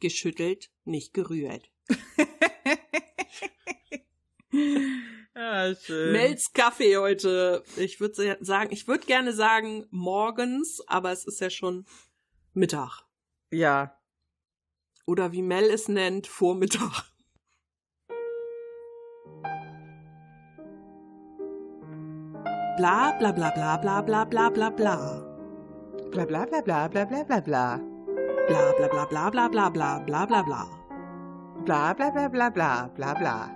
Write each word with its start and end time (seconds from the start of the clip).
geschüttelt, 0.00 0.70
nicht 0.84 1.14
gerührt. 1.14 1.70
ah, 5.34 5.74
schön. 5.74 6.12
Melz 6.12 6.52
Kaffee 6.52 6.96
heute. 6.96 7.62
Ich 7.76 8.00
würde 8.00 8.38
sagen, 8.40 8.72
ich 8.72 8.88
würde 8.88 9.06
gerne 9.06 9.32
sagen 9.32 9.86
morgens, 9.90 10.82
aber 10.86 11.12
es 11.12 11.24
ist 11.24 11.40
ja 11.40 11.50
schon 11.50 11.86
Mittag. 12.54 13.02
Ja. 13.50 13.98
Oder 15.06 15.32
wie 15.32 15.42
Mel 15.42 15.70
es 15.70 15.88
nennt, 15.88 16.26
Vormittag. 16.26 17.04
Bla 22.76 23.12
bla 23.18 23.32
bla 23.32 23.50
bla 23.50 23.76
bla 23.76 24.02
bla 24.02 24.24
bla 24.24 24.50
bla 24.50 24.70
bla. 24.70 25.24
Bla 26.12 26.24
bla 26.24 26.46
bla 26.46 26.60
bla 26.62 26.88
bla 26.88 27.04
bla 27.04 27.24
bla 27.24 27.40
bla. 27.40 27.87
Bla 28.48 28.72
bla 28.78 28.88
bla 28.88 29.04
bla 29.06 29.30
bla 29.30 29.48
bla 29.48 29.68
bla 29.70 29.98
bla 30.06 30.26
bla 30.26 30.42
bla. 30.42 30.66
Bla 31.64 31.94
bla 31.94 32.10
bla 32.10 32.28
bla 32.28 32.50
bla 32.50 32.88
bla 32.96 33.14
bla. 33.14 33.50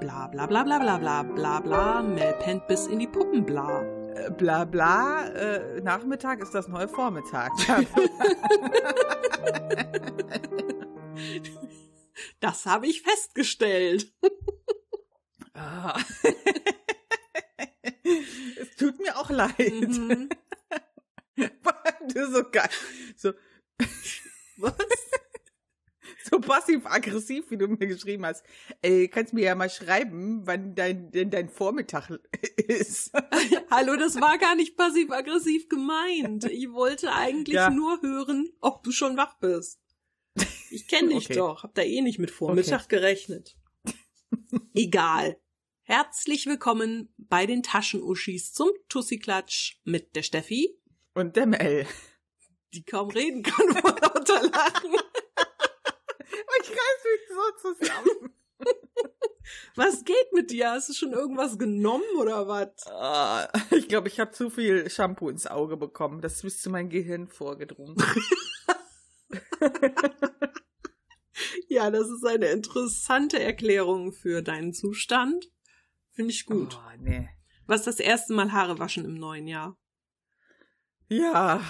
Bla 0.00 0.28
bla 0.32 0.46
bla 0.46 0.64
bla 0.64 0.78
bla 0.78 0.98
bla 0.98 1.22
bla 1.22 1.60
bla. 1.60 2.02
Mel 2.02 2.34
pennt 2.40 2.66
bis 2.66 2.86
in 2.86 2.98
die 2.98 3.06
Puppen 3.06 3.44
bla. 3.44 3.82
Äh, 4.14 4.30
Bla 4.30 4.64
bla, 4.64 5.28
äh, 5.28 5.80
Nachmittag 5.80 6.40
ist 6.42 6.52
das 6.52 6.66
neue 6.68 6.88
Vormittag. 6.88 7.52
Das 12.40 12.66
habe 12.66 12.86
ich 12.86 13.02
festgestellt. 13.02 14.12
Ah. 15.54 15.98
es 18.60 18.76
tut 18.76 18.98
mir 19.00 19.16
auch 19.16 19.30
leid. 19.30 19.88
Mhm. 19.88 20.28
Du 22.14 22.26
so 22.32 22.42
geil. 22.50 22.68
So, 23.16 23.32
Was? 24.58 24.74
so 26.30 26.40
passiv-aggressiv, 26.40 27.50
wie 27.50 27.56
du 27.56 27.68
mir 27.68 27.86
geschrieben 27.86 28.26
hast. 28.26 28.44
Ey, 28.82 29.08
kannst 29.08 29.32
mir 29.32 29.44
ja 29.44 29.54
mal 29.54 29.70
schreiben, 29.70 30.46
wann 30.46 30.74
dein, 30.74 31.10
denn 31.10 31.30
dein 31.30 31.48
Vormittag 31.48 32.10
ist. 32.56 33.12
Hallo, 33.70 33.96
das 33.96 34.20
war 34.20 34.36
gar 34.38 34.54
nicht 34.54 34.76
passiv-aggressiv 34.76 35.68
gemeint. 35.68 36.44
Ich 36.44 36.70
wollte 36.72 37.12
eigentlich 37.12 37.54
Ja. 37.54 37.70
nur 37.70 38.02
hören, 38.02 38.50
ob 38.60 38.82
du 38.82 38.90
schon 38.92 39.16
wach 39.16 39.38
bist. 39.38 39.80
Ich 40.70 40.86
kenne 40.86 41.08
dich 41.14 41.26
Okay. 41.26 41.36
doch, 41.36 41.62
hab 41.62 41.74
da 41.74 41.82
eh 41.82 42.00
nicht 42.02 42.18
mit 42.18 42.30
Vormittag 42.30 42.88
gerechnet. 42.88 43.56
Egal. 44.74 45.40
Herzlich 45.82 46.44
willkommen 46.46 47.12
bei 47.16 47.46
den 47.46 47.62
Taschenuschis 47.62 48.52
zum 48.52 48.68
Tussi-Klatsch 48.90 49.80
mit 49.84 50.14
der 50.14 50.22
Steffi, 50.22 50.78
Und 51.14 51.36
der 51.36 51.46
Mel. 51.46 51.86
Die 52.72 52.84
kaum 52.84 53.10
reden 53.10 53.42
kann 53.42 53.76
vor 53.76 53.90
lauter 53.90 54.42
Lachen. 54.42 54.94
Ich 56.60 56.70
reiß 56.70 57.04
mich 57.04 57.28
so 57.28 57.74
zusammen. 57.74 58.34
Was 59.76 60.04
geht 60.04 60.32
mit 60.32 60.50
dir? 60.50 60.72
Hast 60.72 60.88
du 60.88 60.92
schon 60.92 61.12
irgendwas 61.12 61.58
genommen 61.58 62.16
oder 62.18 62.48
was? 62.48 62.86
Ah, 62.86 63.48
ich 63.70 63.88
glaube, 63.88 64.08
ich 64.08 64.18
habe 64.20 64.32
zu 64.32 64.50
viel 64.50 64.90
Shampoo 64.90 65.28
ins 65.28 65.46
Auge 65.46 65.76
bekommen. 65.76 66.20
Das 66.20 66.42
ist 66.44 66.62
zu 66.62 66.70
meinem 66.70 66.90
Gehirn 66.90 67.28
vorgedrungen. 67.28 67.96
Ja, 71.68 71.90
das 71.90 72.08
ist 72.08 72.24
eine 72.24 72.46
interessante 72.46 73.38
Erklärung 73.38 74.12
für 74.12 74.42
deinen 74.42 74.72
Zustand. 74.72 75.50
Finde 76.10 76.32
ich 76.32 76.46
gut. 76.46 76.76
Oh, 76.76 76.96
nee. 76.98 77.28
Was 77.66 77.80
ist 77.80 77.86
das 77.86 78.00
erste 78.00 78.32
Mal 78.32 78.52
Haare 78.52 78.78
waschen 78.78 79.04
im 79.04 79.14
neuen 79.14 79.46
Jahr? 79.46 79.78
Ja. 81.08 81.60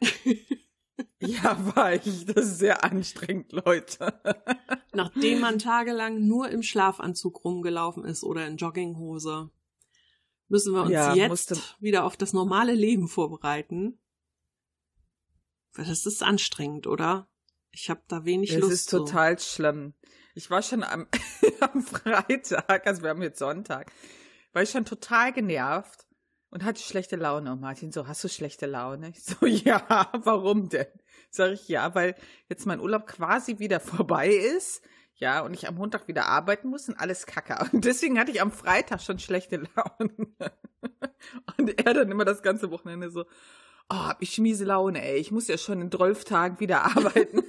ja, 1.20 1.74
war 1.74 1.94
ich. 1.94 2.24
Das 2.26 2.44
ist 2.46 2.58
sehr 2.58 2.84
anstrengend, 2.84 3.52
Leute. 3.52 4.20
Nachdem 4.92 5.40
man 5.40 5.58
tagelang 5.58 6.26
nur 6.26 6.48
im 6.50 6.62
Schlafanzug 6.62 7.44
rumgelaufen 7.44 8.04
ist 8.04 8.24
oder 8.24 8.46
in 8.46 8.56
Jogginghose, 8.56 9.50
müssen 10.48 10.74
wir 10.74 10.82
uns 10.82 10.90
Ja, 10.90 11.14
jetzt 11.14 11.28
musste- 11.28 11.60
wieder 11.80 12.04
auf 12.04 12.16
das 12.16 12.32
normale 12.32 12.74
Leben 12.74 13.08
vorbereiten. 13.08 13.98
Das 15.74 16.06
ist 16.06 16.22
anstrengend, 16.22 16.86
oder? 16.86 17.28
Ich 17.70 17.90
habe 17.90 18.02
da 18.08 18.24
wenig 18.24 18.50
Es 18.52 18.58
Lust 18.58 18.72
ist 18.72 18.90
total 18.90 19.38
schlimm. 19.38 19.94
Ich 20.34 20.50
war 20.50 20.62
schon 20.62 20.82
am, 20.82 21.06
am 21.60 21.82
Freitag, 21.82 22.86
also 22.86 23.02
wir 23.02 23.10
haben 23.10 23.22
jetzt 23.22 23.38
Sonntag, 23.38 23.92
war 24.52 24.62
ich 24.62 24.70
schon 24.70 24.84
total 24.84 25.32
genervt 25.32 26.07
und 26.50 26.64
hatte 26.64 26.82
schlechte 26.82 27.16
Laune. 27.16 27.52
Und 27.52 27.60
Martin 27.60 27.92
so, 27.92 28.06
hast 28.06 28.22
du 28.24 28.28
schlechte 28.28 28.66
Laune? 28.66 29.10
Ich 29.10 29.22
so, 29.22 29.46
ja, 29.46 30.10
warum 30.22 30.68
denn? 30.68 30.86
Sag 31.30 31.52
ich, 31.52 31.68
ja, 31.68 31.94
weil 31.94 32.14
jetzt 32.48 32.66
mein 32.66 32.80
Urlaub 32.80 33.06
quasi 33.06 33.58
wieder 33.58 33.80
vorbei 33.80 34.28
ist. 34.28 34.82
Ja, 35.14 35.40
und 35.40 35.52
ich 35.52 35.66
am 35.66 35.74
Montag 35.74 36.06
wieder 36.06 36.26
arbeiten 36.26 36.68
muss 36.68 36.88
und 36.88 36.94
alles 36.94 37.26
kacke. 37.26 37.58
Und 37.72 37.84
deswegen 37.84 38.20
hatte 38.20 38.30
ich 38.30 38.40
am 38.40 38.52
Freitag 38.52 39.02
schon 39.02 39.18
schlechte 39.18 39.56
Laune. 39.56 40.12
Und 41.56 41.84
er 41.84 41.92
dann 41.92 42.12
immer 42.12 42.24
das 42.24 42.40
ganze 42.40 42.70
Wochenende 42.70 43.10
so, 43.10 43.24
oh, 43.90 43.96
hab 43.96 44.22
ich 44.22 44.38
miese 44.38 44.64
Laune, 44.64 45.04
ey. 45.04 45.18
Ich 45.18 45.32
muss 45.32 45.48
ja 45.48 45.58
schon 45.58 45.80
in 45.80 45.90
12 45.90 46.24
Tagen 46.24 46.60
wieder 46.60 46.84
arbeiten. 46.84 47.42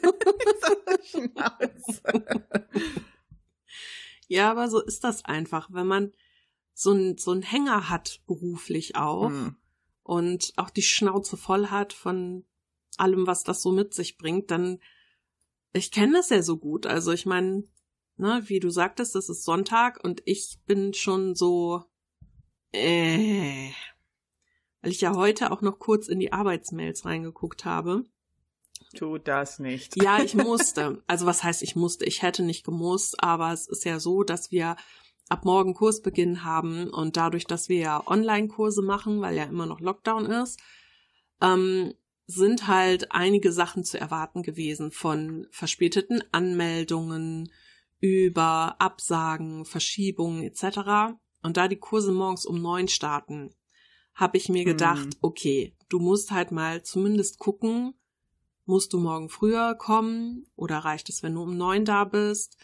Ja, 4.27 4.49
aber 4.49 4.67
so 4.67 4.81
ist 4.81 5.03
das 5.03 5.25
einfach, 5.25 5.69
wenn 5.71 5.87
man 5.87 6.11
so 6.79 6.93
ein 6.93 7.17
so 7.17 7.33
ein 7.33 7.41
Hänger 7.41 7.89
hat 7.89 8.21
beruflich 8.25 8.95
auch 8.95 9.29
Hm. 9.29 9.57
und 10.01 10.53
auch 10.55 10.69
die 10.69 10.81
Schnauze 10.81 11.35
voll 11.35 11.67
hat 11.67 11.91
von 11.91 12.45
allem, 12.95 13.27
was 13.27 13.43
das 13.43 13.61
so 13.61 13.73
mit 13.73 13.93
sich 13.93 14.17
bringt, 14.17 14.49
dann 14.49 14.79
ich 15.73 15.91
kenne 15.91 16.13
das 16.13 16.29
ja 16.29 16.41
so 16.41 16.55
gut. 16.57 16.85
Also 16.85 17.11
ich 17.11 17.25
meine, 17.25 17.65
ne, 18.15 18.43
wie 18.45 18.61
du 18.61 18.69
sagtest, 18.69 19.13
das 19.13 19.27
ist 19.27 19.43
Sonntag 19.43 20.01
und 20.01 20.21
ich 20.23 20.57
bin 20.65 20.93
schon 20.93 21.35
so 21.35 21.83
äh, 22.71 23.71
weil 24.81 24.91
ich 24.91 25.01
ja 25.01 25.13
heute 25.15 25.51
auch 25.51 25.61
noch 25.61 25.79
kurz 25.79 26.07
in 26.07 26.21
die 26.21 26.31
Arbeitsmails 26.31 27.03
reingeguckt 27.03 27.65
habe. 27.65 28.05
Tu 28.95 29.17
das 29.17 29.59
nicht. 29.59 30.01
Ja, 30.01 30.23
ich 30.23 30.33
musste. 30.47 31.03
Also 31.07 31.25
was 31.25 31.43
heißt, 31.43 31.61
ich 31.61 31.75
musste? 31.75 32.05
Ich 32.05 32.21
hätte 32.21 32.43
nicht 32.43 32.63
gemusst, 32.63 33.21
aber 33.21 33.51
es 33.51 33.67
ist 33.67 33.83
ja 33.83 33.99
so, 33.99 34.23
dass 34.23 34.49
wir 34.49 34.77
ab 35.29 35.45
morgen 35.45 35.75
Kursbeginn 35.75 36.43
haben 36.43 36.89
und 36.89 37.15
dadurch, 37.15 37.45
dass 37.45 37.69
wir 37.69 37.77
ja 37.77 38.07
Online-Kurse 38.07 38.81
machen, 38.81 39.21
weil 39.21 39.37
ja 39.37 39.43
immer 39.43 39.67
noch 39.67 39.79
Lockdown 39.79 40.25
ist, 40.25 40.59
ähm, 41.41 41.93
sind 42.25 42.67
halt 42.67 43.11
einige 43.11 43.51
Sachen 43.51 43.83
zu 43.83 43.99
erwarten 43.99 44.43
gewesen 44.43 44.91
von 44.91 45.47
verspäteten 45.51 46.23
Anmeldungen 46.31 47.51
über 47.99 48.75
Absagen, 48.79 49.65
Verschiebungen 49.65 50.43
etc. 50.43 51.15
Und 51.41 51.57
da 51.57 51.67
die 51.67 51.79
Kurse 51.79 52.11
morgens 52.11 52.45
um 52.45 52.61
neun 52.61 52.87
starten, 52.87 53.53
habe 54.13 54.37
ich 54.37 54.49
mir 54.49 54.65
gedacht, 54.65 55.05
Hm. 55.05 55.17
okay, 55.21 55.75
du 55.89 55.99
musst 55.99 56.31
halt 56.31 56.51
mal 56.51 56.83
zumindest 56.83 57.39
gucken, 57.39 57.93
musst 58.65 58.93
du 58.93 58.99
morgen 58.99 59.29
früher 59.29 59.75
kommen 59.75 60.45
oder 60.55 60.79
reicht 60.79 61.09
es, 61.09 61.23
wenn 61.23 61.33
du 61.33 61.41
um 61.43 61.57
neun 61.57 61.85
da 61.85 62.03
bist? 62.03 62.57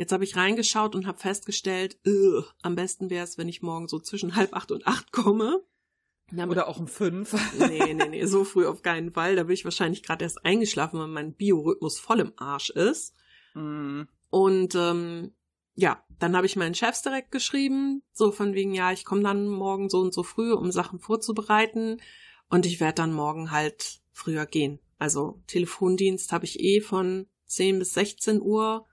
Jetzt 0.00 0.12
habe 0.12 0.24
ich 0.24 0.34
reingeschaut 0.34 0.94
und 0.94 1.06
habe 1.06 1.18
festgestellt, 1.18 1.98
ugh, 2.06 2.46
am 2.62 2.74
besten 2.74 3.10
wäre 3.10 3.22
es, 3.22 3.36
wenn 3.36 3.50
ich 3.50 3.60
morgen 3.60 3.86
so 3.86 3.98
zwischen 3.98 4.34
halb 4.34 4.54
acht 4.54 4.72
und 4.72 4.86
acht 4.86 5.12
komme. 5.12 5.62
Damit 6.32 6.56
Oder 6.56 6.68
auch 6.68 6.80
um 6.80 6.88
fünf. 6.88 7.36
nee, 7.58 7.92
nee, 7.92 8.08
nee, 8.08 8.24
so 8.24 8.44
früh 8.44 8.66
auf 8.66 8.80
keinen 8.80 9.12
Fall. 9.12 9.36
Da 9.36 9.42
bin 9.42 9.52
ich 9.52 9.66
wahrscheinlich 9.66 10.02
gerade 10.02 10.24
erst 10.24 10.42
eingeschlafen, 10.42 10.98
weil 10.98 11.08
mein 11.08 11.34
Biorhythmus 11.34 11.98
voll 11.98 12.20
im 12.20 12.32
Arsch 12.36 12.70
ist. 12.70 13.14
Hm. 13.52 14.08
Und 14.30 14.74
ähm, 14.74 15.34
ja, 15.74 16.02
dann 16.18 16.34
habe 16.34 16.46
ich 16.46 16.56
meinen 16.56 16.74
Chefs 16.74 17.02
direkt 17.02 17.30
geschrieben, 17.30 18.02
so 18.10 18.32
von 18.32 18.54
wegen, 18.54 18.72
ja, 18.72 18.92
ich 18.92 19.04
komme 19.04 19.22
dann 19.22 19.48
morgen 19.48 19.90
so 19.90 20.00
und 20.00 20.14
so 20.14 20.22
früh, 20.22 20.54
um 20.54 20.72
Sachen 20.72 20.98
vorzubereiten. 20.98 22.00
Und 22.48 22.64
ich 22.64 22.80
werde 22.80 22.94
dann 22.94 23.12
morgen 23.12 23.50
halt 23.50 24.00
früher 24.12 24.46
gehen. 24.46 24.78
Also 24.98 25.42
Telefondienst 25.46 26.32
habe 26.32 26.46
ich 26.46 26.58
eh 26.58 26.80
von 26.80 27.26
10 27.44 27.78
bis 27.78 27.92
16 27.92 28.40
Uhr. 28.40 28.86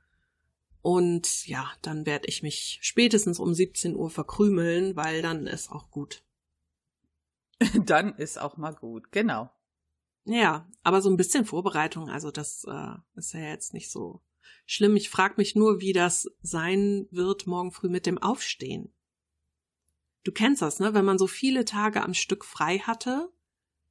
Und 0.81 1.47
ja, 1.47 1.71
dann 1.81 2.05
werde 2.05 2.27
ich 2.27 2.43
mich 2.43 2.79
spätestens 2.81 3.39
um 3.39 3.53
17 3.53 3.95
Uhr 3.95 4.09
verkrümeln, 4.09 4.95
weil 4.95 5.21
dann 5.21 5.47
ist 5.47 5.71
auch 5.71 5.91
gut. 5.91 6.23
Dann 7.85 8.13
ist 8.15 8.39
auch 8.39 8.57
mal 8.57 8.75
gut. 8.75 9.11
Genau. 9.11 9.49
Ja, 10.25 10.69
aber 10.83 11.01
so 11.01 11.09
ein 11.09 11.17
bisschen 11.17 11.43
Vorbereitung, 11.43 12.07
also 12.07 12.29
das 12.29 12.65
äh, 12.65 12.93
ist 13.15 13.33
ja 13.33 13.39
jetzt 13.39 13.73
nicht 13.73 13.89
so 13.89 14.21
schlimm. 14.67 14.95
Ich 14.95 15.09
frage 15.09 15.35
mich 15.37 15.55
nur, 15.55 15.81
wie 15.81 15.91
das 15.91 16.29
sein 16.43 17.07
wird 17.09 17.47
morgen 17.47 17.71
früh 17.71 17.89
mit 17.89 18.05
dem 18.05 18.19
Aufstehen. 18.19 18.93
Du 20.23 20.31
kennst 20.31 20.61
das, 20.61 20.79
ne? 20.79 20.93
Wenn 20.93 21.05
man 21.05 21.17
so 21.17 21.25
viele 21.25 21.65
Tage 21.65 22.03
am 22.03 22.13
Stück 22.13 22.45
frei 22.45 22.77
hatte, 22.77 23.31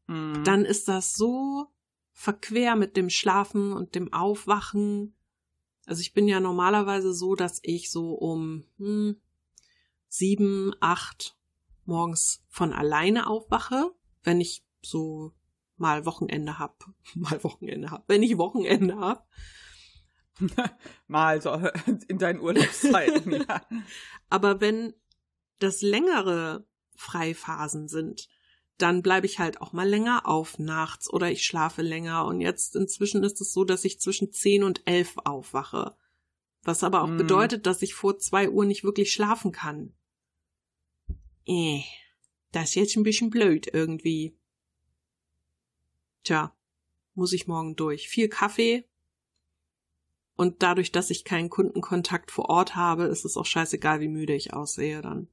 Hm. 0.07 0.45
dann 0.45 0.65
ist 0.65 0.89
das 0.89 1.15
so 1.15 1.67
verquer 2.13 2.77
mit 2.77 2.97
dem 2.97 3.11
Schlafen 3.11 3.73
und 3.73 3.95
dem 3.95 4.13
Aufwachen. 4.13 5.16
Also 5.87 6.01
ich 6.01 6.13
bin 6.13 6.29
ja 6.29 6.41
normalerweise 6.41 7.15
so, 7.15 7.35
dass 7.35 7.61
ich 7.63 7.91
so 7.91 8.13
um 8.15 8.65
hm, 8.79 9.17
sieben, 10.09 10.75
acht 10.81 11.37
morgens 11.85 12.45
von 12.49 12.73
alleine 12.73 13.29
aufwache, 13.29 13.93
wenn 14.25 14.41
ich 14.41 14.65
so 14.83 15.33
mal 15.77 16.05
Wochenende 16.05 16.59
hab, 16.59 16.85
mal 17.15 17.43
Wochenende 17.45 17.91
hab, 17.91 18.09
wenn 18.09 18.23
ich 18.23 18.37
Wochenende 18.37 18.97
hab. 18.99 19.27
Mal 21.07 21.41
so 21.41 21.51
in 22.09 22.19
deinen 22.19 22.41
Urlaubszeiten, 22.41 23.33
ja. 23.33 23.67
Aber 24.29 24.61
wenn 24.61 24.93
das 25.61 25.81
längere 25.81 26.67
Freiphasen 26.95 27.89
sind, 27.89 28.29
dann 28.79 29.03
bleibe 29.03 29.27
ich 29.27 29.39
halt 29.39 29.61
auch 29.61 29.73
mal 29.73 29.89
länger 29.89 30.27
auf 30.27 30.59
nachts 30.59 31.11
oder 31.11 31.31
ich 31.31 31.45
schlafe 31.45 31.83
länger. 31.83 32.27
Und 32.27 32.41
jetzt 32.41 32.77
inzwischen 32.77 33.25
ist 33.25 33.41
es 33.41 33.53
so, 33.53 33.65
dass 33.65 33.85
ich 33.85 34.01
zwischen 34.01 34.33
10 34.33 34.65
und 34.65 34.83
11 34.87 35.15
aufwache. 35.25 35.97
Was 36.63 36.83
aber 36.83 37.03
auch 37.03 37.09
mm. 37.09 37.17
bedeutet, 37.17 37.67
dass 37.67 37.83
ich 37.83 37.95
vor 37.95 38.19
2 38.19 38.51
Uhr 38.51 38.65
nicht 38.65 38.85
wirklich 38.85 39.13
schlafen 39.13 39.53
kann. 39.53 39.95
Eh, 41.47 41.83
das 42.53 42.71
ist 42.71 42.75
jetzt 42.75 42.97
ein 42.97 43.03
bisschen 43.03 43.31
blöd 43.31 43.69
irgendwie. 43.73 44.37
Tja, 46.25 46.55
muss 47.15 47.33
ich 47.33 47.47
morgen 47.47 47.77
durch. 47.77 48.09
Viel 48.09 48.29
Kaffee. 48.29 48.85
Und 50.37 50.63
dadurch, 50.63 50.93
dass 50.93 51.09
ich 51.09 51.25
keinen 51.25 51.49
Kundenkontakt 51.49 52.31
vor 52.31 52.51
Ort 52.51 52.77
habe, 52.77 53.05
ist 53.05 53.25
es 53.25 53.39
auch 53.39 53.47
scheißegal, 53.47 54.01
wie 54.01 54.09
müde 54.09 54.35
ich 54.35 54.53
aussehe 54.53 55.01
dann. 55.01 55.29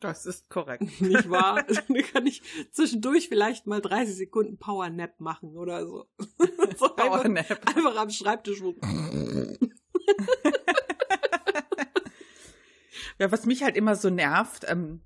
Das 0.00 0.26
ist 0.26 0.48
korrekt. 0.48 0.82
Nicht 1.00 1.28
wahr? 1.28 1.64
Dann 1.88 2.02
kann 2.12 2.26
ich 2.26 2.42
zwischendurch 2.72 3.28
vielleicht 3.28 3.66
mal 3.66 3.80
30 3.80 4.16
Sekunden 4.16 4.58
Power 4.58 4.88
Nap 4.90 5.20
machen 5.20 5.56
oder 5.56 5.86
so. 5.86 6.06
so 6.76 6.88
Power 6.88 7.24
einfach, 7.24 7.28
Nap. 7.28 7.60
Einfach 7.66 7.96
am 7.96 8.10
Schreibtisch. 8.10 8.62
ja, 13.18 13.32
was 13.32 13.46
mich 13.46 13.62
halt 13.62 13.76
immer 13.76 13.96
so 13.96 14.10
nervt, 14.10 14.64
ähm, 14.68 15.00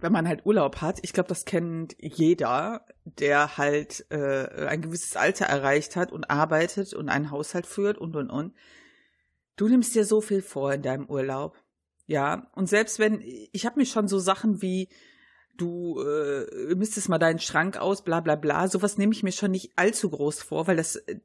wenn 0.00 0.12
man 0.12 0.28
halt 0.28 0.46
Urlaub 0.46 0.80
hat, 0.80 0.98
ich 1.02 1.12
glaube, 1.12 1.28
das 1.28 1.44
kennt 1.44 1.94
jeder, 2.00 2.86
der 3.04 3.58
halt 3.58 4.06
äh, 4.10 4.66
ein 4.66 4.82
gewisses 4.82 5.16
Alter 5.16 5.46
erreicht 5.46 5.96
hat 5.96 6.12
und 6.12 6.30
arbeitet 6.30 6.94
und 6.94 7.08
einen 7.08 7.30
Haushalt 7.30 7.66
führt 7.66 7.98
und 7.98 8.16
und 8.16 8.30
und. 8.30 8.54
Du 9.56 9.68
nimmst 9.68 9.94
dir 9.94 10.04
so 10.04 10.20
viel 10.20 10.42
vor 10.42 10.72
in 10.72 10.82
deinem 10.82 11.06
Urlaub. 11.06 11.62
Ja, 12.10 12.50
und 12.56 12.68
selbst 12.68 12.98
wenn, 12.98 13.22
ich 13.52 13.66
habe 13.66 13.78
mir 13.78 13.86
schon 13.86 14.08
so 14.08 14.18
Sachen 14.18 14.60
wie, 14.62 14.88
du 15.56 16.02
äh, 16.02 16.74
misstest 16.74 17.08
mal 17.08 17.18
deinen 17.18 17.38
Schrank 17.38 17.76
aus, 17.76 18.02
bla 18.02 18.18
bla 18.18 18.34
bla, 18.34 18.66
sowas 18.66 18.98
nehme 18.98 19.12
ich 19.12 19.22
mir 19.22 19.30
schon 19.30 19.52
nicht 19.52 19.74
allzu 19.76 20.10
groß 20.10 20.42
vor, 20.42 20.66
weil 20.66 20.76
das 20.76 20.96
äh, 20.96 21.20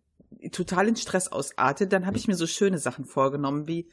total 0.51 0.87
in 0.87 0.95
Stress 0.95 1.27
ausartet. 1.27 1.91
Dann 1.91 2.05
habe 2.05 2.17
ich 2.17 2.27
mir 2.27 2.35
so 2.35 2.45
schöne 2.45 2.77
Sachen 2.77 3.05
vorgenommen, 3.05 3.67
wie, 3.67 3.89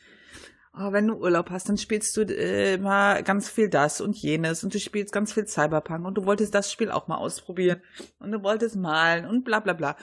oh, 0.75 0.93
wenn 0.93 1.07
du 1.07 1.15
Urlaub 1.15 1.49
hast, 1.49 1.71
dann 1.71 1.79
spielst 1.79 2.15
du 2.19 2.27
äh, 2.27 2.77
mal 2.77 3.23
ganz 3.23 3.49
viel 3.49 3.71
das 3.71 4.03
und 4.03 4.15
jenes 4.15 4.63
und 4.63 4.75
du 4.75 4.79
spielst 4.79 5.15
ganz 5.15 5.33
viel 5.33 5.47
Cyberpunk 5.47 6.05
und 6.05 6.19
du 6.19 6.27
wolltest 6.27 6.55
das 6.55 6.71
Spiel 6.71 6.91
auch 6.91 7.09
mal 7.09 7.17
ausprobieren 7.17 7.81
und 8.19 8.33
du 8.33 8.43
wolltest 8.43 8.77
malen 8.77 9.25
und 9.25 9.45
bla 9.45 9.61
bla 9.61 9.73
bla. 9.73 9.97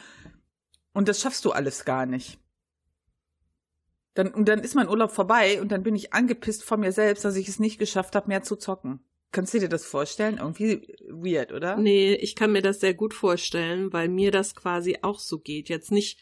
Und 0.93 1.07
das 1.07 1.21
schaffst 1.21 1.45
du 1.45 1.51
alles 1.51 1.85
gar 1.85 2.07
nicht. 2.07 2.39
Dann, 4.19 4.33
und 4.33 4.49
dann 4.49 4.59
ist 4.59 4.75
mein 4.75 4.89
Urlaub 4.89 5.11
vorbei 5.11 5.61
und 5.61 5.71
dann 5.71 5.81
bin 5.81 5.95
ich 5.95 6.11
angepisst 6.11 6.65
von 6.65 6.81
mir 6.81 6.91
selbst, 6.91 7.23
dass 7.23 7.37
ich 7.37 7.47
es 7.47 7.57
nicht 7.57 7.79
geschafft 7.79 8.17
habe, 8.17 8.27
mehr 8.27 8.43
zu 8.43 8.57
zocken. 8.57 8.99
Kannst 9.31 9.53
du 9.53 9.59
dir 9.59 9.69
das 9.69 9.85
vorstellen? 9.85 10.39
Irgendwie 10.39 10.93
weird, 11.07 11.53
oder? 11.53 11.77
Nee, 11.77 12.15
ich 12.15 12.35
kann 12.35 12.51
mir 12.51 12.61
das 12.61 12.81
sehr 12.81 12.93
gut 12.93 13.13
vorstellen, 13.13 13.93
weil 13.93 14.09
mir 14.09 14.31
das 14.31 14.55
quasi 14.55 14.97
auch 15.03 15.19
so 15.19 15.39
geht. 15.39 15.69
Jetzt 15.69 15.93
nicht, 15.93 16.19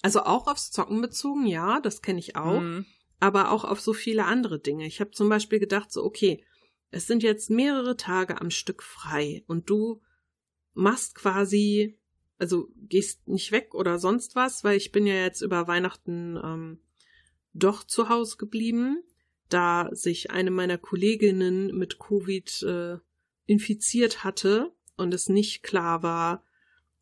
also 0.00 0.20
auch 0.20 0.46
aufs 0.46 0.70
Zocken 0.70 1.00
bezogen, 1.00 1.44
ja, 1.44 1.80
das 1.80 2.02
kenne 2.02 2.20
ich 2.20 2.36
auch, 2.36 2.60
mhm. 2.60 2.86
aber 3.18 3.50
auch 3.50 3.64
auf 3.64 3.80
so 3.80 3.94
viele 3.94 4.24
andere 4.24 4.60
Dinge. 4.60 4.86
Ich 4.86 5.00
habe 5.00 5.10
zum 5.10 5.28
Beispiel 5.28 5.58
gedacht, 5.58 5.90
so, 5.90 6.04
okay, 6.04 6.44
es 6.92 7.08
sind 7.08 7.24
jetzt 7.24 7.50
mehrere 7.50 7.96
Tage 7.96 8.40
am 8.40 8.52
Stück 8.52 8.80
frei 8.80 9.42
und 9.48 9.68
du 9.68 10.02
machst 10.72 11.16
quasi, 11.16 11.98
also 12.38 12.68
gehst 12.76 13.26
nicht 13.26 13.50
weg 13.50 13.74
oder 13.74 13.98
sonst 13.98 14.36
was, 14.36 14.62
weil 14.62 14.76
ich 14.76 14.92
bin 14.92 15.04
ja 15.04 15.14
jetzt 15.14 15.40
über 15.40 15.66
Weihnachten 15.66 16.38
ähm, 16.40 16.78
doch 17.58 17.84
zu 17.84 18.08
Hause 18.08 18.36
geblieben, 18.36 19.02
da 19.48 19.88
sich 19.92 20.30
eine 20.30 20.50
meiner 20.50 20.78
Kolleginnen 20.78 21.76
mit 21.76 21.98
Covid 21.98 22.62
äh, 22.62 22.98
infiziert 23.46 24.24
hatte 24.24 24.72
und 24.96 25.14
es 25.14 25.28
nicht 25.28 25.62
klar 25.62 26.02
war, 26.02 26.44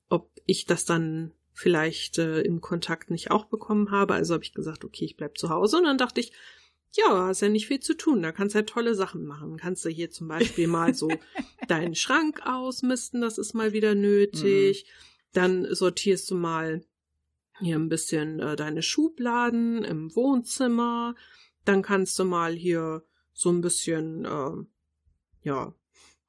ob 0.08 0.30
ich 0.46 0.64
das 0.64 0.84
dann 0.84 1.32
vielleicht 1.52 2.18
äh, 2.18 2.42
im 2.42 2.60
Kontakt 2.60 3.10
nicht 3.10 3.30
auch 3.30 3.46
bekommen 3.46 3.90
habe. 3.90 4.14
Also 4.14 4.34
habe 4.34 4.44
ich 4.44 4.52
gesagt, 4.52 4.84
okay, 4.84 5.06
ich 5.06 5.16
bleib 5.16 5.38
zu 5.38 5.48
Hause. 5.48 5.78
Und 5.78 5.84
dann 5.84 5.98
dachte 5.98 6.20
ich, 6.20 6.32
ja, 6.92 7.26
hast 7.26 7.40
ja 7.40 7.48
nicht 7.48 7.66
viel 7.66 7.80
zu 7.80 7.96
tun. 7.96 8.22
Da 8.22 8.32
kannst 8.32 8.54
du 8.54 8.58
ja 8.58 8.64
tolle 8.64 8.94
Sachen 8.94 9.24
machen. 9.24 9.56
Kannst 9.56 9.84
du 9.84 9.88
hier 9.88 10.10
zum 10.10 10.28
Beispiel 10.28 10.66
mal 10.66 10.94
so 10.94 11.08
deinen 11.68 11.94
Schrank 11.94 12.42
ausmisten, 12.44 13.20
das 13.20 13.38
ist 13.38 13.54
mal 13.54 13.72
wieder 13.72 13.94
nötig. 13.94 14.84
Mhm. 14.84 14.90
Dann 15.32 15.74
sortierst 15.74 16.30
du 16.30 16.34
mal 16.34 16.84
hier 17.60 17.76
ein 17.76 17.88
bisschen 17.88 18.40
äh, 18.40 18.56
deine 18.56 18.82
Schubladen 18.82 19.84
im 19.84 20.14
Wohnzimmer. 20.14 21.14
Dann 21.64 21.82
kannst 21.82 22.18
du 22.18 22.24
mal 22.24 22.52
hier 22.54 23.04
so 23.32 23.50
ein 23.50 23.60
bisschen, 23.60 24.24
äh, 24.24 24.64
ja, 25.42 25.74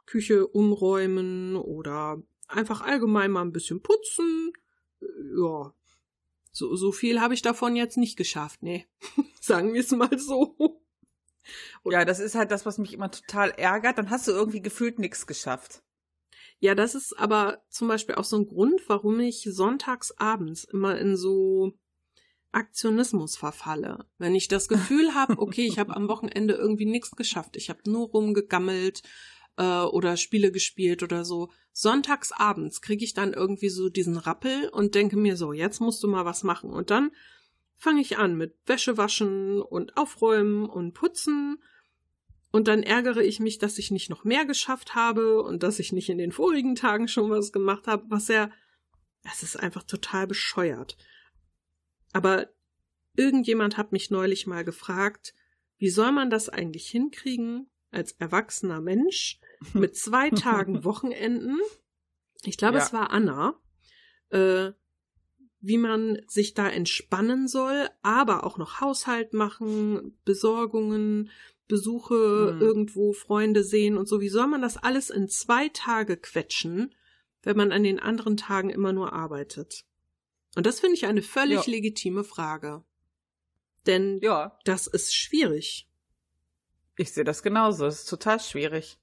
Küche 0.06 0.48
umräumen 0.48 1.56
oder 1.56 2.22
einfach 2.48 2.82
allgemein 2.82 3.32
mal 3.32 3.42
ein 3.42 3.52
bisschen 3.52 3.82
putzen. 3.82 4.54
Ja, 5.02 5.74
so, 6.52 6.76
so 6.76 6.92
viel 6.92 7.22
habe 7.22 7.34
ich 7.34 7.42
davon 7.42 7.76
jetzt 7.76 7.98
nicht 7.98 8.18
geschafft, 8.18 8.64
nee. 8.64 8.88
Sagen 9.42 9.74
wir 9.74 9.82
es 9.82 9.92
mal 9.92 10.18
so. 10.18 10.82
Ja, 11.86 12.04
das 12.04 12.20
ist 12.20 12.36
halt 12.36 12.52
das, 12.52 12.66
was 12.66 12.78
mich 12.78 12.94
immer 12.94 13.12
total 13.12 13.52
ärgert. 13.52 13.98
Dann 13.98 14.10
hast 14.10 14.28
du 14.28 14.32
irgendwie 14.32 14.62
gefühlt 14.62 15.00
nichts 15.00 15.28
geschafft. 15.28 15.84
Ja, 16.60 16.74
das 16.74 16.96
ist 16.96 17.14
aber 17.18 17.62
zum 17.70 17.88
Beispiel 17.88 18.16
auch 18.16 18.24
so 18.24 18.38
ein 18.38 18.48
Grund, 18.48 18.82
warum 18.88 19.20
ich 19.20 19.48
sonntags 19.52 20.12
abends 20.18 20.64
immer 20.64 20.98
in 20.98 21.16
so 21.16 21.74
Aktionismus 22.52 23.38
verfalle. 23.38 24.06
Wenn 24.18 24.34
ich 24.34 24.48
das 24.48 24.68
Gefühl 24.68 25.14
habe, 25.14 25.38
okay, 25.38 25.68
ich 25.68 25.78
habe 25.78 25.96
am 25.96 26.08
Wochenende 26.10 26.56
irgendwie 26.56 26.86
nichts 26.86 27.12
geschafft, 27.12 27.56
ich 27.56 27.70
habe 27.70 27.82
nur 27.86 28.08
rumgegammelt 28.10 29.04
äh, 29.58 29.82
oder 29.82 30.18
Spiele 30.18 30.52
gespielt 30.52 31.04
oder 31.04 31.26
so. 31.26 31.52
Sonntags 31.74 32.32
abends 32.32 32.82
kriege 32.82 33.04
ich 33.04 33.14
dann 33.14 33.34
irgendwie 33.34 33.70
so 33.70 33.90
diesen 33.90 34.18
Rappel 34.18 34.70
und 34.70 34.96
denke 34.96 35.18
mir 35.18 35.38
so, 35.38 35.54
jetzt 35.54 35.80
musst 35.80 36.02
du 36.02 36.08
mal 36.08 36.26
was 36.26 36.44
machen. 36.44 36.72
Und 36.72 36.90
dann 36.90 37.12
fange 37.76 38.02
ich 38.02 38.18
an 38.18 38.36
mit 38.36 38.56
Wäsche 38.66 38.98
waschen 38.98 39.62
und 39.62 39.96
aufräumen 39.96 40.66
und 40.66 40.94
putzen 40.94 41.62
und 42.58 42.68
dann 42.68 42.82
ärgere 42.82 43.22
ich 43.22 43.40
mich, 43.40 43.60
dass 43.60 43.78
ich 43.78 43.92
nicht 43.92 44.10
noch 44.10 44.24
mehr 44.24 44.44
geschafft 44.44 44.96
habe 44.96 45.44
und 45.44 45.62
dass 45.62 45.78
ich 45.78 45.94
nicht 45.94 46.10
in 46.10 46.18
den 46.18 46.32
vorigen 46.32 46.74
Tagen 46.74 47.08
schon 47.08 47.30
was 47.30 47.52
gemacht 47.52 47.86
habe, 47.86 48.06
was 48.10 48.30
ja, 48.30 48.50
das 49.22 49.44
ist 49.44 49.58
einfach 49.58 49.84
total 49.84 50.26
bescheuert. 50.26 50.98
Aber 52.14 52.50
irgendjemand 53.16 53.78
hat 53.78 53.92
mich 53.92 54.10
neulich 54.10 54.48
mal 54.48 54.66
gefragt, 54.66 55.36
wie 55.78 55.92
soll 55.92 56.12
man 56.12 56.32
das 56.32 56.50
eigentlich 56.50 56.90
hinkriegen, 56.90 57.70
als 57.92 58.14
erwachsener 58.14 58.82
Mensch, 58.82 59.40
mit 59.74 59.96
zwei 59.96 60.32
Tagen 60.32 60.84
Wochenenden, 60.84 61.60
ich 62.42 62.58
glaube, 62.58 62.80
ja. 62.80 62.84
es 62.84 62.92
war 62.92 63.12
Anna, 63.12 63.54
äh, 64.30 64.72
wie 65.60 65.78
man 65.78 66.24
sich 66.28 66.56
da 66.56 66.68
entspannen 66.68 67.48
soll, 67.48 67.88
aber 68.02 68.46
auch 68.46 68.58
noch 68.58 68.82
Haushalt 68.82 69.34
machen, 69.34 70.18
Besorgungen, 70.26 71.30
Besuche 71.68 72.54
mhm. 72.54 72.62
irgendwo, 72.62 73.14
Freunde 73.14 73.64
sehen 73.64 73.98
und 73.98 74.08
so. 74.08 74.22
Wie 74.22 74.30
soll 74.30 74.48
man 74.48 74.62
das 74.62 74.78
alles 74.78 75.10
in 75.10 75.28
zwei 75.28 75.70
Tage 75.70 76.18
quetschen, 76.18 76.96
wenn 77.44 77.58
man 77.58 77.72
an 77.72 77.84
den 77.84 78.00
anderen 78.00 78.38
Tagen 78.38 78.70
immer 78.70 78.94
nur 78.94 79.14
arbeitet? 79.14 79.86
Und 80.56 80.66
das 80.66 80.80
finde 80.80 80.96
ich 80.96 81.06
eine 81.06 81.22
völlig 81.22 81.66
ja. 81.66 81.72
legitime 81.72 82.24
Frage. 82.24 82.84
Denn 83.86 84.20
ja. 84.22 84.58
das 84.64 84.88
ist 84.88 85.14
schwierig. 85.14 85.90
Ich 86.96 87.12
sehe 87.12 87.24
das 87.24 87.44
genauso. 87.44 87.86
Es 87.86 88.00
ist 88.00 88.10
total 88.10 88.40
schwierig. 88.40 88.98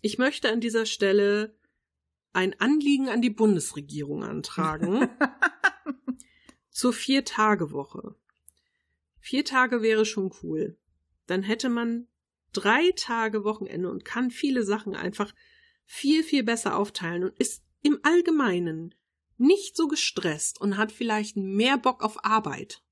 Ich 0.00 0.18
möchte 0.18 0.50
an 0.50 0.60
dieser 0.60 0.86
Stelle 0.86 1.54
ein 2.32 2.58
Anliegen 2.60 3.08
an 3.08 3.22
die 3.22 3.30
Bundesregierung 3.30 4.24
antragen 4.24 5.08
zur 6.70 6.92
Vier-Tage-Woche. 6.92 8.14
Vier 9.20 9.44
Tage 9.44 9.82
wäre 9.82 10.06
schon 10.06 10.32
cool 10.42 10.79
dann 11.30 11.42
hätte 11.42 11.68
man 11.68 12.08
drei 12.52 12.92
Tage 12.96 13.44
Wochenende 13.44 13.90
und 13.90 14.04
kann 14.04 14.30
viele 14.30 14.64
Sachen 14.64 14.94
einfach 14.94 15.32
viel, 15.86 16.22
viel 16.22 16.42
besser 16.42 16.76
aufteilen 16.76 17.24
und 17.24 17.38
ist 17.38 17.62
im 17.82 17.98
Allgemeinen 18.02 18.94
nicht 19.36 19.76
so 19.76 19.88
gestresst 19.88 20.60
und 20.60 20.76
hat 20.76 20.92
vielleicht 20.92 21.36
mehr 21.36 21.78
Bock 21.78 22.02
auf 22.02 22.24
Arbeit. 22.24 22.82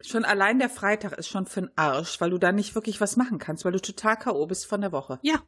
Schon 0.00 0.24
allein 0.24 0.58
der 0.58 0.68
Freitag 0.68 1.12
ist 1.12 1.28
schon 1.28 1.46
für 1.46 1.62
den 1.62 1.78
Arsch, 1.78 2.20
weil 2.20 2.30
du 2.30 2.38
da 2.38 2.52
nicht 2.52 2.74
wirklich 2.74 3.00
was 3.00 3.16
machen 3.16 3.38
kannst, 3.38 3.64
weil 3.64 3.72
du 3.72 3.80
total 3.80 4.18
K.O. 4.18 4.46
bist 4.46 4.66
von 4.66 4.80
der 4.80 4.92
Woche. 4.92 5.20
Ja. 5.22 5.42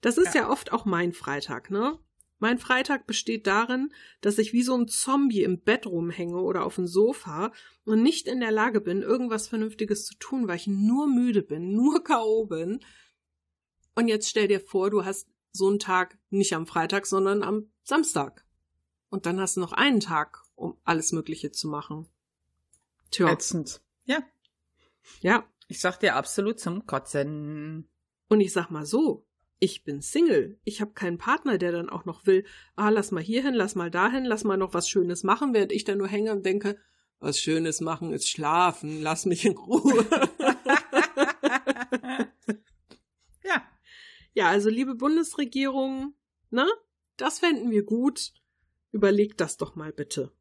Das 0.00 0.16
ist 0.16 0.34
ja. 0.34 0.42
ja 0.42 0.50
oft 0.50 0.72
auch 0.72 0.84
mein 0.84 1.12
Freitag, 1.12 1.70
ne? 1.70 1.98
Mein 2.38 2.58
Freitag 2.58 3.06
besteht 3.06 3.46
darin, 3.46 3.92
dass 4.20 4.38
ich 4.38 4.52
wie 4.52 4.62
so 4.62 4.76
ein 4.76 4.86
Zombie 4.86 5.42
im 5.42 5.60
Bett 5.60 5.86
rumhänge 5.86 6.40
oder 6.40 6.64
auf 6.64 6.76
dem 6.76 6.86
Sofa 6.86 7.52
und 7.84 8.02
nicht 8.02 8.28
in 8.28 8.40
der 8.40 8.52
Lage 8.52 8.80
bin, 8.80 9.02
irgendwas 9.02 9.48
Vernünftiges 9.48 10.04
zu 10.04 10.14
tun, 10.18 10.46
weil 10.46 10.56
ich 10.56 10.68
nur 10.68 11.08
müde 11.08 11.42
bin, 11.42 11.72
nur 11.74 12.04
K.O. 12.04 12.46
bin. 12.46 12.80
Und 13.94 14.08
jetzt 14.08 14.28
stell 14.28 14.46
dir 14.46 14.60
vor, 14.60 14.90
du 14.90 15.04
hast 15.04 15.28
so 15.52 15.68
einen 15.68 15.80
Tag 15.80 16.18
nicht 16.30 16.54
am 16.54 16.66
Freitag, 16.66 17.06
sondern 17.06 17.42
am 17.42 17.70
Samstag. 17.82 18.44
Und 19.10 19.26
dann 19.26 19.40
hast 19.40 19.56
du 19.56 19.60
noch 19.60 19.72
einen 19.72 20.00
Tag, 20.00 20.44
um 20.54 20.76
alles 20.84 21.12
Mögliche 21.12 21.50
zu 21.50 21.66
machen. 21.66 22.06
Tja. 23.10 23.32
Ätzend. 23.32 23.80
Ja. 24.04 24.22
Ja. 25.20 25.44
Ich 25.66 25.80
sag 25.80 25.98
dir 25.98 26.14
absolut 26.14 26.60
zum 26.60 26.86
Kotzen. 26.86 27.88
Und 28.28 28.40
ich 28.40 28.52
sag 28.52 28.70
mal 28.70 28.86
so, 28.86 29.26
ich 29.60 29.84
bin 29.84 30.02
Single. 30.02 30.58
Ich 30.64 30.80
habe 30.80 30.92
keinen 30.92 31.18
Partner, 31.18 31.58
der 31.58 31.72
dann 31.72 31.88
auch 31.88 32.04
noch 32.04 32.26
will, 32.26 32.44
ah, 32.76 32.90
lass 32.90 33.10
mal 33.10 33.22
hierhin, 33.22 33.54
lass 33.54 33.74
mal 33.74 33.90
dahin, 33.90 34.24
lass 34.24 34.44
mal 34.44 34.56
noch 34.56 34.74
was 34.74 34.88
Schönes 34.88 35.24
machen, 35.24 35.54
während 35.54 35.72
ich 35.72 35.84
dann 35.84 35.98
nur 35.98 36.08
hänge 36.08 36.32
und 36.32 36.46
denke, 36.46 36.78
was 37.20 37.40
Schönes 37.40 37.80
machen 37.80 38.12
ist 38.12 38.28
schlafen, 38.28 39.02
lass 39.02 39.26
mich 39.26 39.44
in 39.44 39.56
Ruhe. 39.56 40.06
ja. 43.44 43.62
Ja, 44.34 44.48
also 44.48 44.70
liebe 44.70 44.94
Bundesregierung, 44.94 46.14
ne? 46.50 46.66
Das 47.16 47.40
fänden 47.40 47.72
wir 47.72 47.82
gut. 47.82 48.32
Überlegt 48.92 49.40
das 49.40 49.56
doch 49.56 49.74
mal 49.74 49.92
bitte. 49.92 50.32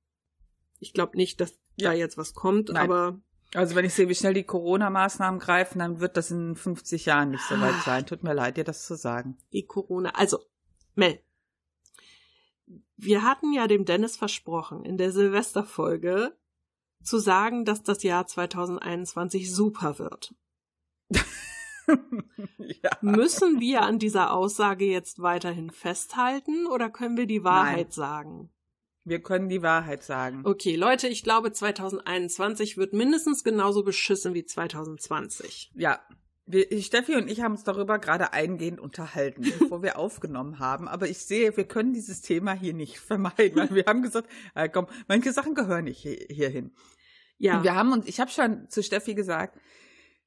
Ich 0.79 0.93
glaube 0.93 1.17
nicht, 1.17 1.41
dass 1.41 1.57
ja. 1.77 1.89
da 1.89 1.95
jetzt 1.95 2.17
was 2.17 2.35
kommt, 2.35 2.69
Nein. 2.69 2.83
aber. 2.83 3.19
Also 3.57 3.73
wenn 3.75 3.85
ich 3.85 3.93
sehe, 3.95 4.07
wie 4.07 4.13
schnell 4.15 4.35
die 4.35 4.43
Corona-Maßnahmen 4.43 5.39
greifen, 5.39 5.79
dann 5.79 5.99
wird 5.99 6.15
das 6.15 6.29
in 6.29 6.55
50 6.55 7.05
Jahren 7.07 7.31
nicht 7.31 7.43
so 7.49 7.59
weit 7.59 7.73
Ah. 7.73 7.81
sein. 7.83 8.05
Tut 8.05 8.21
mir 8.21 8.33
leid, 8.33 8.57
dir 8.57 8.63
das 8.63 8.85
zu 8.85 8.95
sagen. 8.95 9.35
Die 9.51 9.65
Corona. 9.65 10.11
Also, 10.11 10.39
Mel. 10.93 11.19
Wir 12.97 13.23
hatten 13.23 13.53
ja 13.53 13.65
dem 13.67 13.83
Dennis 13.85 14.15
versprochen, 14.15 14.85
in 14.85 14.97
der 14.97 15.11
Silvesterfolge 15.11 16.37
zu 17.03 17.17
sagen, 17.17 17.65
dass 17.65 17.81
das 17.81 18.03
Jahr 18.03 18.27
2021 18.27 19.51
super 19.51 19.97
wird. 19.97 20.35
ja. 21.87 22.91
Müssen 23.01 23.59
wir 23.59 23.81
an 23.81 23.97
dieser 23.97 24.33
Aussage 24.33 24.85
jetzt 24.85 25.21
weiterhin 25.21 25.71
festhalten 25.71 26.67
oder 26.67 26.89
können 26.91 27.17
wir 27.17 27.25
die 27.27 27.43
Wahrheit 27.43 27.87
Nein. 27.87 27.91
sagen? 27.91 28.49
Wir 29.07 29.21
können 29.21 29.47
die 29.47 29.61
Wahrheit 29.61 30.03
sagen. 30.03 30.41
Okay, 30.43 30.75
Leute, 30.75 31.07
ich 31.07 31.23
glaube 31.23 31.53
2021 31.53 32.75
wird 32.75 32.91
mindestens 32.91 33.45
genauso 33.45 33.83
beschissen 33.83 34.33
wie 34.33 34.43
2020. 34.43 35.71
Ja. 35.75 36.01
Wir, 36.45 36.65
Steffi 36.81 37.15
und 37.15 37.29
ich 37.29 37.41
haben 37.41 37.53
uns 37.53 37.63
darüber 37.63 37.99
gerade 37.99 38.33
eingehend 38.33 38.81
unterhalten, 38.81 39.43
bevor 39.59 39.81
wir 39.81 39.97
aufgenommen 39.97 40.59
haben. 40.59 40.89
Aber 40.89 41.07
ich 41.07 41.19
sehe, 41.19 41.55
wir 41.55 41.63
können 41.63 41.93
dieses 41.93 42.21
Thema 42.21 42.51
hier 42.51 42.73
nicht 42.73 42.99
vermeiden. 42.99 43.55
Weil 43.55 43.75
wir 43.75 43.85
haben 43.85 44.01
gesagt, 44.01 44.29
äh, 44.55 44.67
komm, 44.67 44.87
manche 45.07 45.31
Sachen 45.31 45.55
gehören 45.55 45.85
nicht 45.85 45.99
hier, 45.99 46.17
hierhin. 46.29 46.73
Ja, 47.37 47.63
Wir 47.63 47.75
haben 47.75 47.93
uns, 47.93 48.07
ich 48.07 48.19
habe 48.19 48.29
schon 48.29 48.67
zu 48.67 48.83
Steffi 48.83 49.13
gesagt, 49.13 49.57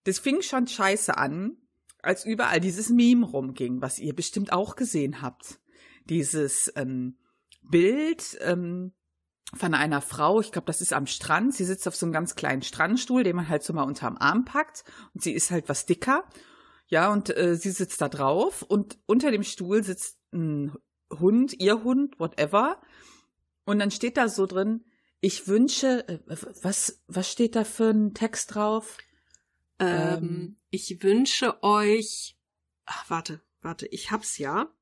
das 0.04 0.18
fing 0.18 0.40
schon 0.40 0.66
scheiße 0.66 1.18
an, 1.18 1.58
als 2.00 2.24
überall 2.24 2.60
dieses 2.60 2.88
Meme 2.88 3.26
rumging, 3.26 3.82
was 3.82 3.98
ihr 3.98 4.14
bestimmt 4.14 4.54
auch 4.54 4.74
gesehen 4.74 5.20
habt. 5.20 5.60
Dieses 6.06 6.72
ähm, 6.76 7.18
Bild 7.62 8.38
ähm, 8.40 8.92
von 9.54 9.74
einer 9.74 10.00
Frau, 10.00 10.40
ich 10.40 10.52
glaube, 10.52 10.66
das 10.66 10.80
ist 10.80 10.92
am 10.92 11.06
Strand. 11.06 11.54
Sie 11.54 11.64
sitzt 11.64 11.88
auf 11.88 11.96
so 11.96 12.06
einem 12.06 12.12
ganz 12.12 12.34
kleinen 12.34 12.62
Strandstuhl, 12.62 13.24
den 13.24 13.36
man 13.36 13.48
halt 13.48 13.62
so 13.62 13.72
mal 13.72 13.82
unterm 13.82 14.16
Arm 14.16 14.44
packt. 14.44 14.84
Und 15.14 15.22
sie 15.22 15.32
ist 15.32 15.50
halt 15.50 15.68
was 15.68 15.86
dicker. 15.86 16.24
Ja, 16.86 17.12
und 17.12 17.36
äh, 17.36 17.56
sie 17.56 17.70
sitzt 17.70 18.00
da 18.00 18.08
drauf 18.08 18.62
und 18.62 18.98
unter 19.06 19.30
dem 19.30 19.44
Stuhl 19.44 19.84
sitzt 19.84 20.18
ein 20.32 20.72
Hund, 21.12 21.54
ihr 21.60 21.84
Hund, 21.84 22.18
whatever. 22.18 22.80
Und 23.64 23.78
dann 23.78 23.90
steht 23.90 24.16
da 24.16 24.28
so 24.28 24.46
drin, 24.46 24.84
ich 25.20 25.46
wünsche, 25.46 26.08
äh, 26.08 26.18
was, 26.62 27.02
was 27.06 27.30
steht 27.30 27.54
da 27.54 27.64
für 27.64 27.90
ein 27.90 28.14
Text 28.14 28.54
drauf? 28.54 28.98
ähm, 29.80 30.18
ähm, 30.18 30.56
ich 30.70 31.02
wünsche 31.02 31.62
euch. 31.62 32.36
Ach, 32.84 33.08
warte, 33.08 33.40
warte, 33.62 33.86
ich 33.86 34.10
hab's 34.10 34.38
ja. 34.38 34.72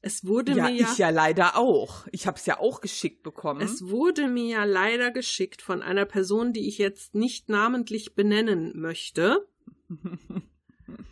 Es 0.00 0.24
wurde 0.24 0.52
Ja, 0.52 0.64
mir 0.64 0.74
ja, 0.74 0.88
ich 0.90 0.98
ja 0.98 1.10
leider 1.10 1.56
auch. 1.56 2.06
Ich 2.12 2.26
habe 2.26 2.38
es 2.38 2.46
ja 2.46 2.58
auch 2.58 2.80
geschickt 2.80 3.22
bekommen. 3.22 3.60
es 3.60 3.88
wurde 3.88 4.28
mir 4.28 4.46
ja 4.46 4.64
leider 4.64 5.10
geschickt 5.10 5.60
von 5.60 5.82
einer 5.82 6.04
Person, 6.04 6.52
die 6.52 6.68
ich 6.68 6.78
jetzt 6.78 7.14
nicht 7.14 7.48
namentlich 7.48 8.14
benennen 8.14 8.78
möchte. 8.78 9.46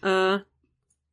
Äh, 0.00 0.38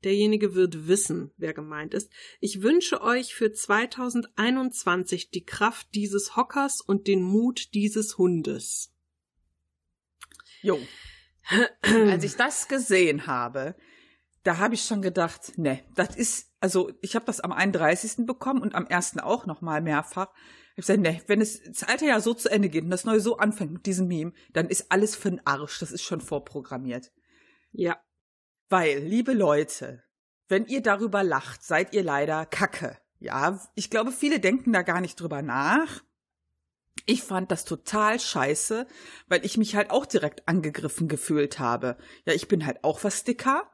derjenige 0.05 0.55
wird 0.55 0.87
wissen, 0.87 1.31
wer 1.35 1.53
gemeint 1.53 1.93
ist. 1.93 2.09
Ich 2.39 2.61
wünsche 2.61 3.01
euch 3.01 3.35
für 3.35 3.51
2021 3.51 5.31
die 5.31 5.43
Kraft 5.45 5.87
dieses 5.93 6.37
Hockers 6.37 6.79
und 6.79 7.07
den 7.07 7.21
Mut 7.23 7.73
dieses 7.73 8.17
Hundes. 8.17 8.93
jo. 10.61 10.79
Als 11.81 12.23
ich 12.23 12.35
das 12.37 12.69
gesehen 12.69 13.27
habe, 13.27 13.75
da 14.43 14.59
habe 14.59 14.75
ich 14.75 14.83
schon 14.83 15.01
gedacht, 15.01 15.57
ne, 15.57 15.83
das 15.95 16.15
ist, 16.15 16.52
also 16.63 16.93
ich 17.01 17.13
habe 17.15 17.25
das 17.25 17.41
am 17.41 17.51
31. 17.51 18.25
bekommen 18.25 18.61
und 18.61 18.73
am 18.73 18.87
1. 18.87 19.17
auch 19.19 19.45
noch 19.45 19.59
mal 19.59 19.81
mehrfach. 19.81 20.29
Ich 20.77 20.89
habe 20.89 20.97
gesagt, 20.97 20.99
ne, 21.01 21.21
wenn 21.27 21.41
es 21.41 21.61
das 21.61 21.83
alte 21.83 22.05
Jahr 22.05 22.21
so 22.21 22.33
zu 22.33 22.49
Ende 22.49 22.69
geht 22.69 22.85
und 22.85 22.89
das 22.89 23.03
neue 23.03 23.19
so 23.19 23.35
anfängt 23.35 23.73
mit 23.73 23.85
diesem 23.85 24.07
Meme, 24.07 24.31
dann 24.53 24.69
ist 24.69 24.89
alles 24.89 25.13
für 25.13 25.29
den 25.29 25.45
Arsch. 25.45 25.79
Das 25.79 25.91
ist 25.91 26.03
schon 26.03 26.21
vorprogrammiert. 26.21 27.11
Ja, 27.73 28.01
Weil, 28.69 28.99
liebe 28.99 29.33
Leute, 29.33 30.03
wenn 30.47 30.65
ihr 30.65 30.81
darüber 30.81 31.21
lacht, 31.21 31.63
seid 31.63 31.93
ihr 31.93 32.01
leider 32.01 32.45
Kacke. 32.45 32.97
Ja, 33.19 33.59
ich 33.75 33.89
glaube, 33.89 34.13
viele 34.13 34.39
denken 34.39 34.71
da 34.71 34.83
gar 34.83 35.01
nicht 35.01 35.19
drüber 35.19 35.41
nach. 35.41 36.01
Ich 37.05 37.23
fand 37.23 37.51
das 37.51 37.65
total 37.65 38.21
scheiße, 38.21 38.87
weil 39.27 39.45
ich 39.45 39.57
mich 39.57 39.75
halt 39.75 39.91
auch 39.91 40.05
direkt 40.05 40.47
angegriffen 40.47 41.09
gefühlt 41.09 41.59
habe. 41.59 41.97
Ja, 42.25 42.31
ich 42.31 42.47
bin 42.47 42.65
halt 42.65 42.85
auch 42.85 43.03
was 43.03 43.25
dicker. 43.25 43.69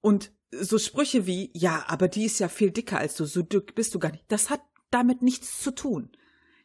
Und 0.00 0.33
so 0.60 0.78
Sprüche 0.78 1.26
wie, 1.26 1.50
ja, 1.54 1.84
aber 1.88 2.08
die 2.08 2.24
ist 2.24 2.38
ja 2.38 2.48
viel 2.48 2.70
dicker 2.70 2.98
als 2.98 3.16
du, 3.16 3.24
so 3.24 3.42
dick 3.42 3.74
bist 3.74 3.94
du 3.94 3.98
gar 3.98 4.12
nicht. 4.12 4.24
Das 4.28 4.50
hat 4.50 4.60
damit 4.90 5.22
nichts 5.22 5.60
zu 5.60 5.70
tun. 5.72 6.10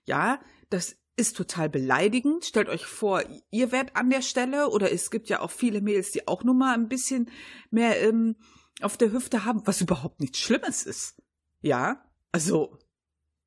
Ja, 0.05 0.39
das 0.69 0.95
ist 1.15 1.35
total 1.35 1.69
beleidigend. 1.69 2.45
Stellt 2.45 2.69
euch 2.69 2.85
vor, 2.85 3.23
ihr 3.51 3.71
wärt 3.71 3.95
an 3.95 4.09
der 4.09 4.21
Stelle 4.21 4.69
oder 4.69 4.91
es 4.91 5.11
gibt 5.11 5.29
ja 5.29 5.41
auch 5.41 5.51
viele 5.51 5.81
Mädels, 5.81 6.11
die 6.11 6.27
auch 6.27 6.43
nur 6.43 6.55
mal 6.55 6.73
ein 6.73 6.87
bisschen 6.87 7.29
mehr 7.71 8.01
ähm, 8.01 8.37
auf 8.81 8.97
der 8.97 9.11
Hüfte 9.11 9.45
haben, 9.45 9.61
was 9.65 9.81
überhaupt 9.81 10.21
nichts 10.21 10.39
Schlimmes 10.39 10.83
ist. 10.83 11.21
Ja, 11.61 12.05
also 12.31 12.78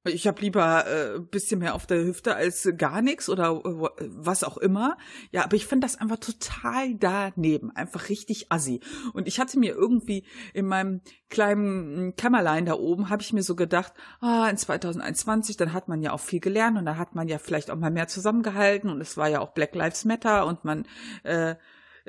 ich 0.05 0.27
habe 0.27 0.41
lieber 0.41 0.87
äh, 0.87 1.17
ein 1.17 1.29
bisschen 1.29 1.61
mehr 1.61 1.75
auf 1.75 1.87
der 1.87 2.05
Hüfte 2.05 2.35
als 2.35 2.69
gar 2.77 3.03
nichts 3.03 3.29
oder 3.29 3.63
äh, 3.65 4.09
was 4.09 4.43
auch 4.43 4.57
immer. 4.57 4.97
Ja, 5.31 5.45
aber 5.45 5.55
ich 5.55 5.67
finde 5.67 5.87
das 5.87 6.01
einfach 6.01 6.19
total 6.19 6.95
daneben, 6.95 7.71
einfach 7.71 8.09
richtig 8.09 8.51
assi. 8.51 8.81
Und 9.13 9.29
ich 9.29 9.39
hatte 9.39 9.59
mir 9.59 9.75
irgendwie 9.75 10.25
in 10.55 10.67
meinem 10.67 11.03
kleinen 11.31 12.09
mm, 12.09 12.17
Kämmerlein 12.17 12.67
da 12.67 12.75
oben, 12.75 13.11
habe 13.11 13.23
ich 13.23 13.33
mir 13.33 13.43
so 13.43 13.55
gedacht, 13.55 13.93
ah, 14.21 14.49
in 14.49 14.57
2021, 14.57 15.57
dann 15.57 15.73
hat 15.73 15.89
man 15.89 16.03
ja 16.03 16.13
auch 16.13 16.21
viel 16.21 16.41
gelernt 16.41 16.79
und 16.79 16.85
da 16.85 16.97
hat 16.97 17.15
man 17.15 17.29
ja 17.29 17.39
vielleicht 17.39 17.71
auch 17.71 17.77
mal 17.77 17.91
mehr 17.91 18.09
zusammengehalten 18.09 18.91
und 18.91 19.01
es 19.01 19.17
war 19.17 19.29
ja 19.29 19.41
auch 19.41 19.53
Black 19.53 19.75
Lives 19.75 20.05
Matter 20.05 20.47
und 20.47 20.65
man 20.65 20.85
äh, 21.23 21.55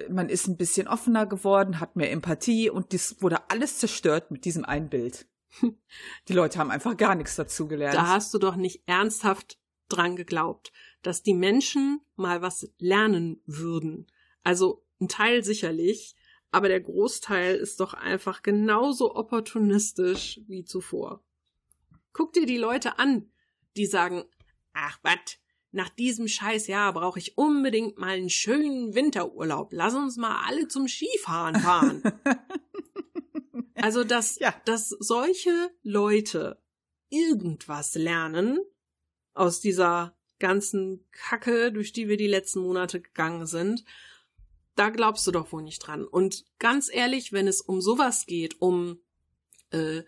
man 0.10 0.30
ist 0.30 0.48
ein 0.48 0.58
bisschen 0.58 0.88
offener 0.88 1.28
geworden, 1.28 1.80
hat 1.80 1.96
mehr 1.96 2.12
Empathie 2.12 2.70
und 2.70 2.94
das 2.94 3.22
wurde 3.22 3.38
alles 3.50 3.78
zerstört 3.78 4.32
mit 4.32 4.46
diesem 4.46 4.66
einen 4.66 4.90
Bild. 4.90 5.28
Die 6.27 6.33
Leute 6.33 6.60
haben 6.60 6.72
einfach 6.72 6.98
gar 6.98 7.15
nichts 7.15 7.36
dazu 7.36 7.67
gelernt. 7.67 7.95
da 7.95 8.07
hast 8.07 8.33
du 8.33 8.39
doch 8.39 8.55
nicht 8.55 8.83
ernsthaft 8.86 9.60
dran 9.89 10.15
geglaubt, 10.15 10.72
dass 11.01 11.24
die 11.24 11.33
Menschen 11.33 12.01
mal 12.15 12.41
was 12.41 12.72
lernen 12.79 13.41
würden. 13.45 14.07
Also 14.43 14.86
ein 15.00 15.07
Teil 15.07 15.43
sicherlich, 15.43 16.15
aber 16.51 16.67
der 16.67 16.81
Großteil 16.81 17.55
ist 17.55 17.79
doch 17.79 17.93
einfach 17.93 18.41
genauso 18.41 19.15
opportunistisch 19.15 20.41
wie 20.48 20.63
zuvor. 20.63 21.24
Guck 22.13 22.33
dir 22.33 22.45
die 22.45 22.57
Leute 22.57 23.00
an, 23.00 23.31
die 23.75 23.86
sagen, 23.86 24.24
ach 24.74 25.00
wat, 25.03 25.39
nach 25.72 25.89
diesem 25.89 26.27
Scheißjahr 26.27 26.93
brauche 26.93 27.17
ich 27.17 27.38
unbedingt 27.38 27.98
mal 27.98 28.10
einen 28.10 28.29
schönen 28.29 28.93
Winterurlaub. 28.93 29.69
Lass 29.72 29.95
uns 29.95 30.17
mal 30.17 30.43
alle 30.45 30.67
zum 30.67 30.88
Skifahren 30.88 31.55
fahren. 31.55 32.03
Also, 33.75 34.03
dass, 34.03 34.38
Ja. 34.39 34.53
dass 34.65 34.89
solche 34.89 35.72
Leute 35.82 36.62
irgendwas 37.10 37.96
lernen 37.96 38.60
aus 39.34 39.60
dieser 39.60 40.18
ganzen 40.39 41.06
Kacke, 41.12 41.72
durch 41.72 41.94
die 41.94 42.08
wir 42.08 42.18
die 42.18 42.27
letzten 42.27 42.60
Monate 42.62 43.01
gegangen 43.01 43.46
sind, 43.46 43.84
da 44.75 44.89
glaubst 44.89 45.25
du 45.27 45.32
doch 45.32 45.51
wohl 45.51 45.63
nicht 45.63 45.80
dran. 45.80 46.03
Und 46.06 46.46
ganz 46.60 46.89
ehrlich, 46.92 47.32
wenn 47.32 47.48
es 47.48 47.62
um 47.62 47.82
sowas 47.82 48.25
geht, 48.25 48.60
um 48.62 49.00
äh, 49.72 50.03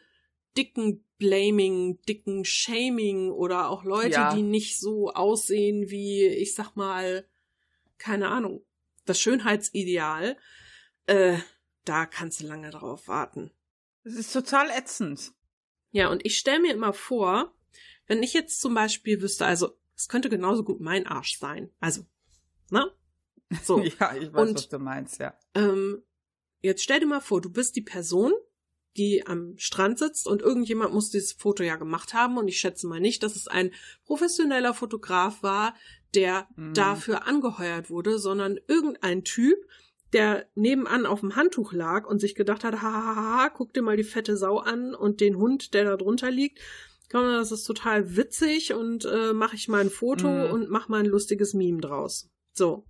dicken 0.57 1.03
Blaming, 1.17 2.01
dicken 2.01 2.43
Shaming 2.43 3.31
oder 3.31 3.69
auch 3.69 3.83
Leute, 3.83 4.09
Ja. 4.15 4.35
die 4.35 4.41
nicht 4.41 4.79
so 4.79 5.11
aussehen 5.11 5.89
wie, 5.89 6.25
ich 6.25 6.55
sag 6.55 6.75
mal, 6.75 7.25
keine 7.97 8.27
Ahnung, 8.29 8.65
das 9.05 9.21
Schönheitsideal, 9.21 10.37
äh, 11.05 11.37
da 11.85 12.05
kannst 12.05 12.41
du 12.41 12.47
lange 12.47 12.69
drauf 12.69 13.07
warten. 13.07 13.51
Das 14.03 14.13
ist 14.13 14.33
total 14.33 14.69
ätzend. 14.69 15.33
Ja, 15.91 16.09
und 16.09 16.25
ich 16.25 16.37
stelle 16.37 16.59
mir 16.59 16.73
immer 16.73 16.93
vor, 16.93 17.53
wenn 18.07 18.21
ich 18.21 18.33
jetzt 18.33 18.61
zum 18.61 18.73
Beispiel 18.73 19.21
wüsste, 19.21 19.45
also 19.45 19.77
es 19.95 20.09
könnte 20.09 20.29
genauso 20.29 20.63
gut 20.63 20.81
mein 20.81 21.07
Arsch 21.07 21.39
sein. 21.39 21.71
Also, 21.79 22.05
ne? 22.69 22.91
So. 23.63 23.79
Ja, 23.99 24.15
ich 24.15 24.33
weiß, 24.33 24.49
Und- 24.49 24.55
was 24.55 24.69
du 24.69 24.79
meinst, 24.79 25.19
ja. 25.19 25.37
ähm, 25.53 26.03
jetzt 26.61 26.83
stell 26.83 26.99
dir 26.99 27.05
mal 27.05 27.21
vor, 27.21 27.41
du 27.41 27.49
bist 27.49 27.75
die 27.75 27.81
Person, 27.81 28.33
die 28.97 29.25
am 29.27 29.57
Strand 29.57 29.99
sitzt 29.99 30.27
und 30.27 30.41
irgendjemand 30.41 30.93
muss 30.93 31.09
dieses 31.09 31.33
Foto 31.33 31.63
ja 31.63 31.75
gemacht 31.75 32.13
haben 32.13 32.37
und 32.37 32.47
ich 32.47 32.59
schätze 32.59 32.87
mal 32.87 32.99
nicht, 32.99 33.23
dass 33.23 33.35
es 33.35 33.47
ein 33.47 33.71
professioneller 34.05 34.73
Fotograf 34.73 35.43
war, 35.43 35.75
der 36.13 36.47
mhm. 36.55 36.73
dafür 36.73 37.27
angeheuert 37.27 37.89
wurde, 37.89 38.19
sondern 38.19 38.57
irgendein 38.67 39.23
Typ, 39.23 39.57
der 40.15 40.49
nebenan 40.55 41.05
auf 41.05 41.19
dem 41.19 41.35
Handtuch 41.35 41.73
lag 41.73 42.07
und 42.07 42.19
sich 42.19 42.35
gedacht 42.35 42.63
hat, 42.63 42.81
hahaha, 42.81 43.49
guck 43.49 43.73
dir 43.73 43.81
mal 43.81 43.97
die 43.97 44.05
fette 44.05 44.37
Sau 44.37 44.59
an 44.59 44.95
und 44.95 45.19
den 45.19 45.35
Hund, 45.35 45.73
der 45.73 45.83
da 45.83 45.97
drunter 45.97 46.31
liegt. 46.31 46.59
Komm, 47.11 47.25
das 47.25 47.51
ist 47.51 47.65
total 47.65 48.15
witzig 48.15 48.73
und 48.73 49.03
äh, 49.03 49.33
mache 49.33 49.57
ich 49.57 49.67
mal 49.67 49.81
ein 49.81 49.89
Foto 49.89 50.29
mhm. 50.29 50.51
und 50.51 50.69
mach 50.69 50.87
mal 50.87 51.01
ein 51.01 51.05
lustiges 51.05 51.53
Meme 51.53 51.81
draus. 51.81 52.31
So. 52.53 52.87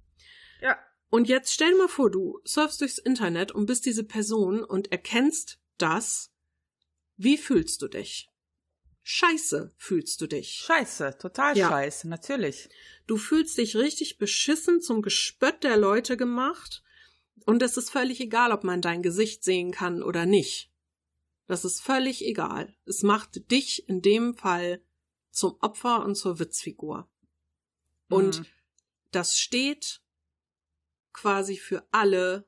Ja. 0.61 0.77
Und 1.09 1.27
jetzt 1.27 1.51
stell 1.51 1.71
dir 1.71 1.79
mal 1.79 1.87
vor, 1.87 2.11
du 2.11 2.39
surfst 2.45 2.79
durchs 2.79 2.99
Internet 2.99 3.51
und 3.51 3.65
bist 3.65 3.87
diese 3.87 4.03
Person 4.03 4.63
und 4.63 4.91
erkennst 4.91 5.59
das. 5.79 6.31
Wie 7.17 7.37
fühlst 7.37 7.81
du 7.81 7.87
dich? 7.87 8.29
Scheiße 9.01 9.73
fühlst 9.77 10.21
du 10.21 10.27
dich. 10.27 10.63
Scheiße, 10.65 11.17
total 11.19 11.57
ja. 11.57 11.69
scheiße, 11.69 12.07
natürlich. 12.07 12.69
Du 13.07 13.17
fühlst 13.17 13.57
dich 13.57 13.75
richtig 13.75 14.19
beschissen 14.19 14.79
zum 14.79 15.01
Gespött 15.01 15.63
der 15.63 15.77
Leute 15.77 16.17
gemacht 16.17 16.83
und 17.43 17.61
es 17.61 17.77
ist 17.77 17.89
völlig 17.89 18.21
egal, 18.21 18.51
ob 18.51 18.63
man 18.63 18.81
dein 18.81 19.01
Gesicht 19.01 19.43
sehen 19.43 19.71
kann 19.71 20.01
oder 20.01 20.25
nicht. 20.25 20.71
Das 21.47 21.65
ist 21.65 21.81
völlig 21.81 22.25
egal. 22.25 22.75
Es 22.85 23.03
macht 23.03 23.51
dich 23.51 23.87
in 23.87 24.01
dem 24.01 24.33
Fall 24.33 24.81
zum 25.31 25.57
Opfer 25.59 26.03
und 26.03 26.15
zur 26.15 26.39
Witzfigur. 26.39 27.09
Und 28.09 28.39
mhm. 28.39 28.45
das 29.11 29.37
steht 29.37 30.01
quasi 31.13 31.57
für 31.57 31.87
alle, 31.91 32.47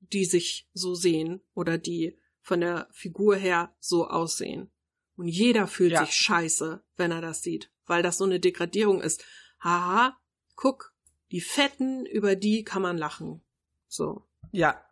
die 0.00 0.24
sich 0.24 0.68
so 0.72 0.94
sehen 0.94 1.40
oder 1.54 1.78
die 1.78 2.16
von 2.40 2.60
der 2.60 2.88
Figur 2.92 3.36
her 3.36 3.74
so 3.80 4.06
aussehen. 4.06 4.70
Und 5.16 5.26
jeder 5.26 5.66
fühlt 5.66 5.92
ja. 5.92 6.04
sich 6.04 6.14
scheiße, 6.14 6.82
wenn 6.96 7.10
er 7.10 7.20
das 7.20 7.42
sieht, 7.42 7.72
weil 7.86 8.02
das 8.02 8.18
so 8.18 8.24
eine 8.24 8.38
Degradierung 8.38 9.00
ist. 9.00 9.24
Haha, 9.60 10.16
guck, 10.54 10.94
die 11.32 11.40
Fetten, 11.40 12.06
über 12.06 12.36
die 12.36 12.62
kann 12.62 12.82
man 12.82 12.96
lachen. 12.96 13.42
So. 13.88 14.24
Ja. 14.52 14.84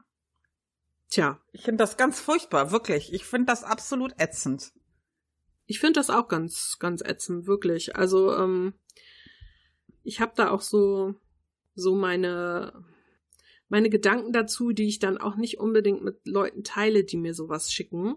Tja. 1.09 1.41
Ich 1.53 1.63
finde 1.63 1.83
das 1.83 1.97
ganz 1.97 2.21
furchtbar, 2.21 2.73
wirklich. 2.73 3.13
Ich 3.13 3.25
finde 3.25 3.47
das 3.47 3.63
absolut 3.63 4.13
ätzend. 4.19 4.73
Ich 5.67 5.81
finde 5.81 6.01
das 6.01 6.11
auch 6.11 6.29
ganz, 6.29 6.79
ganz 6.79 7.03
ätzend, 7.03 7.47
wirklich. 7.47 7.97
Also, 7.97 8.35
ähm, 8.37 8.75
ich 10.03 10.21
habe 10.21 10.33
da 10.37 10.51
auch 10.51 10.61
so, 10.61 11.15
so 11.75 11.95
meine, 11.95 12.85
meine 13.69 13.91
Gedanken 13.91 14.33
dazu, 14.33 14.73
die 14.73 14.87
ich 14.87 14.99
dann 14.99 15.19
auch 15.19 15.37
nicht 15.37 15.59
unbedingt 15.59 16.03
mit 16.03 16.27
Leuten 16.27 16.63
teile, 16.65 17.05
die 17.05 17.17
mir 17.17 17.35
sowas 17.35 17.73
schicken. 17.73 18.17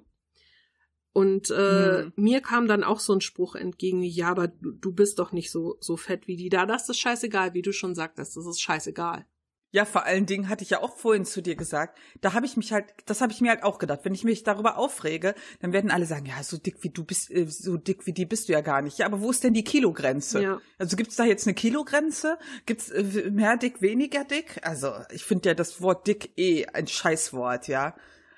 Und 1.12 1.50
äh, 1.50 2.04
hm. 2.04 2.14
mir 2.16 2.42
kam 2.42 2.68
dann 2.68 2.84
auch 2.84 3.00
so 3.00 3.14
ein 3.14 3.22
Spruch 3.22 3.56
entgegen, 3.56 4.04
ja, 4.04 4.30
aber 4.30 4.48
du, 4.48 4.72
du 4.72 4.94
bist 4.94 5.18
doch 5.18 5.32
nicht 5.32 5.50
so, 5.50 5.78
so 5.80 5.98
fett 5.98 6.28
wie 6.28 6.38
die 6.38 6.50
da. 6.50 6.68
Das 6.68 6.88
ist 6.88 7.00
scheißegal, 7.00 7.56
wie 7.56 7.64
du 7.64 7.74
schon 7.74 7.96
sagtest, 7.96 8.38
das 8.38 8.46
ist 8.46 8.62
scheißegal. 8.62 9.26
Ja, 9.72 9.86
vor 9.86 10.06
allen 10.06 10.26
Dingen 10.26 10.50
hatte 10.50 10.64
ich 10.64 10.72
ja 10.72 10.82
auch 10.82 10.98
vorhin 10.98 11.26
zu 11.26 11.42
dir 11.42 11.56
gesagt, 11.56 11.98
da 12.22 12.34
habe 12.34 12.48
ich 12.48 12.58
mich 12.58 12.74
halt, 12.74 12.86
das 13.06 13.22
habe 13.22 13.32
ich 13.32 13.40
mir 13.40 13.52
halt 13.52 13.64
auch 13.64 13.78
gedacht, 13.78 14.00
wenn 14.04 14.16
ich 14.16 14.24
mich 14.24 14.44
darüber 14.44 14.78
aufrege, 14.78 15.36
dann 15.62 15.74
werden 15.74 15.92
alle 15.92 16.08
sagen, 16.08 16.26
ja, 16.26 16.42
so 16.42 16.58
dick 16.58 16.84
wie 16.84 16.90
du 16.90 17.04
bist, 17.04 17.30
äh, 17.30 17.46
so 17.48 17.78
dick 17.78 18.08
wie 18.08 18.14
die 18.14 18.26
bist 18.26 18.50
du 18.50 18.54
ja 18.54 18.62
gar 18.62 18.82
nicht. 18.82 18.98
Ja, 18.98 19.06
aber 19.06 19.22
wo 19.22 19.30
ist 19.30 19.44
denn 19.44 19.54
die 19.54 19.64
Kilogrenze? 19.64 20.42
Ja. 20.42 20.62
Also 20.80 20.98
gibt's 20.98 21.18
da 21.18 21.24
jetzt 21.24 21.46
eine 21.46 21.54
Kilogrenze? 21.54 22.40
Gibt's 22.66 22.90
äh, 22.90 23.30
mehr 23.30 23.58
dick, 23.58 23.82
weniger 23.82 24.24
dick? 24.24 24.60
Also 24.64 24.92
ich 25.12 25.24
finde 25.24 25.50
ja 25.50 25.56
das 25.56 25.82
Wort 25.82 26.08
dick 26.08 26.32
eh 26.38 26.66
ein 26.66 26.88
Scheißwort, 26.88 27.68
ja. 27.68 27.96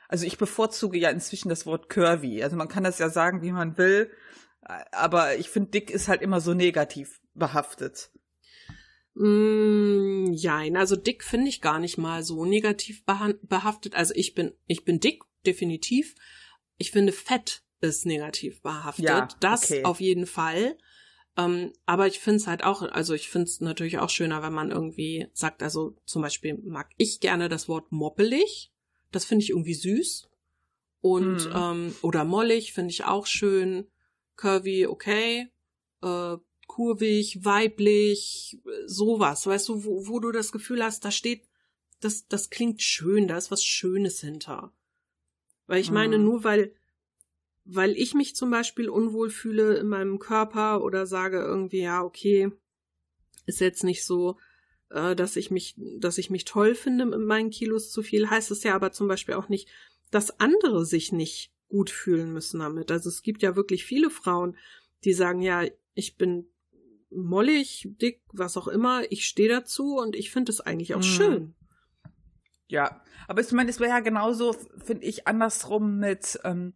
Also 0.09 0.25
ich 0.25 0.37
bevorzuge 0.37 0.97
ja 0.97 1.09
inzwischen 1.09 1.47
das 1.47 1.65
Wort 1.65 1.87
curvy. 1.87 2.43
Also 2.43 2.57
man 2.57 2.67
kann 2.67 2.83
das 2.83 2.99
ja 2.99 3.09
sagen, 3.09 3.41
wie 3.41 3.53
man 3.53 3.77
will, 3.77 4.11
aber 4.91 5.37
ich 5.37 5.49
finde 5.49 5.71
dick 5.71 5.89
ist 5.89 6.09
halt 6.09 6.21
immer 6.21 6.41
so 6.41 6.53
negativ 6.53 7.21
behaftet. 7.33 8.11
Mm, 9.13 10.31
jein, 10.33 10.77
also 10.77 10.95
dick 10.95 11.23
finde 11.23 11.49
ich 11.49 11.61
gar 11.61 11.79
nicht 11.79 11.97
mal 11.97 12.23
so 12.23 12.45
negativ 12.45 13.03
behaftet. 13.05 13.95
Also 13.95 14.13
ich 14.15 14.33
bin, 14.33 14.53
ich 14.67 14.85
bin 14.85 14.99
dick, 14.99 15.23
definitiv. 15.45 16.15
Ich 16.77 16.91
finde 16.91 17.11
fett 17.11 17.63
ist 17.81 18.05
negativ 18.05 18.61
behaftet. 18.61 19.05
Ja, 19.05 19.27
das 19.39 19.71
okay. 19.71 19.83
auf 19.83 19.99
jeden 19.99 20.27
Fall. 20.27 20.77
Ähm, 21.37 21.73
aber 21.85 22.07
ich 22.07 22.19
finde 22.19 22.37
es 22.37 22.47
halt 22.47 22.63
auch, 22.63 22.81
also 22.83 23.13
ich 23.13 23.29
finde 23.29 23.45
es 23.45 23.61
natürlich 23.61 23.97
auch 23.99 24.09
schöner, 24.09 24.43
wenn 24.43 24.53
man 24.53 24.71
irgendwie 24.71 25.27
sagt, 25.33 25.63
also 25.63 25.95
zum 26.05 26.21
Beispiel 26.21 26.57
mag 26.63 26.89
ich 26.97 27.19
gerne 27.19 27.49
das 27.49 27.67
Wort 27.67 27.91
moppelig. 27.91 28.71
Das 29.11 29.25
finde 29.25 29.43
ich 29.43 29.49
irgendwie 29.49 29.73
süß. 29.73 30.29
Und, 31.01 31.45
hm. 31.45 31.53
ähm, 31.55 31.95
oder 32.01 32.23
mollig 32.23 32.73
finde 32.73 32.91
ich 32.91 33.05
auch 33.05 33.25
schön. 33.25 33.87
Curvy, 34.35 34.85
okay. 34.87 35.47
Äh, 36.03 36.37
kurvig, 36.71 37.43
weiblich, 37.43 38.57
sowas, 38.85 39.45
weißt 39.45 39.67
du, 39.67 39.83
wo, 39.83 40.07
wo 40.07 40.21
du 40.21 40.31
das 40.31 40.53
Gefühl 40.53 40.81
hast, 40.81 41.03
da 41.03 41.11
steht, 41.11 41.43
das, 41.99 42.29
das 42.29 42.49
klingt 42.49 42.81
schön, 42.81 43.27
da 43.27 43.37
ist 43.37 43.51
was 43.51 43.65
Schönes 43.65 44.21
hinter. 44.21 44.71
Weil 45.67 45.81
ich 45.81 45.91
meine, 45.91 46.17
mhm. 46.17 46.23
nur 46.23 46.43
weil, 46.45 46.73
weil 47.65 47.91
ich 47.97 48.13
mich 48.13 48.37
zum 48.37 48.51
Beispiel 48.51 48.87
unwohl 48.87 49.29
fühle 49.29 49.75
in 49.79 49.89
meinem 49.89 50.17
Körper 50.17 50.81
oder 50.81 51.05
sage 51.05 51.39
irgendwie, 51.41 51.81
ja, 51.81 52.03
okay, 52.03 52.53
ist 53.45 53.59
jetzt 53.59 53.83
nicht 53.83 54.05
so, 54.05 54.37
äh, 54.91 55.13
dass 55.13 55.35
ich 55.35 55.51
mich, 55.51 55.75
dass 55.99 56.17
ich 56.17 56.29
mich 56.29 56.45
toll 56.45 56.73
finde 56.73 57.05
mit 57.05 57.19
meinen 57.19 57.49
Kilos 57.49 57.91
zu 57.91 58.01
viel, 58.01 58.29
heißt 58.29 58.49
es 58.49 58.63
ja 58.63 58.75
aber 58.75 58.93
zum 58.93 59.09
Beispiel 59.09 59.35
auch 59.35 59.49
nicht, 59.49 59.67
dass 60.09 60.39
andere 60.39 60.85
sich 60.85 61.11
nicht 61.11 61.51
gut 61.67 61.89
fühlen 61.89 62.31
müssen 62.31 62.61
damit. 62.61 62.91
Also 62.91 63.09
es 63.09 63.23
gibt 63.23 63.41
ja 63.41 63.57
wirklich 63.57 63.83
viele 63.83 64.09
Frauen, 64.09 64.55
die 65.03 65.11
sagen, 65.11 65.41
ja, 65.41 65.65
ich 65.95 66.15
bin 66.15 66.47
mollig, 67.11 67.89
dick, 68.01 68.21
was 68.31 68.57
auch 68.57 68.67
immer. 68.67 69.03
Ich 69.11 69.25
stehe 69.25 69.49
dazu 69.49 69.97
und 69.97 70.15
ich 70.15 70.31
finde 70.31 70.51
es 70.51 70.61
eigentlich 70.61 70.93
auch 70.93 70.99
mhm. 70.99 71.03
schön. 71.03 71.55
Ja, 72.67 73.01
aber 73.27 73.41
ich 73.41 73.51
meine, 73.51 73.69
es 73.69 73.79
wäre 73.79 73.89
ja 73.89 73.99
genauso, 73.99 74.53
finde 74.83 75.05
ich, 75.05 75.27
andersrum 75.27 75.97
mit, 75.97 76.39
ähm, 76.43 76.73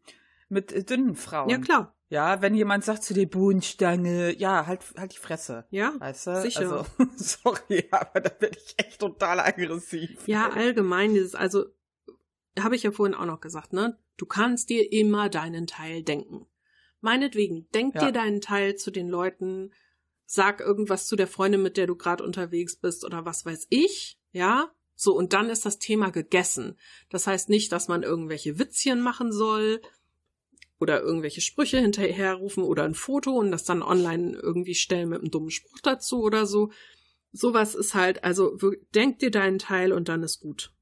mit 0.49 0.89
dünnen 0.89 1.15
Frauen. 1.15 1.49
Ja, 1.49 1.57
klar. 1.57 1.95
Ja, 2.09 2.41
wenn 2.41 2.53
jemand 2.53 2.83
sagt 2.83 3.03
zu 3.03 3.13
dir 3.13 3.27
Bohnenstange, 3.27 4.37
ja, 4.37 4.67
halt, 4.67 4.81
halt 4.95 5.13
die 5.13 5.19
Fresse. 5.19 5.65
Ja, 5.71 5.93
weißt 5.97 6.27
du? 6.27 6.41
sicher. 6.41 6.59
Also, 6.59 6.85
sorry, 7.15 7.87
aber 7.89 8.21
da 8.21 8.29
bin 8.29 8.51
ich 8.53 8.75
echt 8.77 8.99
total 8.99 9.39
aggressiv. 9.39 10.27
Ja, 10.27 10.49
allgemein 10.49 11.13
dieses, 11.13 11.33
also, 11.33 11.65
habe 12.59 12.75
ich 12.75 12.83
ja 12.83 12.91
vorhin 12.91 13.15
auch 13.15 13.25
noch 13.25 13.41
gesagt, 13.41 13.73
ne? 13.73 13.97
Du 14.17 14.25
kannst 14.25 14.69
dir 14.69 14.91
immer 14.91 15.29
deinen 15.29 15.65
Teil 15.67 16.03
denken. 16.03 16.45
Meinetwegen, 17.01 17.67
denk 17.73 17.95
ja. 17.95 18.05
dir 18.05 18.11
deinen 18.11 18.39
Teil 18.39 18.75
zu 18.75 18.91
den 18.91 19.09
Leuten, 19.09 19.71
sag 20.25 20.59
irgendwas 20.59 21.07
zu 21.07 21.15
der 21.15 21.27
Freundin, 21.27 21.61
mit 21.61 21.77
der 21.77 21.87
du 21.87 21.95
gerade 21.95 22.23
unterwegs 22.23 22.75
bist 22.75 23.05
oder 23.05 23.25
was 23.25 23.45
weiß 23.45 23.67
ich, 23.69 24.19
ja? 24.31 24.71
So, 24.95 25.15
und 25.15 25.33
dann 25.33 25.49
ist 25.49 25.65
das 25.65 25.77
Thema 25.77 26.09
gegessen. 26.09 26.79
Das 27.09 27.27
heißt 27.27 27.49
nicht, 27.49 27.71
dass 27.71 27.87
man 27.87 28.03
irgendwelche 28.03 28.59
Witzchen 28.59 29.01
machen 29.01 29.31
soll 29.31 29.81
oder 30.79 31.01
irgendwelche 31.01 31.41
Sprüche 31.41 31.79
hinterherrufen 31.79 32.63
oder 32.63 32.83
ein 32.83 32.95
Foto 32.95 33.31
und 33.31 33.51
das 33.51 33.65
dann 33.65 33.83
online 33.83 34.37
irgendwie 34.37 34.75
stellen 34.75 35.09
mit 35.09 35.19
einem 35.19 35.31
dummen 35.31 35.51
Spruch 35.51 35.79
dazu 35.83 36.21
oder 36.21 36.45
so. 36.45 36.71
Sowas 37.31 37.75
ist 37.75 37.93
halt, 37.93 38.23
also 38.23 38.57
denk 38.93 39.19
dir 39.19 39.31
deinen 39.31 39.59
Teil 39.59 39.91
und 39.91 40.07
dann 40.07 40.23
ist 40.23 40.39
gut. 40.39 40.73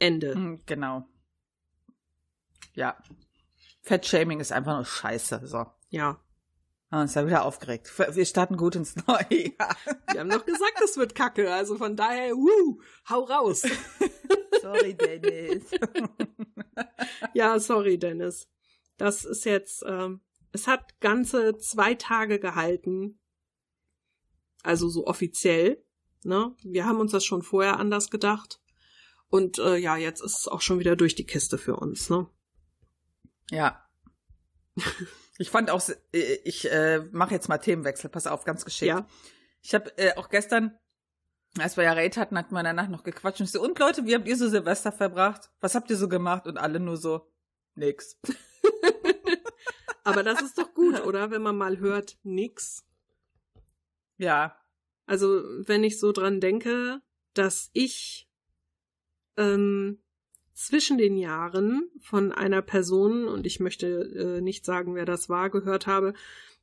Ende. 0.00 0.34
Hm, 0.34 0.62
genau. 0.66 1.06
Ja. 2.74 2.96
Fettshaming 3.82 4.40
ist 4.40 4.52
einfach 4.52 4.74
nur 4.74 4.84
scheiße, 4.84 5.46
so. 5.46 5.66
Ja. 5.90 6.20
Ah, 6.90 7.04
ist 7.04 7.16
ja 7.16 7.26
wieder 7.26 7.44
aufgeregt. 7.44 7.92
Wir 7.98 8.24
starten 8.24 8.56
gut 8.56 8.74
ins 8.74 8.96
neue 9.06 9.54
Jahr. 9.58 9.76
Wir 10.10 10.20
haben 10.20 10.30
doch 10.30 10.46
gesagt, 10.46 10.80
es 10.82 10.96
wird 10.96 11.14
kacke. 11.14 11.52
Also 11.52 11.76
von 11.76 11.96
daher, 11.96 12.34
wuh, 12.34 12.80
hau 13.10 13.24
raus. 13.24 13.62
sorry, 14.62 14.94
Dennis. 14.94 15.64
ja, 17.34 17.58
sorry, 17.60 17.98
Dennis. 17.98 18.48
Das 18.96 19.26
ist 19.26 19.44
jetzt, 19.44 19.84
ähm, 19.86 20.22
es 20.52 20.66
hat 20.66 20.98
ganze 21.00 21.58
zwei 21.58 21.94
Tage 21.94 22.38
gehalten. 22.38 23.20
Also 24.62 24.88
so 24.88 25.06
offiziell. 25.06 25.84
Ne? 26.24 26.56
Wir 26.62 26.86
haben 26.86 27.00
uns 27.00 27.12
das 27.12 27.24
schon 27.24 27.42
vorher 27.42 27.78
anders 27.78 28.08
gedacht. 28.08 28.60
Und 29.28 29.58
äh, 29.58 29.76
ja, 29.76 29.98
jetzt 29.98 30.22
ist 30.22 30.38
es 30.38 30.48
auch 30.48 30.62
schon 30.62 30.78
wieder 30.78 30.96
durch 30.96 31.14
die 31.14 31.26
Kiste 31.26 31.58
für 31.58 31.76
uns, 31.76 32.08
ne? 32.08 32.28
Ja. 33.50 33.86
Ich 35.38 35.50
fand 35.50 35.70
auch, 35.70 35.80
äh, 36.12 36.38
ich 36.44 36.70
äh, 36.70 37.00
mache 37.12 37.32
jetzt 37.32 37.48
mal 37.48 37.58
Themenwechsel, 37.58 38.10
pass 38.10 38.26
auf, 38.26 38.44
ganz 38.44 38.64
geschickt. 38.64 38.88
Ja. 38.88 39.06
Ich 39.62 39.74
habe 39.74 39.96
äh, 39.96 40.14
auch 40.16 40.28
gestern, 40.28 40.76
als 41.58 41.76
wir 41.76 41.84
ja 41.84 41.92
Rate 41.92 42.20
hatten, 42.20 42.36
hatten 42.36 42.54
wir 42.54 42.62
danach 42.62 42.88
noch 42.88 43.04
gequatscht 43.04 43.40
und 43.40 43.46
ich 43.46 43.52
so, 43.52 43.62
und 43.62 43.78
Leute, 43.78 44.04
wie 44.04 44.14
habt 44.14 44.26
ihr 44.26 44.36
so 44.36 44.48
Silvester 44.48 44.92
verbracht? 44.92 45.50
Was 45.60 45.74
habt 45.74 45.90
ihr 45.90 45.96
so 45.96 46.08
gemacht? 46.08 46.46
Und 46.46 46.58
alle 46.58 46.80
nur 46.80 46.96
so, 46.96 47.30
nix. 47.74 48.18
Aber 50.04 50.22
das 50.22 50.42
ist 50.42 50.58
doch 50.58 50.74
gut, 50.74 51.04
oder? 51.04 51.30
Wenn 51.30 51.42
man 51.42 51.56
mal 51.56 51.78
hört, 51.78 52.18
nix. 52.22 52.84
Ja. 54.16 54.58
Also, 55.06 55.42
wenn 55.66 55.84
ich 55.84 56.00
so 56.00 56.12
dran 56.12 56.40
denke, 56.40 57.00
dass 57.34 57.70
ich 57.72 58.28
ähm, 59.36 60.02
zwischen 60.58 60.98
den 60.98 61.16
Jahren 61.16 61.88
von 62.00 62.32
einer 62.32 62.62
Person, 62.62 63.28
und 63.28 63.46
ich 63.46 63.60
möchte 63.60 63.86
äh, 63.86 64.40
nicht 64.40 64.64
sagen, 64.64 64.96
wer 64.96 65.04
das 65.04 65.28
war, 65.28 65.50
gehört 65.50 65.86
habe, 65.86 66.14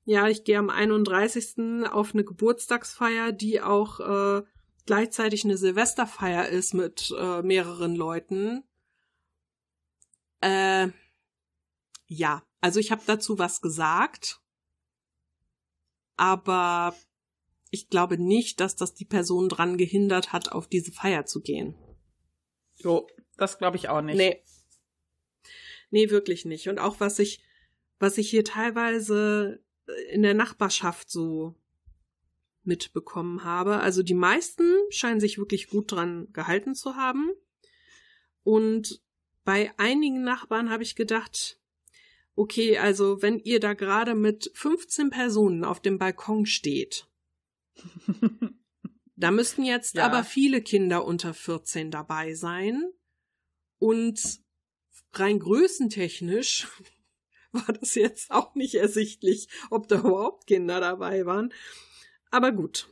ja, 0.03 0.27
ich 0.27 0.43
gehe 0.43 0.59
am 0.59 0.69
31. 0.69 1.85
auf 1.89 2.13
eine 2.13 2.25
Geburtstagsfeier, 2.25 3.31
die 3.31 3.61
auch 3.61 3.99
äh, 4.01 4.43
gleichzeitig 4.85 5.45
eine 5.45 5.57
Silvesterfeier 5.57 6.49
ist 6.49 6.73
mit 6.73 7.13
äh, 7.17 7.41
mehreren 7.41 7.95
Leuten. 7.95 8.63
Äh, 10.41 10.89
ja, 12.05 12.43
also 12.59 12.81
ich 12.81 12.91
habe 12.91 13.01
dazu 13.05 13.39
was 13.39 13.61
gesagt, 13.61 14.41
aber 16.17 16.93
ich 17.71 17.89
glaube 17.89 18.17
nicht, 18.17 18.59
dass 18.59 18.75
das 18.75 18.93
die 18.93 19.05
Person 19.05 19.47
dran 19.47 19.77
gehindert 19.77 20.33
hat, 20.33 20.51
auf 20.51 20.67
diese 20.67 20.91
Feier 20.91 21.25
zu 21.25 21.41
gehen. 21.41 21.75
Jo, 22.75 23.07
das 23.37 23.57
glaube 23.57 23.77
ich 23.77 23.89
auch 23.89 24.01
nicht. 24.01 24.17
Nee. 24.17 24.41
Nee, 25.91 26.09
wirklich 26.09 26.45
nicht. 26.45 26.67
Und 26.67 26.79
auch 26.79 26.99
was 26.99 27.19
ich, 27.19 27.39
was 27.99 28.17
ich 28.17 28.29
hier 28.29 28.43
teilweise 28.43 29.63
in 30.09 30.23
der 30.23 30.33
Nachbarschaft 30.33 31.09
so 31.09 31.55
mitbekommen 32.65 33.43
habe. 33.43 33.79
Also 33.79 34.03
die 34.03 34.15
meisten 34.15 34.65
scheinen 34.89 35.19
sich 35.19 35.37
wirklich 35.37 35.67
gut 35.67 35.91
dran 35.91 36.27
gehalten 36.33 36.75
zu 36.75 36.95
haben. 36.95 37.29
Und 38.43 39.01
bei 39.43 39.71
einigen 39.77 40.23
Nachbarn 40.23 40.69
habe 40.69 40.83
ich 40.83 40.95
gedacht, 40.95 41.59
okay, 42.35 42.77
also 42.77 43.21
wenn 43.21 43.39
ihr 43.39 43.59
da 43.59 43.73
gerade 43.73 44.15
mit 44.15 44.51
15 44.53 45.09
Personen 45.09 45.63
auf 45.63 45.79
dem 45.79 45.97
Balkon 45.97 46.45
steht, 46.45 47.07
da 49.15 49.31
müssten 49.31 49.63
jetzt 49.63 49.95
ja. 49.95 50.05
aber 50.05 50.23
viele 50.23 50.61
Kinder 50.61 51.05
unter 51.05 51.33
14 51.33 51.91
dabei 51.91 52.33
sein. 52.33 52.91
Und 53.79 54.39
rein 55.13 55.39
größentechnisch 55.39 56.67
war 57.51 57.73
das 57.73 57.95
jetzt 57.95 58.31
auch 58.31 58.55
nicht 58.55 58.75
ersichtlich, 58.75 59.47
ob 59.69 59.87
da 59.87 59.99
überhaupt 59.99 60.47
Kinder 60.47 60.79
dabei 60.79 61.25
waren. 61.25 61.53
Aber 62.31 62.51
gut, 62.51 62.89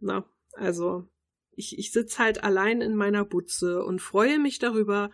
na, 0.00 0.28
also 0.52 1.08
ich, 1.52 1.78
ich 1.78 1.92
sitze 1.92 2.18
halt 2.18 2.44
allein 2.44 2.80
in 2.80 2.96
meiner 2.96 3.24
Butze 3.24 3.82
und 3.84 4.00
freue 4.00 4.38
mich 4.38 4.58
darüber, 4.58 5.10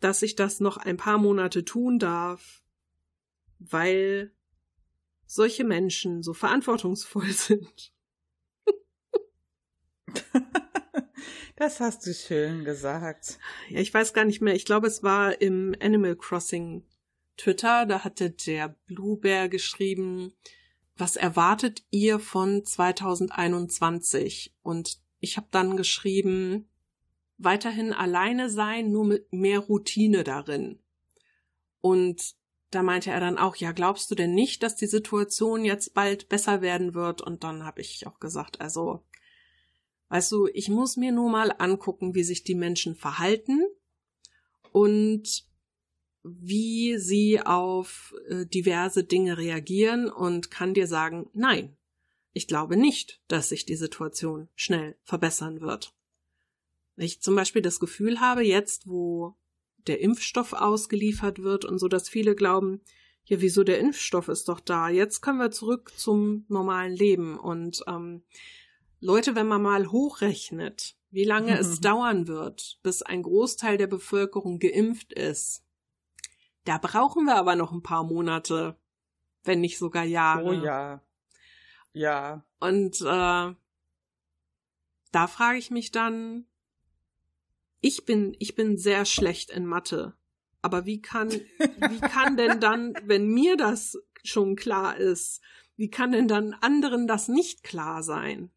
dass 0.00 0.22
ich 0.22 0.34
das 0.34 0.60
noch 0.60 0.76
ein 0.76 0.96
paar 0.96 1.18
Monate 1.18 1.64
tun 1.64 1.98
darf, 1.98 2.62
weil 3.58 4.34
solche 5.26 5.64
Menschen 5.64 6.22
so 6.22 6.34
verantwortungsvoll 6.34 7.30
sind. 7.30 7.92
Das 11.56 11.80
hast 11.80 12.06
du 12.06 12.14
schön 12.14 12.64
gesagt. 12.64 13.38
Ja, 13.68 13.80
ich 13.80 13.92
weiß 13.92 14.14
gar 14.14 14.24
nicht 14.24 14.40
mehr. 14.40 14.54
Ich 14.54 14.64
glaube, 14.64 14.86
es 14.86 15.02
war 15.02 15.40
im 15.40 15.74
Animal 15.80 16.16
Crossing 16.16 16.84
Twitter. 17.36 17.86
Da 17.86 18.04
hatte 18.04 18.30
der 18.30 18.76
Bluebear 18.86 19.48
geschrieben, 19.48 20.32
was 20.96 21.16
erwartet 21.16 21.84
ihr 21.90 22.18
von 22.18 22.64
2021? 22.64 24.54
Und 24.62 24.98
ich 25.20 25.36
habe 25.36 25.48
dann 25.50 25.76
geschrieben, 25.76 26.68
weiterhin 27.38 27.92
alleine 27.92 28.48
sein, 28.48 28.90
nur 28.90 29.04
mit 29.04 29.32
mehr 29.32 29.58
Routine 29.58 30.24
darin. 30.24 30.78
Und 31.80 32.34
da 32.70 32.82
meinte 32.82 33.10
er 33.10 33.20
dann 33.20 33.38
auch, 33.38 33.56
ja, 33.56 33.72
glaubst 33.72 34.10
du 34.10 34.14
denn 34.14 34.34
nicht, 34.34 34.62
dass 34.62 34.76
die 34.76 34.86
Situation 34.86 35.64
jetzt 35.64 35.92
bald 35.92 36.28
besser 36.28 36.62
werden 36.62 36.94
wird? 36.94 37.20
Und 37.20 37.44
dann 37.44 37.64
habe 37.64 37.80
ich 37.80 38.06
auch 38.06 38.18
gesagt, 38.18 38.60
also, 38.60 39.02
weißt 40.12 40.30
du, 40.32 40.46
ich 40.52 40.68
muss 40.68 40.98
mir 40.98 41.10
nur 41.10 41.30
mal 41.30 41.54
angucken, 41.56 42.14
wie 42.14 42.22
sich 42.22 42.44
die 42.44 42.54
Menschen 42.54 42.94
verhalten 42.94 43.66
und 44.70 45.46
wie 46.22 46.98
sie 46.98 47.40
auf 47.40 48.14
äh, 48.28 48.44
diverse 48.44 49.04
Dinge 49.04 49.38
reagieren 49.38 50.10
und 50.10 50.50
kann 50.50 50.74
dir 50.74 50.86
sagen, 50.86 51.30
nein, 51.32 51.78
ich 52.34 52.46
glaube 52.46 52.76
nicht, 52.76 53.22
dass 53.28 53.48
sich 53.48 53.64
die 53.64 53.74
Situation 53.74 54.50
schnell 54.54 54.98
verbessern 55.02 55.62
wird. 55.62 55.94
Ich 56.96 57.22
zum 57.22 57.34
Beispiel 57.34 57.62
das 57.62 57.80
Gefühl 57.80 58.20
habe, 58.20 58.42
jetzt, 58.42 58.86
wo 58.86 59.34
der 59.86 60.00
Impfstoff 60.00 60.52
ausgeliefert 60.52 61.42
wird 61.42 61.64
und 61.64 61.78
so, 61.78 61.88
dass 61.88 62.10
viele 62.10 62.34
glauben, 62.34 62.82
ja, 63.24 63.40
wieso 63.40 63.64
der 63.64 63.78
Impfstoff 63.78 64.28
ist 64.28 64.50
doch 64.50 64.60
da, 64.60 64.90
jetzt 64.90 65.22
können 65.22 65.38
wir 65.38 65.50
zurück 65.52 65.90
zum 65.96 66.44
normalen 66.48 66.94
Leben. 66.94 67.38
Und 67.38 67.82
ähm, 67.86 68.24
Leute, 69.02 69.34
wenn 69.34 69.48
man 69.48 69.60
mal 69.60 69.90
hochrechnet, 69.90 70.96
wie 71.10 71.24
lange 71.24 71.58
es 71.58 71.80
dauern 71.80 72.28
wird, 72.28 72.78
bis 72.84 73.02
ein 73.02 73.24
Großteil 73.24 73.76
der 73.76 73.88
Bevölkerung 73.88 74.60
geimpft 74.60 75.12
ist, 75.12 75.64
da 76.64 76.78
brauchen 76.78 77.24
wir 77.24 77.34
aber 77.34 77.56
noch 77.56 77.72
ein 77.72 77.82
paar 77.82 78.04
Monate, 78.04 78.76
wenn 79.42 79.60
nicht 79.60 79.78
sogar 79.78 80.04
Jahre. 80.04 80.44
Oh 80.44 80.52
ja. 80.52 81.02
Ja. 81.92 82.44
Und 82.60 83.00
äh, 83.00 83.54
da 85.10 85.26
frage 85.26 85.58
ich 85.58 85.72
mich 85.72 85.90
dann, 85.90 86.46
ich 87.80 88.04
bin, 88.04 88.36
ich 88.38 88.54
bin 88.54 88.78
sehr 88.78 89.04
schlecht 89.04 89.50
in 89.50 89.66
Mathe. 89.66 90.14
Aber 90.62 90.86
wie 90.86 91.02
kann, 91.02 91.28
wie 91.28 92.00
kann 92.00 92.36
denn 92.36 92.60
dann, 92.60 92.94
wenn 93.02 93.26
mir 93.26 93.56
das 93.56 93.98
schon 94.22 94.54
klar 94.54 94.96
ist, 94.96 95.40
wie 95.74 95.90
kann 95.90 96.12
denn 96.12 96.28
dann 96.28 96.54
anderen 96.60 97.08
das 97.08 97.26
nicht 97.26 97.64
klar 97.64 98.04
sein? 98.04 98.52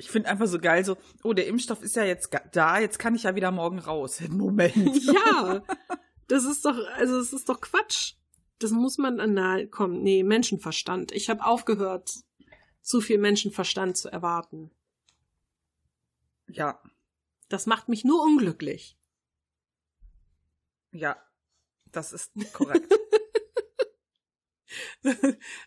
Ich 0.00 0.10
finde 0.10 0.30
einfach 0.30 0.46
so 0.46 0.58
geil, 0.58 0.82
so, 0.82 0.96
oh, 1.22 1.34
der 1.34 1.46
Impfstoff 1.46 1.82
ist 1.82 1.94
ja 1.94 2.04
jetzt 2.04 2.30
da, 2.52 2.80
jetzt 2.80 2.98
kann 2.98 3.14
ich 3.14 3.24
ja 3.24 3.34
wieder 3.34 3.50
morgen 3.50 3.78
raus. 3.78 4.20
Moment. 4.30 4.74
Ja, 5.04 5.62
das 6.26 6.44
ist 6.44 6.64
doch, 6.64 6.76
also 6.94 7.18
es 7.18 7.34
ist 7.34 7.48
doch 7.50 7.60
Quatsch. 7.60 8.14
Das 8.58 8.70
muss 8.70 8.96
man, 8.96 9.16
na, 9.34 9.66
komm, 9.66 10.02
nee, 10.02 10.22
Menschenverstand. 10.22 11.12
Ich 11.12 11.28
habe 11.28 11.44
aufgehört, 11.44 12.14
zu 12.80 13.02
viel 13.02 13.18
Menschenverstand 13.18 13.96
zu 13.98 14.08
erwarten. 14.08 14.70
Ja. 16.48 16.82
Das 17.50 17.66
macht 17.66 17.88
mich 17.88 18.04
nur 18.04 18.22
unglücklich. 18.22 18.96
Ja, 20.92 21.22
das 21.86 22.12
ist 22.14 22.32
korrekt. 22.54 22.90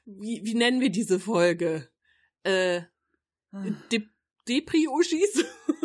wie, 0.05 0.43
wie 0.43 0.55
nennen 0.55 0.81
wir 0.81 0.89
diese 0.89 1.19
Folge? 1.19 1.91
Äh, 2.43 2.81
ah. 3.51 3.65
De 3.91 4.07
Depri-Uschis? 4.47 5.43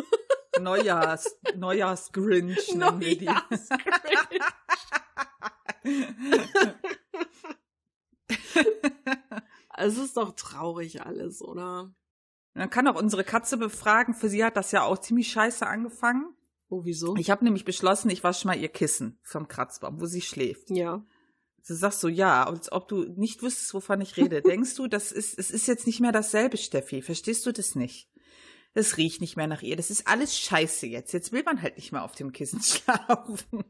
Neujahrs, 0.59 1.37
Neujahrs-Grinch 1.55 2.75
nennen 2.75 2.99
wir 2.99 3.17
die. 3.17 3.29
es 9.77 9.97
ist 9.97 10.17
doch 10.17 10.35
traurig 10.35 11.01
alles, 11.01 11.41
oder? 11.41 11.93
Man 12.53 12.69
kann 12.69 12.87
auch 12.87 12.99
unsere 12.99 13.23
Katze 13.23 13.55
befragen. 13.57 14.13
Für 14.13 14.27
sie 14.27 14.43
hat 14.43 14.57
das 14.57 14.73
ja 14.73 14.83
auch 14.83 14.97
ziemlich 14.97 15.31
scheiße 15.31 15.65
angefangen. 15.65 16.35
Oh, 16.67 16.81
wieso? 16.83 17.15
Ich 17.15 17.31
habe 17.31 17.43
nämlich 17.43 17.65
beschlossen, 17.65 18.09
ich 18.09 18.23
wasche 18.23 18.47
mal 18.47 18.59
ihr 18.59 18.69
Kissen 18.69 19.19
vom 19.23 19.47
Kratzbaum, 19.47 20.01
wo 20.01 20.05
sie 20.05 20.21
schläft. 20.21 20.69
Ja. 20.69 21.05
Du 21.67 21.73
sagst 21.73 21.99
so, 21.99 22.07
ja, 22.07 22.45
als 22.45 22.71
ob 22.71 22.87
du 22.87 23.03
nicht 23.15 23.41
wüsstest, 23.41 23.73
wovon 23.73 24.01
ich 24.01 24.17
rede. 24.17 24.41
Denkst 24.41 24.75
du, 24.75 24.87
das 24.87 25.11
ist, 25.11 25.37
es 25.37 25.51
ist 25.51 25.67
jetzt 25.67 25.87
nicht 25.87 25.99
mehr 25.99 26.11
dasselbe, 26.11 26.57
Steffi. 26.57 27.01
Verstehst 27.01 27.45
du 27.45 27.51
das 27.51 27.75
nicht? 27.75 28.08
Es 28.73 28.97
riecht 28.97 29.21
nicht 29.21 29.35
mehr 29.35 29.47
nach 29.47 29.61
ihr. 29.61 29.75
Das 29.75 29.89
ist 29.89 30.07
alles 30.07 30.37
scheiße 30.37 30.87
jetzt. 30.87 31.11
Jetzt 31.11 31.31
will 31.31 31.43
man 31.43 31.61
halt 31.61 31.77
nicht 31.77 31.91
mehr 31.91 32.03
auf 32.03 32.15
dem 32.15 32.31
Kissen 32.31 32.61
schlafen. 32.63 33.63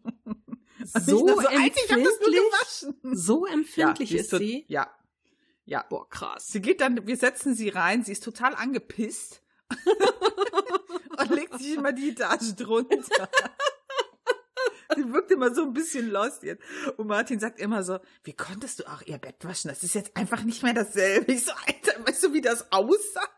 So, 0.84 1.28
so 1.28 1.40
empfindlich, 1.40 2.88
so 3.12 3.46
empfindlich 3.46 4.12
ja, 4.12 4.20
ist 4.20 4.30
sie? 4.32 4.66
Ja. 4.68 4.92
Ja. 5.66 5.86
Boah, 5.90 6.10
krass. 6.10 6.48
Sie 6.48 6.62
geht 6.62 6.82
dann, 6.82 7.06
wir 7.06 7.18
setzen 7.18 7.54
sie 7.54 7.70
rein, 7.70 8.04
sie 8.04 8.14
ist 8.14 8.24
total 8.24 8.56
angepisst 8.56 9.44
und 11.18 11.30
legt 11.30 11.58
sich 11.60 11.76
immer 11.76 11.92
die 11.92 12.10
Etage 12.10 12.56
drunter. 12.56 13.30
Sie 14.96 15.14
wirkt 15.14 15.30
immer 15.30 15.54
so 15.54 15.62
ein 15.62 15.74
bisschen 15.74 16.10
lost 16.10 16.42
jetzt. 16.42 16.64
Und 16.98 17.08
Martin 17.08 17.40
sagt 17.40 17.60
immer 17.60 17.84
so, 17.84 18.00
wie 18.24 18.34
konntest 18.34 18.80
du 18.80 18.92
auch 18.92 19.04
ihr 19.04 19.20
Bett 19.20 19.46
waschen? 19.46 19.70
Das 19.70 19.84
ist 19.84 19.94
jetzt 19.94 20.18
einfach 20.18 20.44
nicht 20.44 20.64
mehr 20.64 20.74
dasselbe. 20.74 21.32
Ich 21.32 21.46
so, 21.46 21.52
Alter, 21.52 22.08
weißt 22.08 22.24
du, 22.24 22.34
wie 22.34 22.42
das 22.42 22.72
aussah? 22.72 23.30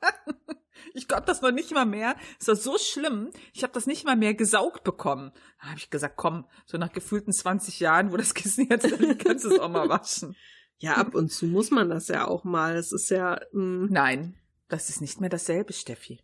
Ich 0.94 1.08
konnte 1.08 1.26
das 1.26 1.42
noch 1.42 1.52
nicht 1.52 1.72
mal 1.72 1.86
mehr. 1.86 2.16
Es 2.40 2.48
war 2.48 2.56
so 2.56 2.78
schlimm. 2.78 3.32
Ich 3.54 3.64
habe 3.64 3.74
das 3.74 3.88
nicht 3.88 4.06
mal 4.06 4.16
mehr 4.16 4.34
gesaugt 4.34 4.84
bekommen. 4.84 5.32
Da 5.60 5.68
habe 5.68 5.78
ich 5.78 5.90
gesagt, 5.90 6.18
komm, 6.18 6.46
so 6.66 6.78
nach 6.78 6.92
gefühlten 6.92 7.34
20 7.34 7.80
Jahren, 7.80 8.12
wo 8.12 8.18
das 8.18 8.34
Kissen 8.34 8.68
jetzt 8.70 8.90
liegt, 9.00 9.26
kannst 9.26 9.46
du 9.46 9.52
es 9.52 9.60
auch 9.60 9.70
mal 9.70 9.90
waschen. 9.90 10.36
Ja, 10.78 10.96
ab 10.96 11.14
und 11.14 11.32
zu 11.32 11.46
muss 11.46 11.70
man 11.72 11.90
das 11.90 12.08
ja 12.08 12.28
auch 12.28 12.44
mal. 12.44 12.76
Es 12.76 12.92
ist 12.92 13.10
ja. 13.10 13.40
Mh. 13.52 13.64
Mm. 13.64 13.88
Nein, 13.92 14.36
das 14.68 14.90
ist 14.90 15.02
nicht 15.02 15.22
mehr 15.22 15.30
dasselbe, 15.30 15.74
Steffi. 15.74 16.22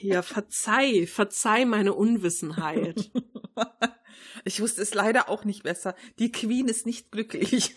ja, 0.00 0.22
verzeih, 0.22 1.06
verzeih 1.06 1.64
meine 1.64 1.94
Unwissenheit. 1.94 3.10
Ich 4.44 4.60
wusste 4.60 4.82
es 4.82 4.94
leider 4.94 5.28
auch 5.28 5.44
nicht 5.44 5.64
besser. 5.64 5.94
Die 6.18 6.30
Queen 6.30 6.68
ist 6.68 6.86
nicht 6.86 7.10
glücklich. 7.10 7.74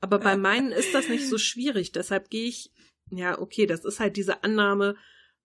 Aber 0.00 0.18
bei 0.18 0.36
meinen 0.36 0.72
ist 0.72 0.94
das 0.94 1.08
nicht 1.08 1.28
so 1.28 1.38
schwierig. 1.38 1.92
Deshalb 1.92 2.30
gehe 2.30 2.48
ich 2.48 2.72
ja, 3.10 3.38
okay, 3.38 3.66
das 3.66 3.84
ist 3.84 4.00
halt 4.00 4.16
diese 4.16 4.44
Annahme, 4.44 4.96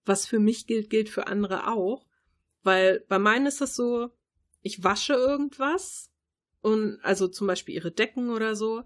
was 0.06 0.26
für 0.26 0.40
mich 0.40 0.68
gilt, 0.68 0.90
gilt 0.90 1.10
für 1.10 1.28
andere 1.28 1.68
auch. 1.68 2.06
Weil 2.64 3.02
bei 3.08 3.20
meinen 3.20 3.46
ist 3.46 3.62
das 3.62 3.76
so, 3.76 4.12
ich 4.62 4.84
wasche 4.84 5.14
irgendwas 5.14 6.12
und 6.62 7.00
also 7.04 7.28
zum 7.28 7.48
Beispiel 7.48 7.76
ihre 7.76 7.92
Decken 7.92 8.30
oder 8.30 8.56
so 8.56 8.84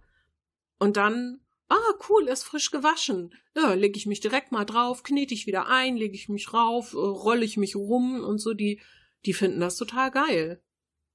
und 0.79 0.97
dann 0.97 1.41
Ah, 1.69 1.93
cool, 2.09 2.27
ist 2.29 2.43
frisch 2.43 2.71
gewaschen. 2.71 3.33
Ja, 3.55 3.73
lege 3.73 3.97
ich 3.97 4.05
mich 4.05 4.21
direkt 4.21 4.51
mal 4.51 4.63
drauf, 4.63 5.03
knete 5.03 5.33
ich 5.33 5.47
wieder 5.47 5.67
ein, 5.67 5.97
lege 5.97 6.15
ich 6.15 6.29
mich 6.29 6.53
rauf, 6.53 6.93
äh, 6.93 6.97
rolle 6.97 7.43
ich 7.43 7.57
mich 7.57 7.75
rum 7.75 8.23
und 8.23 8.39
so. 8.39 8.53
Die, 8.53 8.79
die 9.25 9.33
finden 9.33 9.59
das 9.59 9.75
total 9.75 10.11
geil. 10.11 10.61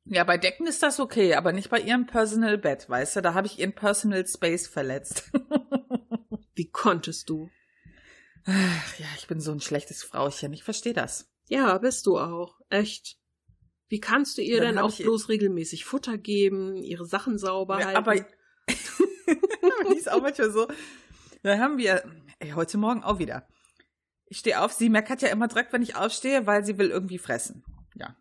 Ja, 0.05 0.25
bei 0.25 0.37
Decken 0.37 0.67
ist 0.67 0.83
das 0.83 1.01
okay, 1.01 1.35
aber 1.35 1.53
nicht 1.53 1.71
bei 1.71 1.81
ihrem 1.81 2.07
Personal 2.07 2.59
Bett, 2.59 2.89
weißt 2.89 3.17
du? 3.17 3.23
Da 3.23 3.35
habe 3.35 3.47
ich 3.47 3.61
ihren 3.61 3.73
Personal 3.73 4.27
Space 4.27 4.67
verletzt. 4.67 5.31
Wie 6.55 6.71
konntest 6.71 7.29
du? 7.29 7.51
Ach, 8.45 8.99
ja, 8.99 9.07
ich 9.17 9.27
bin 9.27 9.41
so 9.41 9.53
ein 9.53 9.61
schlechtes 9.61 10.03
Frauchen. 10.03 10.53
Ich 10.53 10.65
verstehe 10.65 10.93
das. 10.93 11.31
Ja, 11.49 11.79
bist 11.79 12.07
du 12.07 12.19
auch. 12.19 12.61
Echt. 12.71 13.19
Wie 13.89 14.01
kannst 14.01 14.39
du 14.39 14.43
ihr 14.43 14.59
Dann 14.59 14.77
denn 14.77 14.79
auch 14.79 14.97
bloß 14.97 15.29
regelmäßig 15.29 15.85
Futter 15.85 16.19
geben, 16.19 16.77
ihre 16.77 17.05
Sachen 17.05 17.39
sauber 17.39 17.79
ja, 17.79 17.87
halten? 17.87 17.99
Aber 17.99 18.15
die 19.91 19.99
ist 19.99 20.11
auch 20.11 20.23
manchmal 20.23 20.51
so. 20.51 20.67
Dann 21.43 21.61
haben 21.61 21.79
wir, 21.79 22.03
ey, 22.39 22.51
heute 22.51 22.79
Morgen 22.79 23.03
auch 23.03 23.19
wieder. 23.19 23.47
Ich 24.27 24.39
stehe 24.39 24.61
auf, 24.61 24.73
sie 24.73 24.89
meckert 24.89 25.21
ja 25.21 25.29
immer 25.29 25.47
direkt, 25.47 25.73
wenn 25.73 25.83
ich 25.83 25.97
aufstehe, 25.97 26.47
weil 26.47 26.65
sie 26.65 26.79
will 26.79 26.91
irgendwie 26.91 27.19
fressen. 27.19 27.65
Ja. 27.95 28.17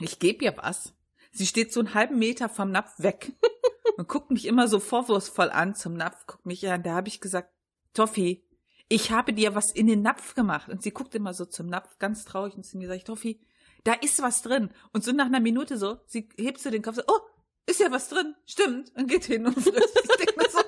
Ich 0.00 0.18
gebe 0.18 0.44
ihr 0.44 0.56
was. 0.56 0.94
Sie 1.32 1.46
steht 1.46 1.72
so 1.72 1.80
einen 1.80 1.94
halben 1.94 2.18
Meter 2.18 2.48
vom 2.48 2.70
Napf 2.70 2.98
weg 2.98 3.32
und 3.96 4.08
guckt 4.08 4.30
mich 4.30 4.46
immer 4.46 4.68
so 4.68 4.80
vorwurfsvoll 4.80 5.50
an 5.50 5.74
zum 5.74 5.94
Napf, 5.94 6.26
guckt 6.26 6.46
mich 6.46 6.68
an. 6.68 6.82
Da 6.82 6.94
habe 6.94 7.08
ich 7.08 7.20
gesagt, 7.20 7.50
Toffi, 7.94 8.44
ich 8.88 9.10
habe 9.10 9.32
dir 9.32 9.54
was 9.54 9.72
in 9.72 9.86
den 9.86 10.02
Napf 10.02 10.34
gemacht. 10.34 10.68
Und 10.68 10.82
sie 10.82 10.90
guckt 10.90 11.14
immer 11.14 11.34
so 11.34 11.44
zum 11.44 11.66
Napf, 11.66 11.98
ganz 11.98 12.24
traurig, 12.24 12.54
und 12.56 12.64
zu 12.64 12.78
mir 12.78 12.88
sagt, 12.88 13.06
Toffi, 13.06 13.40
da 13.84 13.92
ist 13.94 14.22
was 14.22 14.42
drin. 14.42 14.70
Und 14.92 15.04
so 15.04 15.12
nach 15.12 15.26
einer 15.26 15.40
Minute 15.40 15.78
so, 15.78 15.98
sie 16.06 16.28
hebt 16.36 16.60
so 16.60 16.70
den 16.70 16.82
Kopf 16.82 16.96
so, 16.96 17.02
oh, 17.06 17.20
ist 17.66 17.80
ja 17.80 17.90
was 17.90 18.08
drin, 18.08 18.34
stimmt, 18.46 18.92
und 18.96 19.08
geht 19.08 19.24
hin 19.26 19.46
und 19.46 19.54
frisst. 19.54 20.00
Ich 20.02 20.16
denke 20.16 20.34
mir 20.36 20.50
so. 20.50 20.58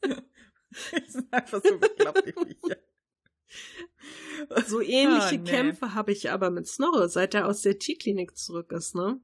das 0.92 1.12
sind 1.12 1.32
einfach 1.32 1.62
so 1.62 1.78
bekloppt, 1.78 2.34
So 4.66 4.80
ähnliche 4.80 5.34
oh, 5.34 5.38
nee. 5.38 5.50
Kämpfe 5.50 5.94
habe 5.94 6.12
ich 6.12 6.30
aber 6.30 6.50
mit 6.50 6.66
Snorre, 6.66 7.08
seit 7.10 7.34
er 7.34 7.46
aus 7.46 7.60
der 7.62 7.78
Tierklinik 7.78 8.36
zurück 8.36 8.72
ist, 8.72 8.94
ne? 8.94 9.20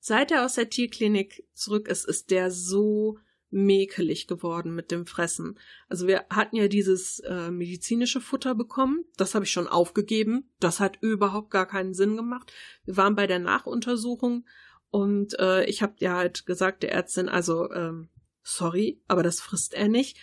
Seit 0.00 0.30
er 0.30 0.44
aus 0.44 0.54
der 0.54 0.70
Tierklinik 0.70 1.44
zurück 1.54 1.88
ist, 1.88 2.06
ist 2.06 2.30
der 2.30 2.50
so 2.50 3.18
mäkelig 3.50 4.26
geworden 4.26 4.74
mit 4.74 4.90
dem 4.90 5.06
Fressen. 5.06 5.58
Also 5.88 6.06
wir 6.06 6.26
hatten 6.30 6.56
ja 6.56 6.68
dieses 6.68 7.20
äh, 7.20 7.50
medizinische 7.50 8.20
Futter 8.20 8.54
bekommen, 8.54 9.04
das 9.16 9.34
habe 9.34 9.44
ich 9.44 9.50
schon 9.50 9.68
aufgegeben, 9.68 10.50
das 10.60 10.80
hat 10.80 10.98
überhaupt 11.00 11.50
gar 11.50 11.66
keinen 11.66 11.94
Sinn 11.94 12.16
gemacht. 12.16 12.52
Wir 12.84 12.96
waren 12.96 13.14
bei 13.14 13.26
der 13.26 13.38
Nachuntersuchung 13.38 14.46
und 14.90 15.38
äh, 15.38 15.64
ich 15.64 15.82
habe 15.82 15.94
ja 15.98 16.16
halt 16.16 16.46
gesagt 16.46 16.82
der 16.82 16.92
Ärztin, 16.92 17.28
also 17.28 17.70
ähm, 17.72 18.08
sorry, 18.42 19.00
aber 19.08 19.22
das 19.22 19.40
frisst 19.40 19.74
er 19.74 19.88
nicht. 19.88 20.18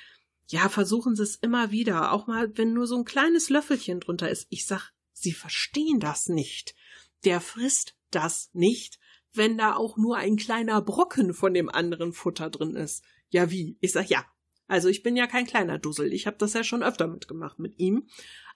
Ja, 0.47 0.69
versuchen 0.69 1.15
Sie 1.15 1.23
es 1.23 1.35
immer 1.35 1.71
wieder, 1.71 2.11
auch 2.11 2.27
mal, 2.27 2.55
wenn 2.57 2.73
nur 2.73 2.85
so 2.85 2.95
ein 2.97 3.05
kleines 3.05 3.49
Löffelchen 3.49 3.99
drunter 3.99 4.29
ist. 4.29 4.45
Ich 4.49 4.67
sag, 4.67 4.91
Sie 5.11 5.33
verstehen 5.33 5.99
das 5.99 6.27
nicht. 6.29 6.75
Der 7.23 7.41
frisst 7.41 7.95
das 8.11 8.51
nicht, 8.53 8.99
wenn 9.37 9.57
da 9.57 9.75
auch 9.75 9.97
nur 9.97 10.17
ein 10.17 10.35
kleiner 10.37 10.81
Brocken 10.81 11.33
von 11.33 11.53
dem 11.53 11.69
anderen 11.69 12.13
Futter 12.13 12.49
drin 12.49 12.75
ist. 12.75 13.03
Ja, 13.29 13.51
wie? 13.51 13.77
Ich 13.81 13.91
sag, 13.91 14.09
ja. 14.09 14.25
Also 14.67 14.89
ich 14.89 15.03
bin 15.03 15.15
ja 15.15 15.27
kein 15.27 15.45
kleiner 15.45 15.77
Dussel. 15.77 16.11
Ich 16.13 16.27
habe 16.27 16.37
das 16.37 16.53
ja 16.53 16.63
schon 16.63 16.83
öfter 16.83 17.07
mitgemacht 17.07 17.59
mit 17.59 17.79
ihm. 17.79 18.07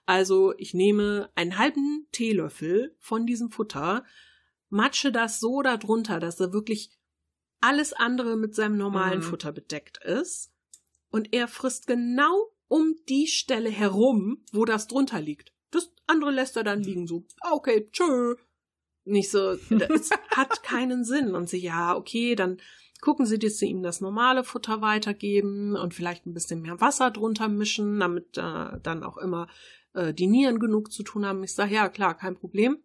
Also 0.06 0.54
ich 0.56 0.74
nehme 0.74 1.30
einen 1.34 1.58
halben 1.58 2.08
Teelöffel 2.10 2.96
von 2.98 3.26
diesem 3.26 3.50
Futter, 3.50 4.04
matsche 4.68 5.12
das 5.12 5.38
so 5.40 5.62
darunter, 5.62 6.18
dass 6.18 6.40
er 6.40 6.52
wirklich 6.52 6.90
alles 7.60 7.92
andere 7.92 8.36
mit 8.36 8.54
seinem 8.54 8.76
normalen 8.76 9.18
mhm. 9.18 9.24
Futter 9.24 9.52
bedeckt 9.52 10.02
ist. 10.04 10.52
Und 11.10 11.32
er 11.32 11.48
frisst 11.48 11.86
genau 11.86 12.52
um 12.68 12.96
die 13.08 13.26
Stelle 13.26 13.70
herum, 13.70 14.44
wo 14.52 14.64
das 14.64 14.86
drunter 14.86 15.20
liegt. 15.20 15.52
Das 15.70 15.92
andere 16.06 16.30
lässt 16.30 16.56
er 16.56 16.64
dann 16.64 16.82
liegen 16.82 17.06
so. 17.06 17.24
Ah, 17.40 17.52
okay, 17.52 17.88
tschö. 17.92 18.36
Nicht 19.04 19.30
so, 19.30 19.56
das 19.70 20.10
hat 20.30 20.62
keinen 20.62 21.04
Sinn. 21.04 21.34
Und 21.34 21.48
sie, 21.48 21.58
ja, 21.58 21.96
okay, 21.96 22.34
dann 22.34 22.58
gucken 23.00 23.26
Sie, 23.26 23.38
dass 23.38 23.58
Sie 23.58 23.66
ihm 23.66 23.82
das 23.82 24.00
normale 24.00 24.44
Futter 24.44 24.82
weitergeben 24.82 25.76
und 25.76 25.94
vielleicht 25.94 26.26
ein 26.26 26.34
bisschen 26.34 26.60
mehr 26.60 26.80
Wasser 26.80 27.10
drunter 27.10 27.48
mischen, 27.48 28.00
damit 28.00 28.36
äh, 28.36 28.78
dann 28.82 29.02
auch 29.02 29.16
immer 29.16 29.48
äh, 29.94 30.12
die 30.12 30.26
Nieren 30.26 30.58
genug 30.58 30.92
zu 30.92 31.02
tun 31.02 31.26
haben. 31.26 31.42
Ich 31.42 31.54
sage, 31.54 31.74
ja, 31.74 31.88
klar, 31.88 32.16
kein 32.16 32.36
Problem. 32.36 32.78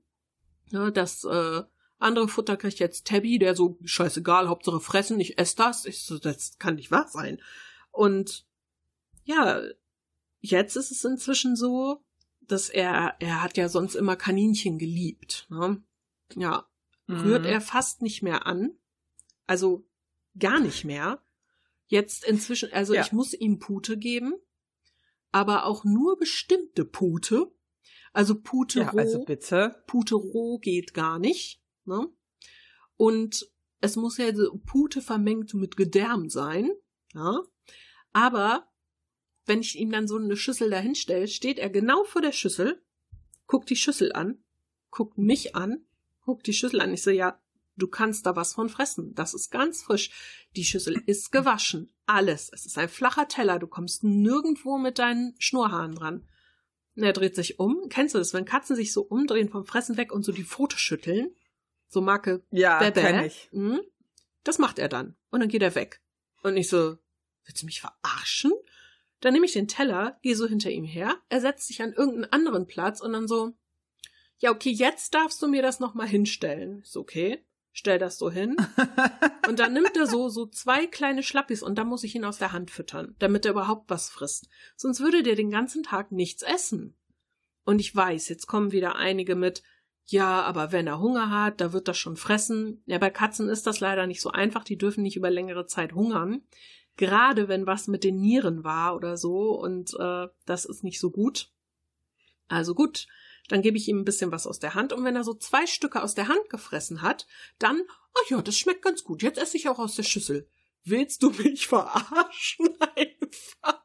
Ja, 0.71 0.89
das 0.89 1.23
äh, 1.25 1.63
andere 1.99 2.27
Futter 2.27 2.57
kriegt 2.57 2.79
jetzt 2.79 3.07
Tabby, 3.07 3.39
der 3.39 3.55
so, 3.55 3.77
scheißegal, 3.83 4.47
Hauptsache 4.47 4.79
fressen, 4.79 5.19
ich 5.19 5.37
esse 5.37 5.55
das. 5.57 5.85
Ich 5.85 6.03
so, 6.03 6.17
das 6.17 6.57
kann 6.59 6.75
nicht 6.75 6.91
wahr 6.91 7.07
sein. 7.07 7.41
Und 7.91 8.45
ja, 9.23 9.61
jetzt 10.39 10.75
ist 10.75 10.91
es 10.91 11.03
inzwischen 11.03 11.55
so, 11.55 12.03
dass 12.41 12.69
er, 12.69 13.15
er 13.19 13.41
hat 13.41 13.57
ja 13.57 13.69
sonst 13.69 13.95
immer 13.95 14.15
Kaninchen 14.15 14.77
geliebt. 14.77 15.47
Ne? 15.49 15.81
Ja, 16.33 16.67
rührt 17.07 17.43
mhm. 17.43 17.49
er 17.49 17.61
fast 17.61 18.01
nicht 18.01 18.21
mehr 18.21 18.45
an. 18.45 18.77
Also 19.47 19.87
gar 20.37 20.59
nicht 20.59 20.85
mehr. 20.85 21.21
Jetzt 21.87 22.25
inzwischen, 22.25 22.73
also 22.73 22.93
ja. 22.93 23.01
ich 23.01 23.11
muss 23.11 23.33
ihm 23.33 23.59
Pute 23.59 23.97
geben, 23.97 24.33
aber 25.31 25.65
auch 25.65 25.83
nur 25.83 26.17
bestimmte 26.17 26.83
Pute. 26.85 27.51
Also 28.11 28.41
Pute 28.41 28.79
ja, 28.79 28.89
roh. 28.89 28.97
Also 28.97 29.23
bitte. 29.23 29.83
Pute 29.87 30.15
roh 30.15 30.57
geht 30.57 30.93
gar 30.93 31.19
nicht. 31.19 31.61
Ne? 31.85 32.07
Und 32.97 33.47
es 33.81 33.95
muss 33.95 34.17
ja 34.17 34.31
Pute 34.65 35.01
vermengt 35.01 35.53
mit 35.53 35.77
Gedärm 35.77 36.29
sein. 36.29 36.71
Ja? 37.13 37.41
Aber 38.13 38.67
wenn 39.45 39.59
ich 39.59 39.77
ihm 39.77 39.91
dann 39.91 40.07
so 40.07 40.17
eine 40.17 40.37
Schüssel 40.37 40.69
dahinstelle, 40.69 41.27
steht 41.27 41.59
er 41.59 41.69
genau 41.69 42.03
vor 42.03 42.21
der 42.21 42.31
Schüssel, 42.31 42.81
guckt 43.45 43.69
die 43.69 43.75
Schüssel 43.75 44.11
an, 44.13 44.43
guckt 44.89 45.17
mich 45.17 45.55
an, 45.55 45.85
guckt 46.25 46.47
die 46.47 46.53
Schüssel 46.53 46.81
an. 46.81 46.93
Ich 46.93 47.03
so, 47.03 47.11
ja, 47.11 47.39
Du 47.77 47.87
kannst 47.87 48.25
da 48.25 48.35
was 48.35 48.53
von 48.53 48.69
fressen. 48.69 49.13
Das 49.15 49.33
ist 49.33 49.51
ganz 49.51 49.83
frisch. 49.83 50.09
Die 50.55 50.63
Schüssel 50.63 51.01
ist 51.05 51.31
gewaschen. 51.31 51.93
Alles. 52.05 52.49
Es 52.53 52.65
ist 52.65 52.77
ein 52.77 52.87
flacher 52.87 53.27
Teller. 53.27 53.59
Du 53.59 53.67
kommst 53.67 54.03
nirgendwo 54.03 54.77
mit 54.77 54.97
deinen 54.97 55.35
Schnurrhaaren 55.39 55.95
dran. 55.95 56.27
Und 56.95 57.03
er 57.03 57.11
dreht 57.11 57.35
sich 57.35 57.59
um. 57.59 57.89
Kennst 57.89 58.15
du 58.15 58.19
das, 58.19 58.33
wenn 58.33 58.45
Katzen 58.45 58.77
sich 58.77 58.93
so 58.93 59.01
umdrehen 59.01 59.49
vom 59.49 59.65
Fressen 59.65 59.97
weg 59.97 60.13
und 60.13 60.23
so 60.23 60.31
die 60.31 60.45
Pfote 60.45 60.77
schütteln? 60.77 61.35
So 61.89 61.99
Marke 61.99 62.45
Ja, 62.51 62.79
Bebe. 62.79 63.01
kenn 63.01 63.25
ich. 63.25 63.49
Mhm. 63.51 63.81
Das 64.45 64.57
macht 64.57 64.79
er 64.79 64.87
dann. 64.87 65.17
Und 65.29 65.41
dann 65.41 65.49
geht 65.49 65.61
er 65.61 65.75
weg. 65.75 66.01
Und 66.43 66.55
ich 66.55 66.69
so, 66.69 66.97
willst 67.43 67.61
du 67.61 67.65
mich 67.65 67.81
verarschen? 67.81 68.53
Dann 69.19 69.33
nehme 69.33 69.45
ich 69.45 69.53
den 69.53 69.67
Teller, 69.67 70.17
gehe 70.21 70.35
so 70.37 70.47
hinter 70.47 70.69
ihm 70.69 70.85
her, 70.85 71.17
er 71.29 71.41
setzt 71.41 71.67
sich 71.67 71.81
an 71.81 71.91
irgendeinen 71.91 72.31
anderen 72.31 72.67
Platz 72.67 73.01
und 73.01 73.11
dann 73.13 73.27
so, 73.27 73.53
ja, 74.39 74.51
okay, 74.51 74.71
jetzt 74.71 75.13
darfst 75.13 75.41
du 75.41 75.47
mir 75.47 75.61
das 75.61 75.79
nochmal 75.79 76.07
hinstellen. 76.07 76.81
Ist 76.81 76.97
okay 76.97 77.43
stell 77.75 77.99
das 77.99 78.17
so 78.17 78.31
hin. 78.31 78.55
und 79.49 79.59
dann 79.59 79.73
nimmt 79.73 79.95
er 79.97 80.07
so, 80.07 80.29
so 80.29 80.45
zwei 80.47 80.87
kleine 80.87 81.23
Schlappis 81.23 81.61
und 81.61 81.77
dann 81.77 81.87
muss 81.87 82.05
ich 82.05 82.15
ihn 82.15 82.23
aus 82.23 82.37
der 82.37 82.53
Hand 82.53 82.71
füttern, 82.71 83.15
damit 83.19 83.45
er 83.45 83.51
überhaupt 83.51 83.89
was 83.89 84.09
frisst. 84.09 84.49
Sonst 84.77 85.01
würde 85.01 85.23
der 85.23 85.35
den 85.35 85.51
ganzen 85.51 85.83
Tag 85.83 86.11
nichts 86.11 86.41
essen. 86.41 86.97
Und 87.65 87.79
ich 87.79 87.93
weiß, 87.93 88.29
jetzt 88.29 88.47
kommen 88.47 88.71
wieder 88.71 88.95
einige 88.95 89.35
mit, 89.35 89.61
ja, 90.05 90.41
aber 90.43 90.71
wenn 90.71 90.87
er 90.87 90.99
Hunger 90.99 91.29
hat, 91.29 91.59
da 91.59 91.73
wird 91.73 91.87
das 91.89 91.97
schon 91.97 92.15
fressen. 92.15 92.81
Ja, 92.85 92.97
bei 92.97 93.09
Katzen 93.09 93.49
ist 93.49 93.67
das 93.67 93.81
leider 93.81 94.07
nicht 94.07 94.21
so 94.21 94.31
einfach, 94.31 94.63
die 94.63 94.77
dürfen 94.77 95.03
nicht 95.03 95.17
über 95.17 95.29
längere 95.29 95.65
Zeit 95.65 95.93
hungern. 95.93 96.43
Gerade 96.95 97.49
wenn 97.49 97.67
was 97.67 97.87
mit 97.87 98.05
den 98.05 98.21
Nieren 98.21 98.63
war 98.63 98.95
oder 98.95 99.17
so, 99.17 99.59
und 99.59 99.93
äh, 99.99 100.27
das 100.45 100.63
ist 100.63 100.83
nicht 100.83 100.99
so 101.01 101.11
gut. 101.11 101.51
Also 102.47 102.73
gut, 102.73 103.07
dann 103.47 103.61
gebe 103.61 103.77
ich 103.77 103.87
ihm 103.87 103.99
ein 103.99 104.05
bisschen 104.05 104.31
was 104.31 104.47
aus 104.47 104.59
der 104.59 104.73
Hand 104.73 104.93
und 104.93 105.03
wenn 105.03 105.15
er 105.15 105.23
so 105.23 105.33
zwei 105.33 105.67
Stücke 105.67 106.01
aus 106.01 106.15
der 106.15 106.27
Hand 106.27 106.49
gefressen 106.49 107.01
hat, 107.01 107.27
dann, 107.59 107.81
ach 108.13 108.29
ja, 108.29 108.41
das 108.41 108.57
schmeckt 108.57 108.81
ganz 108.81 109.03
gut, 109.03 109.21
jetzt 109.21 109.37
esse 109.37 109.57
ich 109.57 109.69
auch 109.69 109.79
aus 109.79 109.95
der 109.95 110.03
Schüssel. 110.03 110.49
Willst 110.83 111.23
du 111.23 111.31
mich 111.31 111.67
verarschen 111.67 112.69
einfach? 112.95 113.83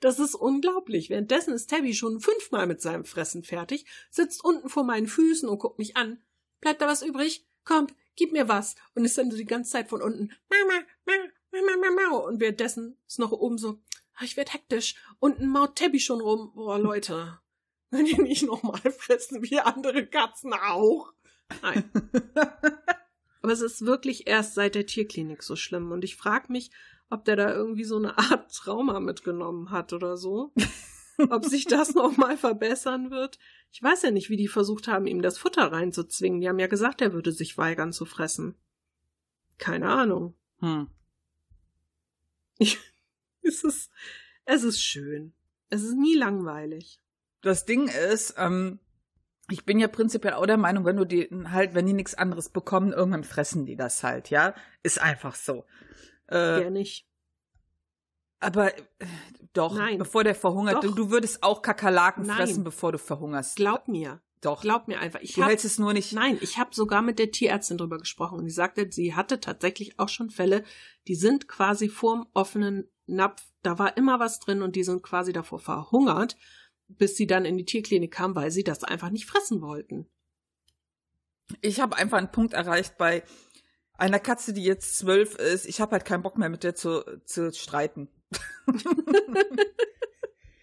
Das 0.00 0.20
ist 0.20 0.34
unglaublich. 0.34 1.10
Währenddessen 1.10 1.52
ist 1.52 1.68
Tabby 1.68 1.94
schon 1.94 2.20
fünfmal 2.20 2.66
mit 2.66 2.80
seinem 2.80 3.04
Fressen 3.04 3.42
fertig, 3.42 3.86
sitzt 4.10 4.44
unten 4.44 4.68
vor 4.68 4.84
meinen 4.84 5.08
Füßen 5.08 5.48
und 5.48 5.58
guckt 5.58 5.78
mich 5.78 5.96
an. 5.96 6.22
Bleibt 6.60 6.80
da 6.80 6.86
was 6.86 7.02
übrig? 7.02 7.46
Komm, 7.64 7.88
gib 8.16 8.32
mir 8.32 8.48
was. 8.48 8.76
Und 8.94 9.04
ist 9.04 9.18
dann 9.18 9.30
so 9.30 9.36
die 9.36 9.44
ganze 9.44 9.72
Zeit 9.72 9.88
von 9.88 10.02
unten, 10.02 10.32
Mama, 10.48 10.84
Mama, 11.04 11.28
Mama, 11.50 11.90
Mama. 11.90 12.16
Und 12.18 12.40
währenddessen 12.40 12.96
ist 13.06 13.18
noch 13.18 13.32
oben 13.32 13.58
so, 13.58 13.80
ich 14.22 14.36
werd 14.36 14.52
hektisch. 14.52 14.94
Unten 15.18 15.48
maut 15.48 15.76
Tabby 15.76 15.98
schon 15.98 16.20
rum. 16.20 16.52
Boah, 16.54 16.78
Leute. 16.78 17.40
Wenn 17.94 18.06
die 18.06 18.20
nicht 18.20 18.42
nochmal 18.42 18.80
fressen 18.90 19.40
wie 19.42 19.60
andere 19.60 20.04
Katzen 20.04 20.52
auch. 20.52 21.12
Nein. 21.62 21.88
Aber 23.42 23.52
es 23.52 23.60
ist 23.60 23.86
wirklich 23.86 24.26
erst 24.26 24.54
seit 24.54 24.74
der 24.74 24.86
Tierklinik 24.86 25.44
so 25.44 25.54
schlimm. 25.54 25.92
Und 25.92 26.02
ich 26.02 26.16
frage 26.16 26.50
mich, 26.50 26.72
ob 27.08 27.24
der 27.24 27.36
da 27.36 27.54
irgendwie 27.54 27.84
so 27.84 27.96
eine 27.96 28.18
Art 28.18 28.52
Trauma 28.52 28.98
mitgenommen 28.98 29.70
hat 29.70 29.92
oder 29.92 30.16
so. 30.16 30.52
ob 31.30 31.44
sich 31.44 31.66
das 31.66 31.94
nochmal 31.94 32.36
verbessern 32.36 33.12
wird. 33.12 33.38
Ich 33.70 33.80
weiß 33.80 34.02
ja 34.02 34.10
nicht, 34.10 34.28
wie 34.28 34.36
die 34.36 34.48
versucht 34.48 34.88
haben, 34.88 35.06
ihm 35.06 35.22
das 35.22 35.38
Futter 35.38 35.70
reinzuzwingen. 35.70 36.40
Die 36.40 36.48
haben 36.48 36.58
ja 36.58 36.66
gesagt, 36.66 37.00
er 37.00 37.12
würde 37.12 37.30
sich 37.30 37.56
weigern 37.56 37.92
zu 37.92 38.06
fressen. 38.06 38.56
Keine 39.58 39.88
Ahnung. 39.88 40.34
Hm. 40.58 40.88
Ich, 42.58 42.80
es 43.42 43.62
ist, 43.62 43.92
es 44.46 44.64
ist 44.64 44.82
schön. 44.82 45.32
Es 45.68 45.84
ist 45.84 45.94
nie 45.94 46.16
langweilig. 46.16 47.00
Das 47.44 47.66
Ding 47.66 47.88
ist, 47.88 48.34
ähm, 48.38 48.80
ich 49.50 49.64
bin 49.66 49.78
ja 49.78 49.88
prinzipiell 49.88 50.34
auch 50.34 50.46
der 50.46 50.56
Meinung, 50.56 50.84
wenn 50.84 50.96
du 50.96 51.04
die 51.04 51.28
halt, 51.50 51.74
wenn 51.74 51.86
die 51.86 51.92
nichts 51.92 52.14
anderes 52.14 52.48
bekommen, 52.48 52.92
irgendwann 52.92 53.24
fressen 53.24 53.66
die 53.66 53.76
das 53.76 54.02
halt, 54.02 54.30
ja. 54.30 54.54
Ist 54.82 55.00
einfach 55.00 55.34
so. 55.34 55.64
Äh, 56.30 56.62
ja 56.62 56.70
nicht. 56.70 57.06
Aber 58.40 58.76
äh, 58.76 58.80
doch, 59.52 59.76
Nein. 59.76 59.98
bevor 59.98 60.24
der 60.24 60.34
verhungert, 60.34 60.82
du, 60.82 60.90
du 60.90 61.10
würdest 61.10 61.42
auch 61.42 61.60
Kakerlaken 61.62 62.26
Nein. 62.26 62.36
fressen, 62.36 62.64
bevor 62.64 62.92
du 62.92 62.98
verhungerst. 62.98 63.56
Glaub 63.56 63.88
mir. 63.88 64.22
doch. 64.40 64.62
Glaub 64.62 64.88
mir 64.88 64.98
einfach. 64.98 65.20
Ich 65.20 65.34
du 65.34 65.42
hab, 65.42 65.50
hältst 65.50 65.66
es 65.66 65.78
nur 65.78 65.92
nicht. 65.92 66.12
Nein, 66.14 66.38
ich 66.40 66.58
habe 66.58 66.74
sogar 66.74 67.02
mit 67.02 67.18
der 67.18 67.30
Tierärztin 67.30 67.76
drüber 67.76 67.98
gesprochen 67.98 68.38
und 68.38 68.46
die 68.46 68.50
sagte, 68.50 68.90
sie 68.90 69.14
hatte 69.14 69.40
tatsächlich 69.40 69.98
auch 69.98 70.08
schon 70.08 70.30
Fälle, 70.30 70.64
die 71.08 71.14
sind 71.14 71.48
quasi 71.48 71.88
vorm 71.88 72.26
offenen 72.32 72.88
Napf, 73.06 73.42
da 73.62 73.78
war 73.78 73.96
immer 73.98 74.18
was 74.20 74.40
drin 74.40 74.62
und 74.62 74.76
die 74.76 74.84
sind 74.84 75.02
quasi 75.02 75.32
davor 75.34 75.58
verhungert, 75.58 76.36
bis 76.88 77.16
sie 77.16 77.26
dann 77.26 77.44
in 77.44 77.56
die 77.56 77.64
Tierklinik 77.64 78.12
kam, 78.12 78.34
weil 78.34 78.50
sie 78.50 78.64
das 78.64 78.84
einfach 78.84 79.10
nicht 79.10 79.26
fressen 79.26 79.60
wollten. 79.60 80.06
Ich 81.60 81.80
habe 81.80 81.96
einfach 81.96 82.18
einen 82.18 82.32
Punkt 82.32 82.54
erreicht 82.54 82.96
bei 82.96 83.22
einer 83.96 84.18
Katze, 84.18 84.52
die 84.52 84.64
jetzt 84.64 84.98
zwölf 84.98 85.36
ist. 85.36 85.66
Ich 85.66 85.80
habe 85.80 85.92
halt 85.92 86.04
keinen 86.04 86.22
Bock 86.22 86.38
mehr 86.38 86.48
mit 86.48 86.64
der 86.64 86.74
zu, 86.74 87.02
zu 87.24 87.52
streiten. 87.52 88.08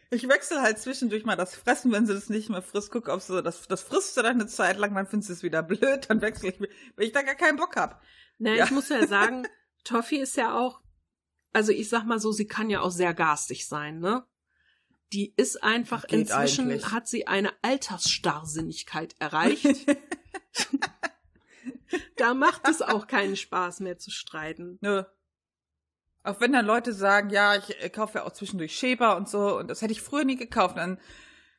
ich 0.09 0.27
wechsle 0.27 0.61
halt 0.61 0.79
zwischendurch 0.79 1.23
mal 1.23 1.37
das 1.37 1.55
Fressen, 1.55 1.91
wenn 1.91 2.05
sie 2.05 2.13
das 2.13 2.29
nicht 2.29 2.49
mehr 2.49 2.61
frisst. 2.61 2.91
Guck, 2.91 3.07
ob 3.07 3.21
sie 3.21 3.41
das, 3.41 3.67
das 3.67 3.81
frisst 3.83 4.15
sie 4.15 4.23
dann 4.23 4.41
eine 4.41 4.47
Zeit 4.47 4.77
lang, 4.77 4.93
dann 4.93 5.07
findest 5.07 5.29
du 5.29 5.33
es 5.33 5.43
wieder 5.43 5.63
blöd, 5.63 6.09
dann 6.09 6.21
wechsle 6.21 6.49
ich, 6.49 6.59
wenn 6.59 6.69
ich 7.05 7.13
da 7.13 7.21
gar 7.21 7.35
keinen 7.35 7.57
Bock 7.57 7.75
hab. 7.75 8.01
Na, 8.37 8.53
Ja. 8.53 8.65
ich 8.65 8.71
muss 8.71 8.89
ja 8.89 9.05
sagen, 9.07 9.47
Toffi 9.83 10.17
ist 10.17 10.35
ja 10.35 10.57
auch, 10.57 10.81
also 11.53 11.71
ich 11.71 11.89
sag 11.89 12.05
mal 12.05 12.19
so, 12.19 12.31
sie 12.31 12.47
kann 12.47 12.69
ja 12.69 12.81
auch 12.81 12.91
sehr 12.91 13.13
garstig 13.13 13.67
sein, 13.67 13.99
ne? 13.99 14.25
Die 15.13 15.33
ist 15.35 15.61
einfach, 15.61 16.07
Geht 16.07 16.21
inzwischen 16.21 16.69
eigentlich. 16.69 16.91
hat 16.91 17.07
sie 17.07 17.27
eine 17.27 17.51
Altersstarrsinnigkeit 17.61 19.15
erreicht. 19.19 19.67
da 22.17 22.33
macht 22.33 22.67
es 22.67 22.81
auch 22.81 23.07
keinen 23.07 23.35
Spaß 23.35 23.81
mehr 23.81 23.97
zu 23.97 24.11
streiten. 24.11 24.77
Nö. 24.81 25.03
Auch 26.23 26.39
wenn 26.39 26.53
dann 26.53 26.65
Leute 26.65 26.93
sagen, 26.93 27.29
ja, 27.29 27.55
ich 27.55 27.81
äh, 27.81 27.89
kaufe 27.89 28.19
ja 28.19 28.25
auch 28.25 28.31
zwischendurch 28.31 28.75
Schäber 28.75 29.17
und 29.17 29.27
so, 29.27 29.57
und 29.57 29.67
das 29.67 29.81
hätte 29.81 29.91
ich 29.91 30.01
früher 30.01 30.23
nie 30.23 30.35
gekauft, 30.35 30.77
dann 30.77 30.99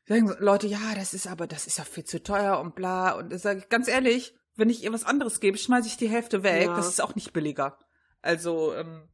sagen 0.06 0.34
Leute, 0.38 0.66
ja, 0.66 0.94
das 0.94 1.14
ist 1.14 1.26
aber, 1.26 1.46
das 1.46 1.66
ist 1.66 1.78
ja 1.78 1.84
viel 1.84 2.04
zu 2.04 2.22
teuer 2.22 2.60
und 2.60 2.74
bla. 2.74 3.12
Und 3.12 3.32
da 3.32 3.38
sage 3.38 3.60
ich 3.60 3.68
ganz 3.68 3.88
ehrlich, 3.88 4.34
wenn 4.54 4.70
ich 4.70 4.82
ihr 4.84 4.92
was 4.92 5.04
anderes 5.04 5.40
gebe, 5.40 5.58
schmeiße 5.58 5.88
ich 5.88 5.96
die 5.96 6.08
Hälfte 6.08 6.42
weg. 6.42 6.66
Ja. 6.66 6.76
Das 6.76 6.88
ist 6.88 7.00
auch 7.00 7.14
nicht 7.14 7.32
billiger. 7.32 7.78
Also, 8.20 8.74
ähm, 8.74 9.08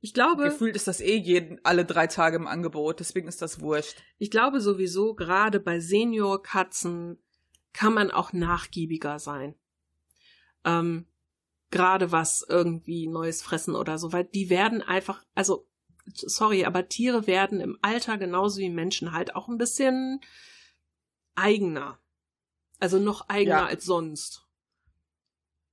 Ich 0.00 0.14
glaube, 0.14 0.44
gefühlt 0.44 0.76
ist 0.76 0.88
das 0.88 1.00
eh 1.00 1.16
jeden, 1.16 1.62
alle 1.64 1.84
drei 1.84 2.06
Tage 2.06 2.36
im 2.36 2.46
Angebot, 2.46 3.00
deswegen 3.00 3.28
ist 3.28 3.42
das 3.42 3.60
wurscht. 3.60 4.02
ich 4.18 4.30
glaube 4.30 4.60
sowieso, 4.60 5.14
gerade 5.14 5.60
bei 5.60 5.80
Seniorkatzen 5.80 7.18
kann 7.72 7.94
man 7.94 8.10
auch 8.10 8.32
nachgiebiger 8.32 9.18
sein. 9.18 9.54
Ähm, 10.64 11.06
gerade 11.70 12.12
was 12.12 12.44
irgendwie 12.48 13.06
neues 13.06 13.42
fressen 13.42 13.76
oder 13.76 13.98
so, 13.98 14.12
weil 14.12 14.24
die 14.24 14.50
werden 14.50 14.82
einfach, 14.82 15.24
also 15.34 15.68
sorry, 16.14 16.64
aber 16.64 16.88
Tiere 16.88 17.26
werden 17.26 17.60
im 17.60 17.78
Alter 17.82 18.18
genauso 18.18 18.58
wie 18.58 18.70
Menschen 18.70 19.12
halt 19.12 19.36
auch 19.36 19.48
ein 19.48 19.58
bisschen 19.58 20.20
eigener. 21.34 21.98
Also 22.78 22.98
noch 22.98 23.28
eigener 23.28 23.56
Ja. 23.58 23.66
als 23.66 23.84
sonst. 23.84 24.46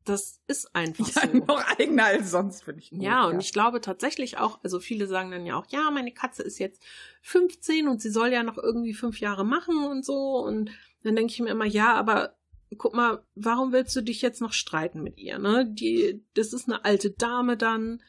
Das 0.07 0.39
ist 0.47 0.73
einfach 0.75 1.07
Ja, 1.15 1.21
so. 1.31 1.37
noch 1.37 1.63
eigener 1.77 2.05
als 2.05 2.31
sonst, 2.31 2.63
finde 2.63 2.81
ich. 2.81 2.89
Gut, 2.91 3.01
Ja, 3.01 3.25
und 3.25 3.39
ich 3.39 3.51
glaube 3.53 3.81
tatsächlich 3.81 4.37
auch, 4.37 4.59
also 4.63 4.79
viele 4.79 5.05
sagen 5.07 5.31
dann 5.31 5.45
ja 5.45 5.55
auch, 5.57 5.65
ja, 5.69 5.91
meine 5.91 6.11
Katze 6.13 6.43
ist 6.43 6.59
jetzt 6.59 6.81
15 7.21 7.87
und 7.87 8.01
sie 8.01 8.09
soll 8.09 8.29
ja 8.31 8.43
noch 8.43 8.57
irgendwie 8.57 8.93
fünf 8.93 9.19
Jahre 9.19 9.45
machen 9.45 9.83
und 9.85 10.05
so. 10.05 10.37
Und 10.37 10.71
dann 11.03 11.15
denke 11.15 11.33
ich 11.33 11.39
mir 11.39 11.49
immer, 11.49 11.65
ja, 11.65 11.93
aber 11.95 12.35
guck 12.77 12.93
mal, 12.93 13.23
warum 13.35 13.71
willst 13.71 13.95
du 13.95 14.01
dich 14.01 14.21
jetzt 14.21 14.41
noch 14.41 14.53
streiten 14.53 15.01
mit 15.03 15.17
ihr, 15.17 15.39
ne? 15.39 15.65
Die, 15.69 16.23
das 16.33 16.53
ist 16.53 16.67
eine 16.67 16.83
alte 16.85 17.11
Dame 17.11 17.57
dann. 17.57 18.01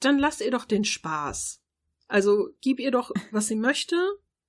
Dann 0.00 0.18
lass 0.18 0.40
ihr 0.40 0.50
doch 0.50 0.64
den 0.64 0.84
Spaß. 0.84 1.62
Also 2.08 2.50
gib 2.60 2.78
ihr 2.80 2.90
doch, 2.90 3.10
was 3.30 3.48
sie 3.48 3.56
möchte. 3.70 3.96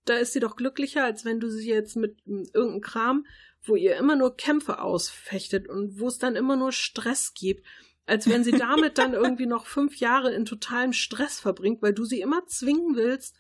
Da 0.05 0.15
ist 0.15 0.33
sie 0.33 0.39
doch 0.39 0.55
glücklicher, 0.55 1.03
als 1.03 1.25
wenn 1.25 1.39
du 1.39 1.49
sie 1.49 1.67
jetzt 1.67 1.95
mit 1.97 2.17
irgendeinem 2.25 2.81
Kram, 2.81 3.25
wo 3.67 3.75
ihr 3.75 3.95
immer 3.95 4.15
nur 4.15 4.36
Kämpfe 4.36 4.82
ausfechtet 4.82 5.67
und 5.67 5.99
wo 5.99 6.08
es 6.08 6.17
dann 6.17 6.36
immer 6.36 6.56
nur 6.56 6.71
Stress 6.71 7.34
gibt 7.34 7.65
als 8.08 8.27
wenn 8.27 8.43
sie 8.43 8.53
damit 8.53 8.97
dann 8.97 9.13
irgendwie 9.13 9.45
noch 9.45 9.67
fünf 9.67 9.97
Jahre 9.97 10.34
in 10.34 10.45
totalem 10.45 10.93
Stress 10.93 11.39
verbringt, 11.39 11.82
weil 11.82 11.93
du 11.93 12.06
sie 12.06 12.21
immer 12.21 12.47
zwingen 12.47 12.95
willst, 12.95 13.36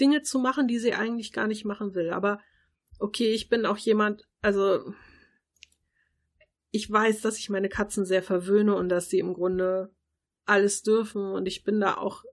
Dinge 0.00 0.22
zu 0.22 0.38
machen, 0.38 0.68
die 0.68 0.78
sie 0.78 0.92
eigentlich 0.92 1.32
gar 1.32 1.46
nicht 1.46 1.64
machen 1.64 1.94
will. 1.94 2.10
Aber 2.10 2.40
okay, 2.98 3.32
ich 3.32 3.48
bin 3.48 3.64
auch 3.64 3.78
jemand, 3.78 4.28
also 4.42 4.92
ich 6.70 6.90
weiß, 6.90 7.22
dass 7.22 7.38
ich 7.38 7.48
meine 7.48 7.68
Katzen 7.68 8.04
sehr 8.04 8.22
verwöhne 8.22 8.74
und 8.74 8.88
dass 8.88 9.08
sie 9.08 9.20
im 9.20 9.32
Grunde 9.32 9.94
alles 10.44 10.82
dürfen 10.82 11.32
und 11.32 11.46
ich 11.46 11.62
bin 11.62 11.80
da 11.80 11.96
auch 11.96 12.24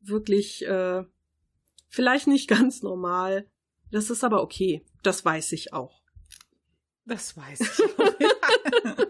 wirklich 0.00 0.64
äh, 0.66 1.04
vielleicht 1.88 2.28
nicht 2.28 2.48
ganz 2.48 2.82
normal. 2.82 3.50
Das 3.90 4.10
ist 4.10 4.24
aber 4.24 4.42
okay. 4.42 4.84
Das 5.02 5.24
weiß 5.24 5.52
ich 5.52 5.72
auch. 5.72 6.02
Das 7.06 7.36
weiß 7.36 7.60
ich. 7.60 7.94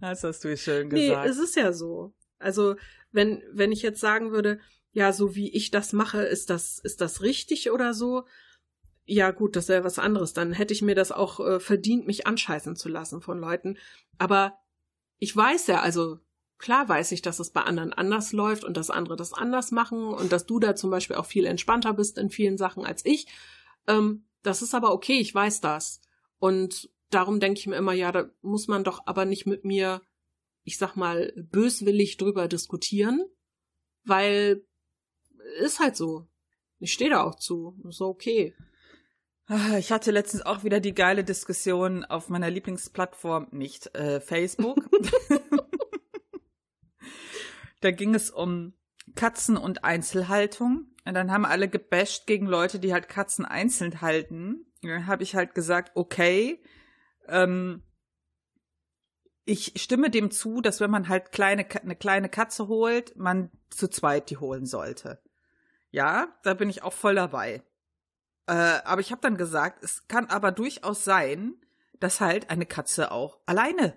das 0.00 0.24
hast 0.24 0.44
du 0.44 0.56
schön 0.56 0.88
Nee, 0.88 1.08
gesagt. 1.08 1.28
es 1.28 1.38
ist 1.38 1.56
ja 1.56 1.72
so. 1.72 2.14
Also, 2.38 2.76
wenn, 3.12 3.42
wenn 3.52 3.70
ich 3.70 3.82
jetzt 3.82 4.00
sagen 4.00 4.32
würde, 4.32 4.58
ja, 4.92 5.12
so 5.12 5.34
wie 5.34 5.50
ich 5.50 5.70
das 5.70 5.92
mache, 5.92 6.22
ist 6.22 6.50
das, 6.50 6.78
ist 6.78 7.00
das 7.00 7.22
richtig 7.22 7.70
oder 7.70 7.94
so? 7.94 8.24
Ja, 9.04 9.30
gut, 9.30 9.56
das 9.56 9.68
wäre 9.68 9.84
was 9.84 9.98
anderes. 9.98 10.32
Dann 10.32 10.52
hätte 10.52 10.72
ich 10.74 10.82
mir 10.82 10.94
das 10.94 11.12
auch 11.12 11.40
äh, 11.40 11.60
verdient, 11.60 12.06
mich 12.06 12.26
anscheißen 12.26 12.76
zu 12.76 12.88
lassen 12.88 13.20
von 13.20 13.38
Leuten. 13.38 13.78
Aber 14.18 14.58
ich 15.18 15.36
weiß 15.36 15.66
ja, 15.66 15.80
also 15.80 16.18
klar 16.58 16.88
weiß 16.88 17.12
ich, 17.12 17.22
dass 17.22 17.40
es 17.40 17.50
bei 17.50 17.62
anderen 17.62 17.92
anders 17.92 18.32
läuft 18.32 18.64
und 18.64 18.76
dass 18.76 18.90
andere 18.90 19.16
das 19.16 19.32
anders 19.32 19.72
machen 19.72 20.14
und 20.14 20.32
dass 20.32 20.46
du 20.46 20.60
da 20.60 20.76
zum 20.76 20.90
Beispiel 20.90 21.16
auch 21.16 21.26
viel 21.26 21.44
entspannter 21.44 21.92
bist 21.92 22.18
in 22.18 22.30
vielen 22.30 22.56
Sachen 22.56 22.86
als 22.86 23.04
ich. 23.04 23.26
Ähm, 23.86 24.24
das 24.42 24.62
ist 24.62 24.74
aber 24.74 24.92
okay, 24.92 25.18
ich 25.18 25.34
weiß 25.34 25.60
das. 25.60 26.00
Und 26.38 26.90
darum 27.14 27.40
denke 27.40 27.60
ich 27.60 27.66
mir 27.66 27.76
immer, 27.76 27.92
ja, 27.92 28.12
da 28.12 28.30
muss 28.42 28.68
man 28.68 28.84
doch 28.84 29.06
aber 29.06 29.24
nicht 29.24 29.46
mit 29.46 29.64
mir, 29.64 30.02
ich 30.64 30.78
sag 30.78 30.96
mal, 30.96 31.32
böswillig 31.36 32.16
drüber 32.16 32.48
diskutieren, 32.48 33.24
weil 34.04 34.64
ist 35.60 35.80
halt 35.80 35.96
so. 35.96 36.26
Ich 36.78 36.92
stehe 36.92 37.10
da 37.10 37.22
auch 37.22 37.36
zu. 37.36 37.78
Ist 37.88 37.98
so 37.98 38.08
okay. 38.08 38.54
Ah, 39.46 39.76
Ich 39.78 39.92
hatte 39.92 40.10
letztens 40.10 40.44
auch 40.44 40.64
wieder 40.64 40.80
die 40.80 40.94
geile 40.94 41.24
Diskussion 41.24 42.04
auf 42.04 42.28
meiner 42.28 42.50
Lieblingsplattform, 42.50 43.48
nicht 43.50 43.94
äh, 43.94 44.20
Facebook. 44.20 44.88
da 47.80 47.90
ging 47.90 48.14
es 48.14 48.30
um 48.30 48.74
Katzen 49.14 49.56
und 49.56 49.84
Einzelhaltung. 49.84 50.86
Und 51.04 51.14
dann 51.14 51.32
haben 51.32 51.44
alle 51.44 51.68
gebasht 51.68 52.26
gegen 52.26 52.46
Leute, 52.46 52.78
die 52.78 52.92
halt 52.92 53.08
Katzen 53.08 53.44
einzeln 53.44 54.00
halten. 54.00 54.66
Und 54.82 54.88
dann 54.88 55.06
habe 55.06 55.22
ich 55.24 55.34
halt 55.34 55.54
gesagt, 55.54 55.92
okay, 55.94 56.62
ähm, 57.28 57.82
ich 59.44 59.72
stimme 59.76 60.10
dem 60.10 60.30
zu, 60.30 60.60
dass 60.60 60.80
wenn 60.80 60.90
man 60.90 61.08
halt 61.08 61.32
kleine, 61.32 61.66
eine 61.82 61.96
kleine 61.96 62.28
Katze 62.28 62.68
holt, 62.68 63.16
man 63.16 63.50
zu 63.70 63.88
zweit 63.88 64.30
die 64.30 64.36
holen 64.36 64.66
sollte. 64.66 65.20
Ja, 65.90 66.28
da 66.42 66.54
bin 66.54 66.70
ich 66.70 66.82
auch 66.82 66.92
voll 66.92 67.16
dabei. 67.16 67.62
Äh, 68.46 68.52
aber 68.52 69.00
ich 69.00 69.10
habe 69.10 69.20
dann 69.20 69.36
gesagt, 69.36 69.82
es 69.82 70.06
kann 70.08 70.26
aber 70.26 70.52
durchaus 70.52 71.04
sein, 71.04 71.54
dass 72.00 72.20
halt 72.20 72.50
eine 72.50 72.66
Katze 72.66 73.12
auch 73.12 73.38
alleine 73.46 73.96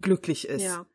glücklich 0.00 0.46
ist. 0.48 0.62
Ja. 0.62 0.86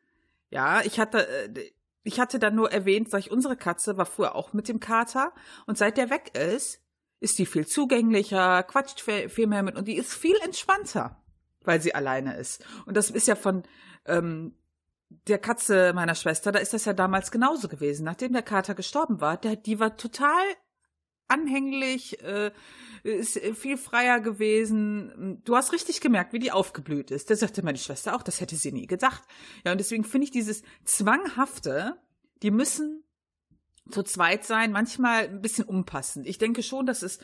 Ja, 0.50 0.82
ich 0.82 1.00
hatte, 1.00 1.26
äh, 1.28 1.72
ich 2.04 2.20
hatte 2.20 2.38
dann 2.38 2.54
nur 2.54 2.70
erwähnt, 2.72 3.10
sag 3.10 3.20
ich, 3.20 3.30
unsere 3.30 3.56
Katze 3.56 3.96
war 3.96 4.06
früher 4.06 4.34
auch 4.34 4.52
mit 4.52 4.68
dem 4.68 4.80
Kater 4.80 5.32
und 5.66 5.78
seit 5.78 5.96
der 5.96 6.10
weg 6.10 6.36
ist, 6.36 6.80
ist 7.20 7.38
die 7.38 7.46
viel 7.46 7.66
zugänglicher, 7.66 8.62
quatscht 8.62 9.00
viel 9.00 9.46
mehr 9.46 9.62
mit 9.62 9.76
und 9.76 9.88
die 9.88 9.96
ist 9.96 10.12
viel 10.12 10.36
entspannter, 10.44 11.23
weil 11.64 11.80
sie 11.80 11.94
alleine 11.94 12.36
ist. 12.36 12.64
Und 12.86 12.96
das 12.96 13.10
ist 13.10 13.28
ja 13.28 13.34
von 13.34 13.62
ähm, 14.06 14.54
der 15.26 15.38
Katze 15.38 15.92
meiner 15.94 16.14
Schwester, 16.14 16.52
da 16.52 16.58
ist 16.58 16.72
das 16.72 16.84
ja 16.84 16.92
damals 16.92 17.30
genauso 17.30 17.68
gewesen. 17.68 18.04
Nachdem 18.04 18.32
der 18.32 18.42
Kater 18.42 18.74
gestorben 18.74 19.20
war, 19.20 19.36
der, 19.36 19.56
die 19.56 19.78
war 19.78 19.96
total 19.96 20.44
anhänglich, 21.28 22.22
äh, 22.22 22.52
ist 23.02 23.38
viel 23.38 23.76
freier 23.76 24.20
gewesen. 24.20 25.40
Du 25.44 25.56
hast 25.56 25.72
richtig 25.72 26.00
gemerkt, 26.00 26.32
wie 26.32 26.38
die 26.38 26.52
aufgeblüht 26.52 27.10
ist. 27.10 27.30
Da 27.30 27.36
sagte 27.36 27.62
meine 27.62 27.78
Schwester 27.78 28.14
auch, 28.14 28.22
das 28.22 28.40
hätte 28.40 28.56
sie 28.56 28.72
nie 28.72 28.86
gedacht. 28.86 29.22
Ja, 29.64 29.72
und 29.72 29.78
deswegen 29.78 30.04
finde 30.04 30.26
ich 30.26 30.30
dieses 30.30 30.62
Zwanghafte, 30.84 31.96
die 32.42 32.50
müssen 32.50 33.04
zu 33.90 34.02
zweit 34.02 34.44
sein, 34.44 34.72
manchmal 34.72 35.24
ein 35.24 35.42
bisschen 35.42 35.64
unpassend. 35.64 36.26
Ich 36.26 36.38
denke 36.38 36.62
schon, 36.62 36.86
dass 36.86 37.02
es 37.02 37.18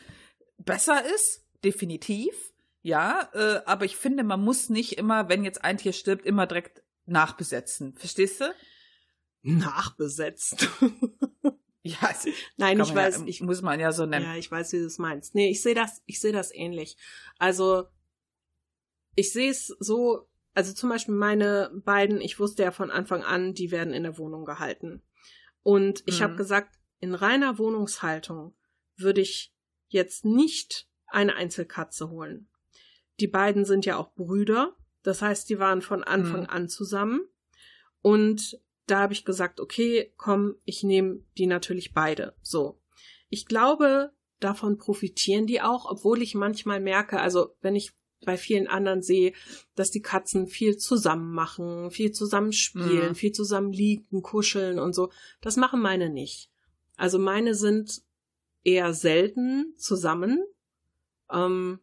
besser 0.57 1.03
ist, 1.15 1.43
definitiv. 1.63 2.50
Ja, 2.81 3.29
äh, 3.33 3.61
aber 3.65 3.85
ich 3.85 3.95
finde, 3.95 4.23
man 4.23 4.41
muss 4.41 4.69
nicht 4.69 4.97
immer, 4.97 5.29
wenn 5.29 5.43
jetzt 5.43 5.63
ein 5.63 5.77
Tier 5.77 5.93
stirbt, 5.93 6.25
immer 6.25 6.47
direkt 6.47 6.83
nachbesetzen. 7.05 7.95
Verstehst 7.95 8.41
du? 8.41 8.53
Nachbesetzt. 9.43 10.67
Ja, 11.83 11.97
also 12.01 12.29
Nein, 12.57 12.79
ich 12.79 12.93
weiß, 12.93 13.21
ja, 13.21 13.25
ich 13.25 13.41
muss 13.41 13.61
man 13.61 13.79
ja 13.79 13.91
so 13.91 14.05
nennen. 14.05 14.25
Ja, 14.25 14.35
ich 14.35 14.51
weiß, 14.51 14.71
wie 14.73 14.77
du 14.77 14.85
es 14.85 14.99
meinst. 14.99 15.33
Nee, 15.33 15.49
ich 15.49 15.61
sehe 15.61 15.73
das, 15.73 16.01
ich 16.05 16.19
sehe 16.19 16.31
das 16.31 16.53
ähnlich. 16.53 16.95
Also, 17.39 17.85
ich 19.15 19.33
sehe 19.33 19.49
es 19.49 19.67
so, 19.79 20.29
also 20.53 20.73
zum 20.73 20.89
Beispiel 20.89 21.15
meine 21.15 21.71
beiden, 21.83 22.21
ich 22.21 22.39
wusste 22.39 22.63
ja 22.63 22.71
von 22.71 22.91
Anfang 22.91 23.23
an, 23.23 23.53
die 23.53 23.71
werden 23.71 23.93
in 23.93 24.03
der 24.03 24.17
Wohnung 24.17 24.45
gehalten. 24.45 25.01
Und 25.63 26.03
ich 26.05 26.19
mhm. 26.19 26.23
habe 26.25 26.35
gesagt, 26.35 26.77
in 26.99 27.15
reiner 27.15 27.57
Wohnungshaltung 27.57 28.55
würde 28.95 29.21
ich 29.21 29.51
jetzt 29.87 30.23
nicht 30.23 30.87
eine 31.07 31.35
Einzelkatze 31.35 32.09
holen. 32.09 32.47
Die 33.19 33.27
beiden 33.27 33.65
sind 33.65 33.85
ja 33.85 33.97
auch 33.97 34.13
Brüder. 34.13 34.75
Das 35.03 35.21
heißt, 35.21 35.49
die 35.49 35.59
waren 35.59 35.81
von 35.81 36.03
Anfang 36.03 36.41
mhm. 36.41 36.49
an 36.49 36.69
zusammen. 36.69 37.21
Und 38.01 38.59
da 38.87 38.99
habe 38.99 39.13
ich 39.13 39.25
gesagt, 39.25 39.59
okay, 39.59 40.13
komm, 40.17 40.55
ich 40.65 40.83
nehme 40.83 41.23
die 41.37 41.47
natürlich 41.47 41.93
beide. 41.93 42.35
So. 42.41 42.79
Ich 43.29 43.45
glaube, 43.45 44.11
davon 44.39 44.77
profitieren 44.77 45.47
die 45.47 45.61
auch, 45.61 45.89
obwohl 45.89 46.21
ich 46.21 46.35
manchmal 46.35 46.79
merke, 46.79 47.19
also 47.19 47.55
wenn 47.61 47.75
ich 47.75 47.93
bei 48.25 48.37
vielen 48.37 48.67
anderen 48.67 49.01
sehe, 49.01 49.33
dass 49.75 49.91
die 49.91 50.01
Katzen 50.01 50.47
viel 50.47 50.77
zusammen 50.77 51.33
machen, 51.33 51.89
viel 51.91 52.11
zusammen 52.11 52.53
spielen, 52.53 53.09
mhm. 53.09 53.15
viel 53.15 53.31
zusammen 53.31 53.71
liegen, 53.71 54.21
kuscheln 54.21 54.79
und 54.79 54.93
so. 54.93 55.11
Das 55.41 55.57
machen 55.57 55.81
meine 55.81 56.09
nicht. 56.09 56.51
Also 56.97 57.17
meine 57.17 57.55
sind 57.55 58.03
eher 58.63 58.93
selten 58.93 59.73
zusammen, 59.77 60.43
ähm, 61.31 61.79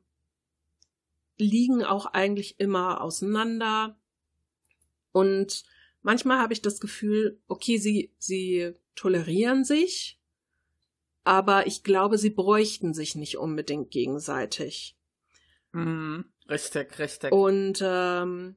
liegen 1.38 1.84
auch 1.84 2.06
eigentlich 2.06 2.60
immer 2.60 3.00
auseinander 3.00 3.98
und 5.12 5.64
manchmal 6.02 6.38
habe 6.38 6.52
ich 6.52 6.62
das 6.62 6.80
Gefühl, 6.80 7.40
okay, 7.48 7.78
sie, 7.78 8.14
sie 8.18 8.74
tolerieren 8.94 9.64
sich, 9.64 10.20
aber 11.24 11.66
ich 11.66 11.82
glaube, 11.82 12.18
sie 12.18 12.30
bräuchten 12.30 12.94
sich 12.94 13.14
nicht 13.14 13.38
unbedingt 13.38 13.90
gegenseitig. 13.90 14.96
Mhm, 15.72 16.24
richtig, 16.48 16.98
richtig. 16.98 17.32
Und 17.32 17.80
ähm, 17.82 18.56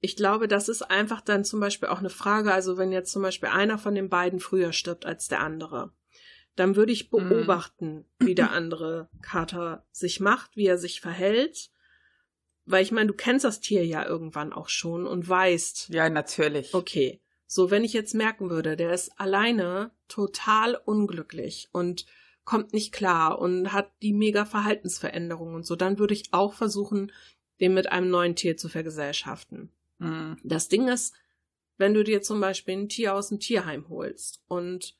ich 0.00 0.16
glaube, 0.16 0.48
das 0.48 0.68
ist 0.68 0.82
einfach 0.82 1.20
dann 1.20 1.44
zum 1.44 1.60
Beispiel 1.60 1.88
auch 1.88 1.98
eine 1.98 2.10
Frage, 2.10 2.52
also 2.52 2.76
wenn 2.76 2.92
jetzt 2.92 3.12
zum 3.12 3.22
Beispiel 3.22 3.50
einer 3.50 3.78
von 3.78 3.94
den 3.94 4.08
beiden 4.08 4.40
früher 4.40 4.72
stirbt 4.72 5.06
als 5.06 5.28
der 5.28 5.40
andere, 5.40 5.92
dann 6.56 6.76
würde 6.76 6.92
ich 6.92 7.10
mhm. 7.10 7.28
beobachten, 7.28 8.06
mhm. 8.18 8.26
wie 8.26 8.34
der 8.34 8.52
andere 8.52 9.08
Kater 9.22 9.86
sich 9.90 10.20
macht, 10.20 10.56
wie 10.56 10.66
er 10.66 10.78
sich 10.78 11.00
verhält 11.00 11.70
weil 12.66 12.82
ich 12.82 12.92
meine, 12.92 13.08
du 13.08 13.14
kennst 13.14 13.44
das 13.44 13.60
Tier 13.60 13.84
ja 13.84 14.04
irgendwann 14.06 14.52
auch 14.52 14.68
schon 14.68 15.06
und 15.06 15.28
weißt. 15.28 15.90
Ja, 15.90 16.08
natürlich. 16.08 16.74
Okay. 16.74 17.20
So, 17.46 17.70
wenn 17.70 17.84
ich 17.84 17.92
jetzt 17.92 18.14
merken 18.14 18.50
würde, 18.50 18.76
der 18.76 18.92
ist 18.92 19.12
alleine 19.18 19.90
total 20.08 20.74
unglücklich 20.74 21.68
und 21.72 22.06
kommt 22.44 22.72
nicht 22.72 22.92
klar 22.92 23.38
und 23.38 23.72
hat 23.72 23.92
die 24.02 24.12
mega 24.12 24.44
Verhaltensveränderungen 24.44 25.54
und 25.54 25.66
so, 25.66 25.76
dann 25.76 25.98
würde 25.98 26.14
ich 26.14 26.32
auch 26.32 26.54
versuchen, 26.54 27.12
den 27.60 27.74
mit 27.74 27.92
einem 27.92 28.10
neuen 28.10 28.36
Tier 28.36 28.56
zu 28.56 28.68
vergesellschaften. 28.68 29.70
Mhm. 29.98 30.36
Das 30.42 30.68
Ding 30.68 30.88
ist, 30.88 31.14
wenn 31.76 31.94
du 31.94 32.04
dir 32.04 32.22
zum 32.22 32.40
Beispiel 32.40 32.76
ein 32.76 32.88
Tier 32.88 33.14
aus 33.14 33.28
dem 33.28 33.40
Tierheim 33.40 33.88
holst 33.88 34.42
und 34.48 34.96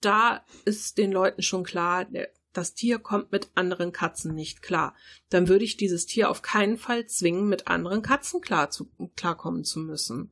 da 0.00 0.44
ist 0.64 0.98
den 0.98 1.12
Leuten 1.12 1.42
schon 1.42 1.64
klar, 1.64 2.04
der 2.04 2.30
das 2.52 2.74
Tier 2.74 2.98
kommt 2.98 3.32
mit 3.32 3.50
anderen 3.54 3.92
Katzen 3.92 4.34
nicht 4.34 4.62
klar, 4.62 4.94
dann 5.30 5.48
würde 5.48 5.64
ich 5.64 5.76
dieses 5.76 6.06
Tier 6.06 6.30
auf 6.30 6.42
keinen 6.42 6.76
Fall 6.76 7.06
zwingen, 7.06 7.48
mit 7.48 7.68
anderen 7.68 8.02
Katzen 8.02 8.40
klar 8.40 8.70
zu, 8.70 8.90
klarkommen 9.16 9.64
zu 9.64 9.80
müssen. 9.80 10.30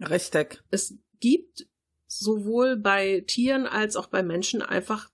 Richtig. 0.00 0.62
Es 0.70 0.94
gibt 1.20 1.66
sowohl 2.06 2.76
bei 2.76 3.24
Tieren 3.26 3.66
als 3.66 3.96
auch 3.96 4.06
bei 4.06 4.22
Menschen 4.22 4.62
einfach 4.62 5.10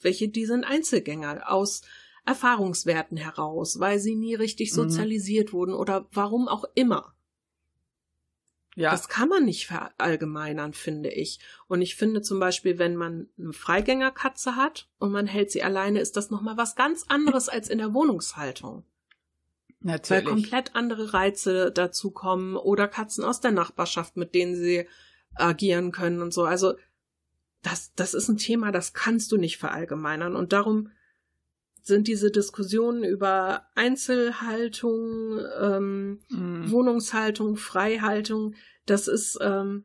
welche, 0.00 0.28
die 0.28 0.46
sind 0.46 0.64
Einzelgänger 0.64 1.50
aus 1.50 1.82
Erfahrungswerten 2.24 3.16
heraus, 3.16 3.78
weil 3.80 3.98
sie 3.98 4.14
nie 4.14 4.34
richtig 4.34 4.70
mhm. 4.72 4.76
sozialisiert 4.76 5.48
mhm. 5.48 5.52
wurden 5.52 5.74
oder 5.74 6.06
warum 6.12 6.48
auch 6.48 6.64
immer. 6.74 7.14
Ja. 8.74 8.90
Das 8.90 9.08
kann 9.08 9.28
man 9.28 9.44
nicht 9.44 9.66
verallgemeinern, 9.66 10.72
finde 10.72 11.10
ich. 11.10 11.40
Und 11.68 11.82
ich 11.82 11.94
finde 11.94 12.22
zum 12.22 12.40
Beispiel, 12.40 12.78
wenn 12.78 12.96
man 12.96 13.28
eine 13.38 13.52
Freigängerkatze 13.52 14.56
hat 14.56 14.88
und 14.98 15.12
man 15.12 15.26
hält 15.26 15.50
sie 15.50 15.62
alleine, 15.62 16.00
ist 16.00 16.16
das 16.16 16.30
nochmal 16.30 16.56
was 16.56 16.74
ganz 16.74 17.04
anderes 17.08 17.48
als 17.48 17.68
in 17.68 17.78
der 17.78 17.92
Wohnungshaltung. 17.92 18.84
Natürlich. 19.80 20.24
Weil 20.24 20.32
komplett 20.32 20.74
andere 20.74 21.12
Reize 21.12 21.70
dazukommen 21.70 22.56
oder 22.56 22.88
Katzen 22.88 23.24
aus 23.24 23.40
der 23.40 23.50
Nachbarschaft, 23.50 24.16
mit 24.16 24.34
denen 24.34 24.56
sie 24.56 24.86
agieren 25.34 25.92
können 25.92 26.22
und 26.22 26.32
so. 26.32 26.44
Also, 26.44 26.74
das, 27.62 27.92
das 27.94 28.14
ist 28.14 28.28
ein 28.28 28.38
Thema, 28.38 28.72
das 28.72 28.92
kannst 28.92 29.32
du 29.32 29.36
nicht 29.36 29.58
verallgemeinern. 29.58 30.34
Und 30.34 30.52
darum 30.52 30.90
sind 31.82 32.08
diese 32.08 32.30
Diskussionen 32.30 33.04
über 33.04 33.66
Einzelhaltung, 33.74 35.40
ähm, 35.60 36.20
mm. 36.28 36.70
Wohnungshaltung, 36.70 37.56
Freihaltung, 37.56 38.54
das 38.86 39.08
ist 39.08 39.38
ähm, 39.40 39.84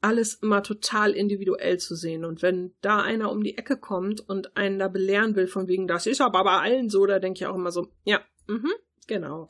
alles 0.00 0.34
immer 0.34 0.62
total 0.62 1.12
individuell 1.12 1.78
zu 1.78 1.94
sehen. 1.94 2.24
Und 2.24 2.42
wenn 2.42 2.74
da 2.80 3.00
einer 3.00 3.32
um 3.32 3.42
die 3.42 3.58
Ecke 3.58 3.76
kommt 3.76 4.26
und 4.28 4.56
einen 4.56 4.78
da 4.78 4.88
belehren 4.88 5.36
will, 5.36 5.46
von 5.46 5.68
wegen, 5.68 5.88
das 5.88 6.06
ist 6.06 6.20
aber 6.20 6.44
bei 6.44 6.58
allen 6.58 6.90
so, 6.90 7.06
da 7.06 7.18
denke 7.18 7.38
ich 7.38 7.46
auch 7.46 7.54
immer 7.54 7.72
so, 7.72 7.88
ja, 8.04 8.20
mhm, 8.46 8.72
genau. 9.06 9.48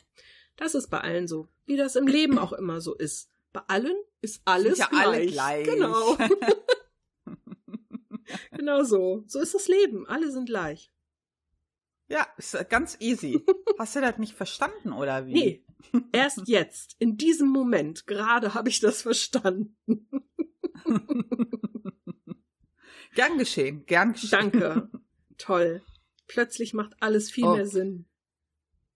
Das 0.56 0.74
ist 0.74 0.88
bei 0.88 1.00
allen 1.00 1.28
so. 1.28 1.48
Wie 1.66 1.76
das 1.76 1.96
im 1.96 2.06
Leben 2.06 2.38
auch 2.38 2.52
immer 2.52 2.80
so 2.80 2.94
ist. 2.94 3.28
Bei 3.52 3.60
allen 3.66 3.96
ist 4.20 4.40
alles 4.44 4.78
ja 4.78 4.86
gleich. 4.86 5.06
Alle 5.06 5.26
gleich. 5.26 5.66
Genau. 5.66 6.16
genau 8.56 8.82
so. 8.84 9.24
So 9.26 9.40
ist 9.40 9.54
das 9.54 9.68
Leben. 9.68 10.06
Alle 10.06 10.30
sind 10.30 10.46
gleich. 10.46 10.90
Ja, 12.08 12.26
ist 12.36 12.56
ganz 12.68 12.96
easy. 13.00 13.44
Hast 13.78 13.96
du 13.96 14.00
das 14.00 14.18
nicht 14.18 14.34
verstanden 14.34 14.92
oder 14.92 15.26
wie? 15.26 15.32
Nee, 15.32 15.64
erst 16.12 16.46
jetzt, 16.46 16.94
in 16.98 17.16
diesem 17.16 17.48
Moment, 17.48 18.06
gerade 18.06 18.54
habe 18.54 18.68
ich 18.68 18.80
das 18.80 19.02
verstanden. 19.02 19.76
gern 23.14 23.38
geschehen, 23.38 23.86
gern 23.86 24.12
geschehen. 24.12 24.30
Danke. 24.30 24.90
Toll. 25.38 25.82
Plötzlich 26.28 26.74
macht 26.74 26.94
alles 27.00 27.30
viel 27.30 27.44
oh. 27.44 27.56
mehr 27.56 27.66
Sinn. 27.66 28.06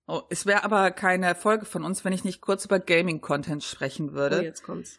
Oh, 0.06 0.22
es 0.28 0.46
wäre 0.46 0.64
aber 0.64 0.90
keine 0.90 1.34
Folge 1.34 1.66
von 1.66 1.84
uns, 1.84 2.04
wenn 2.04 2.12
ich 2.12 2.24
nicht 2.24 2.40
kurz 2.40 2.64
über 2.64 2.80
Gaming-Content 2.80 3.62
sprechen 3.62 4.12
würde. 4.12 4.40
Oh, 4.40 4.42
jetzt 4.42 4.62
kommt's. 4.62 4.98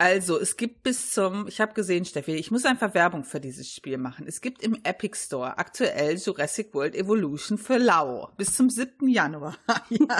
Also, 0.00 0.40
es 0.40 0.56
gibt 0.56 0.82
bis 0.82 1.10
zum, 1.10 1.46
ich 1.46 1.60
habe 1.60 1.74
gesehen, 1.74 2.06
Steffi, 2.06 2.32
ich 2.32 2.50
muss 2.50 2.64
einfach 2.64 2.94
Werbung 2.94 3.22
für 3.22 3.38
dieses 3.38 3.70
Spiel 3.70 3.98
machen. 3.98 4.26
Es 4.26 4.40
gibt 4.40 4.62
im 4.62 4.80
Epic 4.82 5.14
Store 5.14 5.58
aktuell 5.58 6.16
Jurassic 6.16 6.72
World 6.72 6.94
Evolution 6.94 7.58
für 7.58 7.76
Lau 7.76 8.32
bis 8.38 8.56
zum 8.56 8.70
7. 8.70 9.06
Januar. 9.08 9.58
ja. 9.90 10.18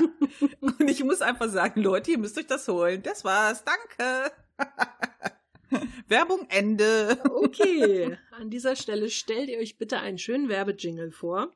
Und 0.60 0.82
ich 0.82 1.02
muss 1.02 1.22
einfach 1.22 1.48
sagen, 1.48 1.80
Leute, 1.80 2.10
ihr 2.10 2.18
müsst 2.18 2.36
euch 2.36 2.46
das 2.46 2.68
holen. 2.68 3.02
Das 3.02 3.24
war's. 3.24 3.64
Danke. 3.64 4.30
Werbung 6.08 6.46
Ende. 6.50 7.18
okay, 7.30 8.18
an 8.32 8.50
dieser 8.50 8.76
Stelle 8.76 9.08
stellt 9.08 9.48
ihr 9.48 9.60
euch 9.60 9.78
bitte 9.78 9.98
einen 9.98 10.18
schönen 10.18 10.50
Werbejingle 10.50 11.10
vor. 11.10 11.54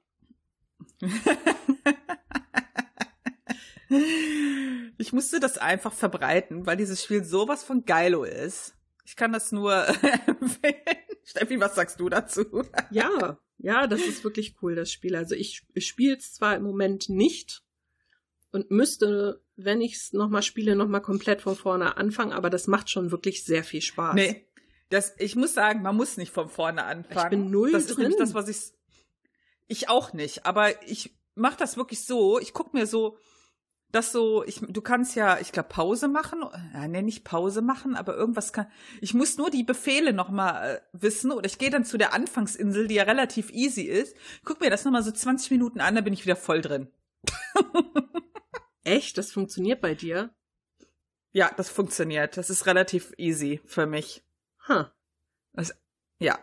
Ich 4.97 5.13
musste 5.13 5.41
das 5.41 5.59
einfach 5.59 5.93
verbreiten, 5.93 6.67
weil 6.67 6.77
dieses 6.77 7.03
Spiel 7.03 7.25
sowas 7.25 7.65
von 7.65 7.85
geilo 7.85 8.23
ist. 8.25 8.75
Ich 9.05 9.17
kann 9.17 9.33
das 9.33 9.53
nur 9.53 9.87
empfehlen. 10.27 10.77
Steffi, 11.25 11.59
was 11.59 11.75
sagst 11.75 11.99
du 12.01 12.09
dazu? 12.09 12.45
ja, 12.91 13.39
ja, 13.59 13.87
das 13.87 14.03
ist 14.03 14.25
wirklich 14.25 14.57
cool, 14.63 14.75
das 14.75 14.93
Spiel. 14.93 15.17
Also 15.17 15.35
ich, 15.35 15.67
ich 15.75 15.87
spiele 15.87 16.17
es 16.17 16.35
zwar 16.35 16.57
im 16.57 16.63
Moment 16.63 17.09
nicht 17.09 17.63
und 18.51 18.71
müsste, 18.71 19.43
wenn 19.57 19.81
ich 19.81 19.95
es 19.95 20.13
nochmal 20.13 20.43
spiele, 20.43 20.77
nochmal 20.77 21.03
komplett 21.03 21.43
von 21.43 21.57
vorne 21.57 21.97
anfangen, 21.97 22.33
aber 22.33 22.51
das 22.51 22.67
macht 22.67 22.91
schon 22.91 23.11
wirklich 23.11 23.45
sehr 23.45 23.65
viel 23.65 23.83
Spaß. 23.83 24.15
Nee, 24.15 24.47
das, 24.91 25.15
ich 25.19 25.35
muss 25.35 25.55
sagen, 25.55 25.83
man 25.83 25.97
muss 25.97 26.17
nicht 26.17 26.33
von 26.33 26.49
vorne 26.49 26.85
anfangen. 26.85 27.25
Ich 27.25 27.31
bin 27.31 27.51
null 27.51 27.73
das 27.73 27.87
drin. 27.87 28.11
ist 28.11 28.21
das, 28.21 28.35
was 28.35 28.49
ich, 28.49 28.73
ich 29.67 29.89
auch 29.89 30.13
nicht, 30.13 30.47
aber 30.47 30.83
ich 30.87 31.17
mache 31.35 31.57
das 31.57 31.77
wirklich 31.77 32.05
so, 32.05 32.39
ich 32.39 32.53
guck 32.53 32.75
mir 32.75 32.87
so, 32.87 33.19
das 33.95 34.13
so, 34.13 34.45
ich, 34.45 34.61
du 34.61 34.81
kannst 34.81 35.15
ja, 35.15 35.39
ich 35.39 35.53
glaube, 35.53 35.69
Pause 35.69 36.09
machen, 36.09 36.45
ja, 36.73 36.89
nee, 36.89 37.03
nicht 37.03 37.25
Pause 37.25 37.63
machen, 37.63 37.97
aber 37.97 38.17
irgendwas 38.17 38.53
kann, 38.53 38.67
ich 39.01 39.15
muss 39.15 39.39
nur 39.39 39.51
die 39.51 39.63
Befehle 39.63 40.13
nochmal 40.13 40.77
äh, 40.77 40.81
wissen 40.93 41.31
oder 41.31 41.47
ich 41.47 41.59
gehe 41.59 41.71
dann 41.71 41.85
zu 41.85 41.97
der 41.97 42.13
Anfangsinsel, 42.13 42.89
die 42.89 42.97
ja 42.97 43.05
relativ 43.05 43.51
easy 43.51 43.83
ist, 43.83 44.17
guck 44.45 44.61
mir 44.61 44.71
das 44.71 44.85
nochmal 44.85 45.03
so 45.03 45.13
20 45.13 45.51
Minuten 45.53 45.81
an, 45.81 45.95
dann 45.95 46.05
bin 46.05 46.13
ich 46.13 46.25
wieder 46.25 46.37
voll 46.37 46.61
drin. 46.61 46.89
Echt? 48.85 49.17
Das 49.17 49.33
funktioniert 49.33 49.81
bei 49.81 49.95
dir? 49.95 50.35
Ja, 51.33 51.51
das 51.57 51.71
funktioniert. 51.71 52.37
Das 52.37 52.51
ist 52.51 52.67
relativ 52.67 53.13
easy 53.17 53.61
für 53.65 53.87
mich. 53.87 54.25
Huh. 54.69 54.85
Das, 55.53 55.75
ja, 56.19 56.39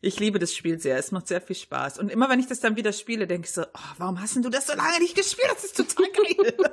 ich 0.00 0.18
liebe 0.18 0.38
das 0.38 0.54
Spiel 0.54 0.78
sehr. 0.78 0.96
Es 0.96 1.12
macht 1.12 1.28
sehr 1.28 1.40
viel 1.40 1.56
Spaß. 1.56 1.98
Und 1.98 2.10
immer 2.10 2.28
wenn 2.28 2.40
ich 2.40 2.46
das 2.46 2.60
dann 2.60 2.76
wieder 2.76 2.92
spiele, 2.92 3.26
denke 3.26 3.46
ich 3.46 3.52
so, 3.52 3.62
oh, 3.62 3.94
warum 3.98 4.20
hast 4.20 4.34
denn 4.34 4.42
du 4.42 4.48
das 4.48 4.66
so 4.66 4.74
lange 4.74 4.98
nicht 4.98 5.16
gespielt? 5.16 5.50
Das 5.52 5.64
ist 5.64 5.76
total 5.76 6.06
geil. 6.12 6.70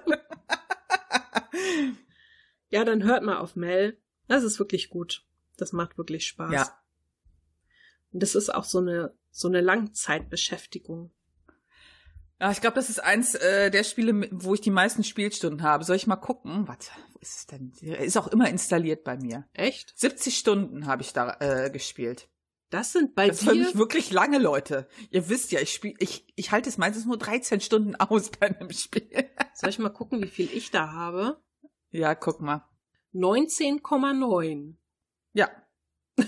ja, 2.69 2.83
dann 2.83 3.03
hört 3.03 3.23
mal 3.23 3.37
auf 3.37 3.55
Mel. 3.55 3.97
Das 4.27 4.43
ist 4.43 4.59
wirklich 4.59 4.89
gut. 4.89 5.25
Das 5.57 5.73
macht 5.73 5.97
wirklich 5.97 6.25
Spaß. 6.25 6.53
Ja. 6.53 6.79
Und 8.11 8.23
das 8.23 8.35
ist 8.35 8.53
auch 8.53 8.63
so 8.63 8.79
eine, 8.79 9.13
so 9.31 9.47
eine 9.47 9.61
Langzeitbeschäftigung. 9.61 11.11
Ja, 12.39 12.51
ich 12.51 12.61
glaube, 12.61 12.75
das 12.75 12.89
ist 12.89 13.03
eins 13.03 13.35
äh, 13.35 13.69
der 13.69 13.83
Spiele, 13.83 14.29
wo 14.31 14.53
ich 14.53 14.61
die 14.61 14.71
meisten 14.71 15.03
Spielstunden 15.03 15.61
habe. 15.61 15.83
Soll 15.83 15.97
ich 15.97 16.07
mal 16.07 16.15
gucken? 16.15 16.67
Warte, 16.67 16.89
wo 17.11 17.19
ist 17.19 17.37
es 17.37 17.45
denn? 17.47 17.73
Ist 17.81 18.17
auch 18.17 18.27
immer 18.27 18.49
installiert 18.49 19.03
bei 19.03 19.17
mir. 19.17 19.45
Echt? 19.53 19.93
70 19.99 20.37
Stunden 20.37 20.85
habe 20.85 21.01
ich 21.01 21.11
da 21.11 21.35
äh, 21.41 21.69
gespielt. 21.69 22.29
Das 22.69 22.91
sind 22.91 23.15
bei 23.15 23.27
das 23.27 23.39
dir. 23.39 23.45
Das 23.45 23.53
für 23.53 23.59
mich 23.59 23.75
wirklich 23.77 24.11
lange, 24.11 24.37
Leute. 24.37 24.87
Ihr 25.09 25.27
wisst 25.29 25.51
ja, 25.51 25.59
ich 25.59 25.73
spiel, 25.73 25.95
ich, 25.99 26.31
ich 26.35 26.51
halte 26.51 26.69
es 26.69 26.77
meistens 26.77 27.05
nur 27.05 27.17
13 27.17 27.61
Stunden 27.61 27.95
aus 27.95 28.29
bei 28.39 28.47
einem 28.47 28.71
Spiel. 28.71 29.29
Soll 29.53 29.69
ich 29.69 29.79
mal 29.79 29.89
gucken, 29.89 30.21
wie 30.21 30.27
viel 30.27 30.49
ich 30.53 30.69
da 30.71 30.91
habe? 30.91 31.41
Ja, 31.89 32.13
guck 32.15 32.41
mal. 32.41 32.67
19,9. 33.13 34.75
Ja. 35.33 35.49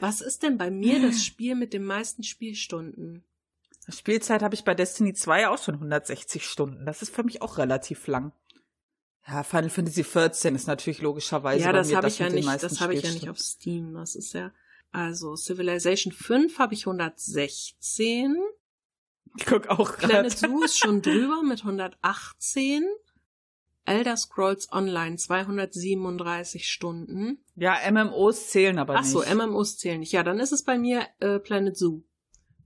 Was 0.00 0.20
ist 0.20 0.42
denn 0.42 0.58
bei 0.58 0.70
mir 0.70 1.00
das 1.00 1.24
Spiel 1.24 1.54
mit 1.54 1.72
den 1.72 1.84
meisten 1.84 2.22
Spielstunden? 2.22 3.24
Spielzeit 3.88 4.42
habe 4.42 4.54
ich 4.54 4.64
bei 4.64 4.74
Destiny 4.74 5.14
2 5.14 5.48
auch 5.48 5.56
schon 5.56 5.76
160 5.76 6.44
Stunden. 6.46 6.84
Das 6.84 7.00
ist 7.00 7.14
für 7.14 7.24
mich 7.24 7.40
auch 7.40 7.56
relativ 7.56 8.06
lang. 8.06 8.32
Ja, 9.28 9.42
Final 9.42 9.68
Fantasy 9.68 10.04
14 10.04 10.54
ist 10.54 10.66
natürlich 10.66 11.02
logischerweise 11.02 11.62
ja, 11.64 11.72
das 11.72 11.94
habe 11.94 12.08
ich 12.08 12.18
ja 12.18 12.30
nicht, 12.30 12.48
das 12.62 12.80
habe 12.80 12.94
ich 12.94 13.02
ja 13.02 13.12
nicht 13.12 13.28
auf 13.28 13.38
Steam. 13.38 13.94
Das 13.94 14.14
ist 14.14 14.32
ja 14.32 14.52
also 14.90 15.36
Civilization 15.36 16.12
5 16.12 16.58
habe 16.58 16.74
ich 16.74 16.86
116. 16.86 18.36
Ich 19.36 19.46
guck 19.46 19.68
auch 19.68 19.92
grad. 19.92 20.10
Planet 20.10 20.38
Zoo 20.38 20.62
ist 20.62 20.78
schon 20.78 21.02
drüber 21.02 21.42
mit 21.42 21.60
118. 21.60 22.84
Elder 23.84 24.16
Scrolls 24.16 24.70
Online 24.72 25.16
237 25.16 26.68
Stunden. 26.68 27.38
Ja, 27.54 27.78
MMOs 27.90 28.50
zählen 28.50 28.78
aber 28.78 28.96
Ach 28.96 29.02
nicht. 29.02 29.10
so, 29.10 29.22
MMOs 29.22 29.78
zählen 29.78 30.00
nicht. 30.00 30.12
Ja, 30.12 30.22
dann 30.22 30.40
ist 30.40 30.52
es 30.52 30.62
bei 30.62 30.78
mir 30.78 31.06
äh, 31.20 31.38
Planet 31.38 31.76
Zoo 31.76 32.02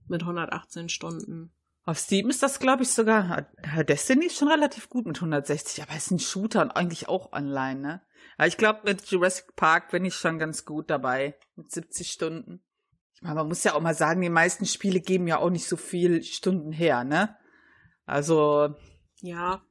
mit 0.07 0.21
118 0.21 0.89
Stunden. 0.89 1.53
Auf 1.85 1.99
Steam 1.99 2.29
ist 2.29 2.41
das, 2.41 2.59
glaube 2.59 2.83
ich, 2.83 2.91
sogar. 2.91 3.47
Destiny 3.87 4.27
ist 4.27 4.37
schon 4.37 4.47
relativ 4.47 4.89
gut 4.89 5.05
mit 5.05 5.17
160, 5.17 5.83
aber 5.83 5.91
es 5.91 6.05
ist 6.05 6.11
ein 6.11 6.19
Shooter 6.19 6.61
und 6.61 6.71
eigentlich 6.71 7.09
auch 7.09 7.33
online, 7.33 7.79
ne? 7.79 8.01
Aber 8.37 8.47
ich 8.47 8.57
glaube, 8.57 8.81
mit 8.85 9.05
Jurassic 9.05 9.55
Park 9.55 9.91
bin 9.91 10.05
ich 10.05 10.15
schon 10.15 10.39
ganz 10.39 10.63
gut 10.65 10.89
dabei. 10.89 11.37
Mit 11.55 11.71
70 11.71 12.09
Stunden. 12.09 12.63
Ich 13.15 13.21
meine, 13.21 13.35
man 13.35 13.47
muss 13.47 13.63
ja 13.65 13.73
auch 13.73 13.81
mal 13.81 13.95
sagen, 13.95 14.21
die 14.21 14.29
meisten 14.29 14.65
Spiele 14.65 15.01
geben 15.01 15.27
ja 15.27 15.39
auch 15.39 15.49
nicht 15.49 15.67
so 15.67 15.75
viel 15.75 16.23
Stunden 16.23 16.71
her, 16.71 17.03
ne? 17.03 17.37
Also. 18.05 18.75
Ja, 19.21 19.61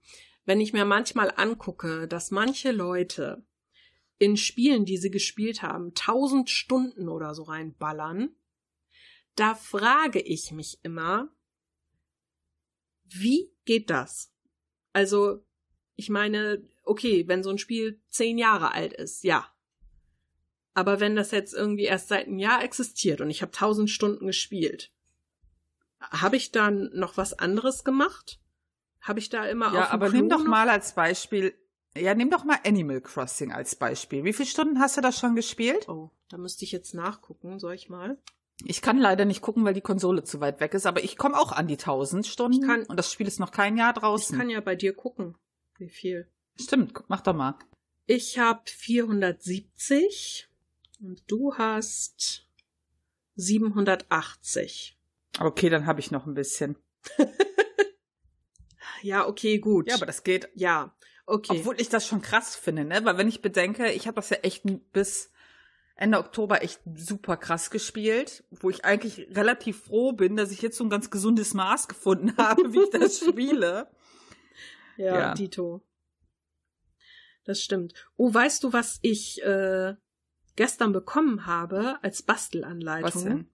wenn 0.44 0.60
ich 0.60 0.72
mir 0.72 0.84
manchmal 0.84 1.32
angucke, 1.34 2.06
dass 2.08 2.30
manche 2.30 2.72
Leute 2.72 3.46
in 4.18 4.36
Spielen, 4.36 4.84
die 4.84 4.98
sie 4.98 5.10
gespielt 5.10 5.62
haben, 5.62 5.94
tausend 5.94 6.50
Stunden 6.50 7.08
oder 7.08 7.34
so 7.34 7.44
reinballern, 7.44 8.36
da 9.34 9.54
frage 9.54 10.20
ich 10.20 10.52
mich 10.52 10.78
immer, 10.82 11.30
wie 13.14 13.50
geht 13.64 13.90
das? 13.90 14.32
Also, 14.92 15.44
ich 15.96 16.10
meine, 16.10 16.62
okay, 16.84 17.26
wenn 17.28 17.42
so 17.42 17.50
ein 17.50 17.58
Spiel 17.58 18.00
zehn 18.08 18.38
Jahre 18.38 18.72
alt 18.72 18.92
ist, 18.92 19.24
ja. 19.24 19.46
Aber 20.74 21.00
wenn 21.00 21.16
das 21.16 21.30
jetzt 21.30 21.52
irgendwie 21.54 21.84
erst 21.84 22.08
seit 22.08 22.26
einem 22.26 22.38
Jahr 22.38 22.64
existiert 22.64 23.20
und 23.20 23.30
ich 23.30 23.42
habe 23.42 23.52
tausend 23.52 23.90
Stunden 23.90 24.26
gespielt, 24.26 24.90
habe 26.00 26.36
ich 26.36 26.50
dann 26.50 26.90
noch 26.94 27.16
was 27.16 27.38
anderes 27.38 27.84
gemacht? 27.84 28.40
Habe 29.00 29.18
ich 29.18 29.28
da 29.28 29.44
immer 29.46 29.72
Ja, 29.72 29.84
auf 29.84 29.90
aber 29.90 30.08
nimm 30.08 30.28
doch 30.28 30.44
mal 30.44 30.68
als 30.68 30.94
Beispiel, 30.94 31.54
ja, 31.96 32.14
nimm 32.14 32.30
doch 32.30 32.44
mal 32.44 32.58
Animal 32.64 33.00
Crossing 33.00 33.52
als 33.52 33.76
Beispiel. 33.76 34.24
Wie 34.24 34.32
viele 34.32 34.48
Stunden 34.48 34.78
hast 34.78 34.96
du 34.96 35.00
da 35.00 35.12
schon 35.12 35.36
gespielt? 35.36 35.88
Oh, 35.88 36.10
da 36.28 36.38
müsste 36.38 36.64
ich 36.64 36.72
jetzt 36.72 36.94
nachgucken, 36.94 37.58
soll 37.58 37.74
ich 37.74 37.88
mal? 37.88 38.18
Ich 38.64 38.80
kann 38.82 38.98
leider 38.98 39.24
nicht 39.24 39.40
gucken, 39.42 39.64
weil 39.64 39.74
die 39.74 39.80
Konsole 39.80 40.24
zu 40.24 40.40
weit 40.40 40.60
weg 40.60 40.74
ist, 40.74 40.86
aber 40.86 41.02
ich 41.02 41.16
komme 41.16 41.38
auch 41.38 41.52
an 41.52 41.66
die 41.68 41.76
1000 41.76 42.26
Stunden 42.26 42.60
Ich 42.62 42.66
kann- 42.66 42.84
und 42.86 42.96
das 42.96 43.12
Spiel 43.12 43.26
ist 43.26 43.40
noch 43.40 43.50
kein 43.50 43.76
Jahr 43.76 43.92
Ich 43.94 44.00
draußen. 44.00 44.38
kann 44.38 44.50
ja 44.50 44.60
bei 44.60 44.74
dir 44.76 44.92
gucken, 44.94 45.36
wie 45.78 45.88
viel. 45.88 46.28
Stimmt, 46.60 46.92
mach 47.08 47.20
doch 47.22 47.34
mal. 47.34 47.54
Ich 48.06 48.38
habe 48.38 48.60
470 48.66 50.48
und 51.00 51.22
du 51.28 51.54
hast 51.56 52.46
780. 53.36 54.98
Okay, 55.40 55.70
dann 55.70 55.86
habe 55.86 56.00
ich 56.00 56.10
noch 56.10 56.26
ein 56.26 56.34
bisschen. 56.34 56.76
Ja, 59.02 59.26
okay, 59.26 59.58
gut. 59.58 59.88
Ja, 59.88 59.96
aber 59.96 60.06
das 60.06 60.22
geht. 60.22 60.48
ja, 60.54 60.94
okay. 61.26 61.56
Obwohl 61.58 61.80
ich 61.80 61.88
das 61.88 62.06
schon 62.06 62.22
krass 62.22 62.54
finde, 62.54 62.84
ne? 62.84 63.04
Weil 63.04 63.18
wenn 63.18 63.26
ich 63.26 63.42
bedenke, 63.42 63.90
ich 63.90 64.06
habe 64.06 64.14
das 64.14 64.30
ja 64.30 64.36
echt 64.42 64.62
bis 64.92 65.32
Ende 66.03 66.18
Oktober 66.18 66.62
echt 66.62 66.80
super 66.96 67.36
krass 67.36 67.70
gespielt, 67.70 68.44
wo 68.50 68.70
ich 68.70 68.84
eigentlich 68.84 69.28
relativ 69.36 69.84
froh 69.84 70.12
bin, 70.12 70.36
dass 70.36 70.50
ich 70.50 70.61
jetzt 70.61 70.76
so 70.76 70.82
ein 70.84 70.90
ganz 70.90 71.11
gesundes 71.11 71.55
Maß 71.55 71.86
gefunden 71.86 72.36
habe, 72.38 72.72
wie 72.72 72.80
ich 72.80 72.90
das 72.90 73.18
spiele. 73.28 73.88
ja, 74.96 75.18
ja. 75.18 75.34
Dito. 75.34 75.80
Das 77.44 77.62
stimmt. 77.62 77.94
Oh, 78.16 78.34
weißt 78.34 78.64
du, 78.64 78.72
was 78.72 78.98
ich 79.03 79.42
äh, 79.42 79.94
gestern 80.57 80.92
bekommen 80.92 81.46
habe 81.46 82.03
als 82.03 82.22
Bastelanleitung? 82.22 83.05
Was 83.14 83.22
denn? 83.24 83.50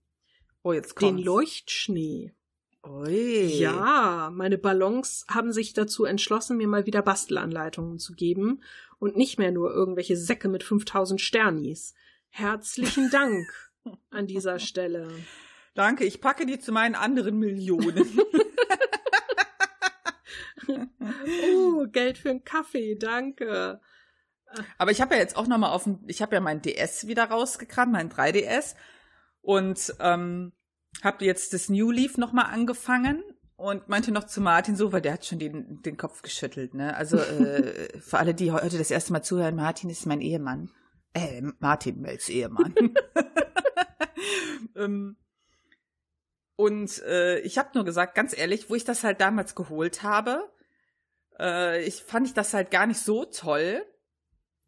Oh, 0.62 0.72
jetzt 0.72 1.00
Den 1.00 1.08
kommt's. 1.08 1.24
Leuchtschnee. 1.24 2.34
Ui. 2.86 3.44
Ja, 3.58 4.30
meine 4.32 4.56
Ballons 4.56 5.26
haben 5.28 5.52
sich 5.52 5.74
dazu 5.74 6.04
entschlossen, 6.04 6.56
mir 6.56 6.68
mal 6.68 6.86
wieder 6.86 7.02
Bastelanleitungen 7.02 7.98
zu 7.98 8.14
geben 8.14 8.62
und 8.98 9.16
nicht 9.16 9.38
mehr 9.38 9.52
nur 9.52 9.70
irgendwelche 9.70 10.16
Säcke 10.16 10.48
mit 10.48 10.62
5000 10.62 11.20
Sternis. 11.20 11.94
Herzlichen 12.30 13.10
Dank 13.10 13.46
an 14.10 14.26
dieser 14.26 14.58
Stelle. 14.58 15.08
Danke, 15.74 16.04
ich 16.04 16.20
packe 16.20 16.46
die 16.46 16.58
zu 16.58 16.72
meinen 16.72 16.94
anderen 16.94 17.38
Millionen. 17.38 18.20
Oh, 21.54 21.86
Geld 21.90 22.18
für 22.18 22.28
einen 22.28 22.44
Kaffee, 22.44 22.94
danke. 22.94 23.80
Aber 24.76 24.90
ich 24.90 25.00
habe 25.00 25.14
ja 25.14 25.20
jetzt 25.20 25.36
auch 25.36 25.46
noch 25.46 25.58
mal 25.58 25.70
auf 25.70 25.84
dem, 25.84 26.00
ich 26.06 26.22
habe 26.22 26.34
ja 26.34 26.40
mein 26.40 26.62
DS 26.62 27.06
wieder 27.06 27.24
rausgekramt, 27.24 27.92
mein 27.92 28.10
3DS 28.10 28.74
und 29.40 29.94
ähm, 30.00 30.52
habe 31.02 31.24
jetzt 31.24 31.52
das 31.52 31.68
New 31.68 31.90
Leaf 31.90 32.16
noch 32.16 32.32
mal 32.32 32.44
angefangen 32.44 33.22
und 33.56 33.88
meinte 33.88 34.12
noch 34.12 34.24
zu 34.24 34.40
Martin 34.40 34.76
so, 34.76 34.92
weil 34.92 35.00
der 35.00 35.14
hat 35.14 35.26
schon 35.26 35.38
den, 35.38 35.82
den 35.82 35.96
Kopf 35.96 36.22
geschüttelt, 36.22 36.74
ne? 36.74 36.96
Also 36.96 37.16
äh, 37.18 37.98
für 38.00 38.18
alle, 38.18 38.34
die 38.34 38.52
heute 38.52 38.78
das 38.78 38.90
erste 38.90 39.12
Mal 39.12 39.22
zuhören, 39.22 39.56
Martin 39.56 39.90
ist 39.90 40.06
mein 40.06 40.20
Ehemann. 40.20 40.70
Äh, 41.14 41.42
Martin 41.58 42.00
Mels 42.00 42.28
Ehemann. 42.28 42.74
ähm, 44.76 45.16
und 46.56 47.02
äh, 47.04 47.38
ich 47.40 47.58
habe 47.58 47.70
nur 47.74 47.84
gesagt, 47.84 48.14
ganz 48.14 48.36
ehrlich, 48.36 48.68
wo 48.68 48.74
ich 48.74 48.84
das 48.84 49.04
halt 49.04 49.20
damals 49.20 49.54
geholt 49.54 50.02
habe, 50.02 50.50
äh, 51.38 51.84
ich 51.84 52.02
fand 52.02 52.26
ich 52.26 52.34
das 52.34 52.52
halt 52.52 52.70
gar 52.70 52.86
nicht 52.86 53.00
so 53.00 53.24
toll. 53.24 53.84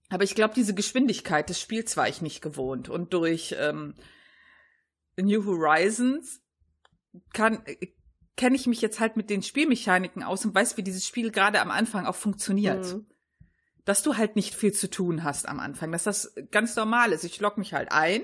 Aber 0.08 0.24
ich 0.24 0.34
glaube, 0.34 0.54
diese 0.54 0.74
Geschwindigkeit 0.74 1.48
des 1.48 1.60
Spiels 1.60 1.96
war 1.96 2.08
ich 2.08 2.22
nicht 2.22 2.42
gewohnt. 2.42 2.88
Und 2.88 3.12
durch 3.12 3.54
ähm, 3.58 3.94
New 5.16 5.44
Horizons 5.44 6.42
kann 7.32 7.64
äh, 7.66 7.88
kenne 8.36 8.56
ich 8.56 8.66
mich 8.66 8.80
jetzt 8.80 9.00
halt 9.00 9.16
mit 9.16 9.28
den 9.28 9.42
Spielmechaniken 9.42 10.22
aus 10.22 10.44
und 10.46 10.54
weiß, 10.54 10.76
wie 10.76 10.82
dieses 10.82 11.06
Spiel 11.06 11.30
gerade 11.30 11.60
am 11.60 11.70
Anfang 11.70 12.06
auch 12.06 12.14
funktioniert. 12.14 12.86
Mhm. 12.86 13.06
Dass 13.84 14.02
du 14.02 14.16
halt 14.16 14.36
nicht 14.36 14.54
viel 14.54 14.72
zu 14.72 14.90
tun 14.90 15.24
hast 15.24 15.48
am 15.48 15.58
Anfang, 15.58 15.90
dass 15.92 16.04
das 16.04 16.34
ganz 16.50 16.76
normal 16.76 17.12
ist. 17.12 17.24
Ich 17.24 17.40
logge 17.40 17.60
mich 17.60 17.72
halt 17.72 17.90
ein, 17.92 18.22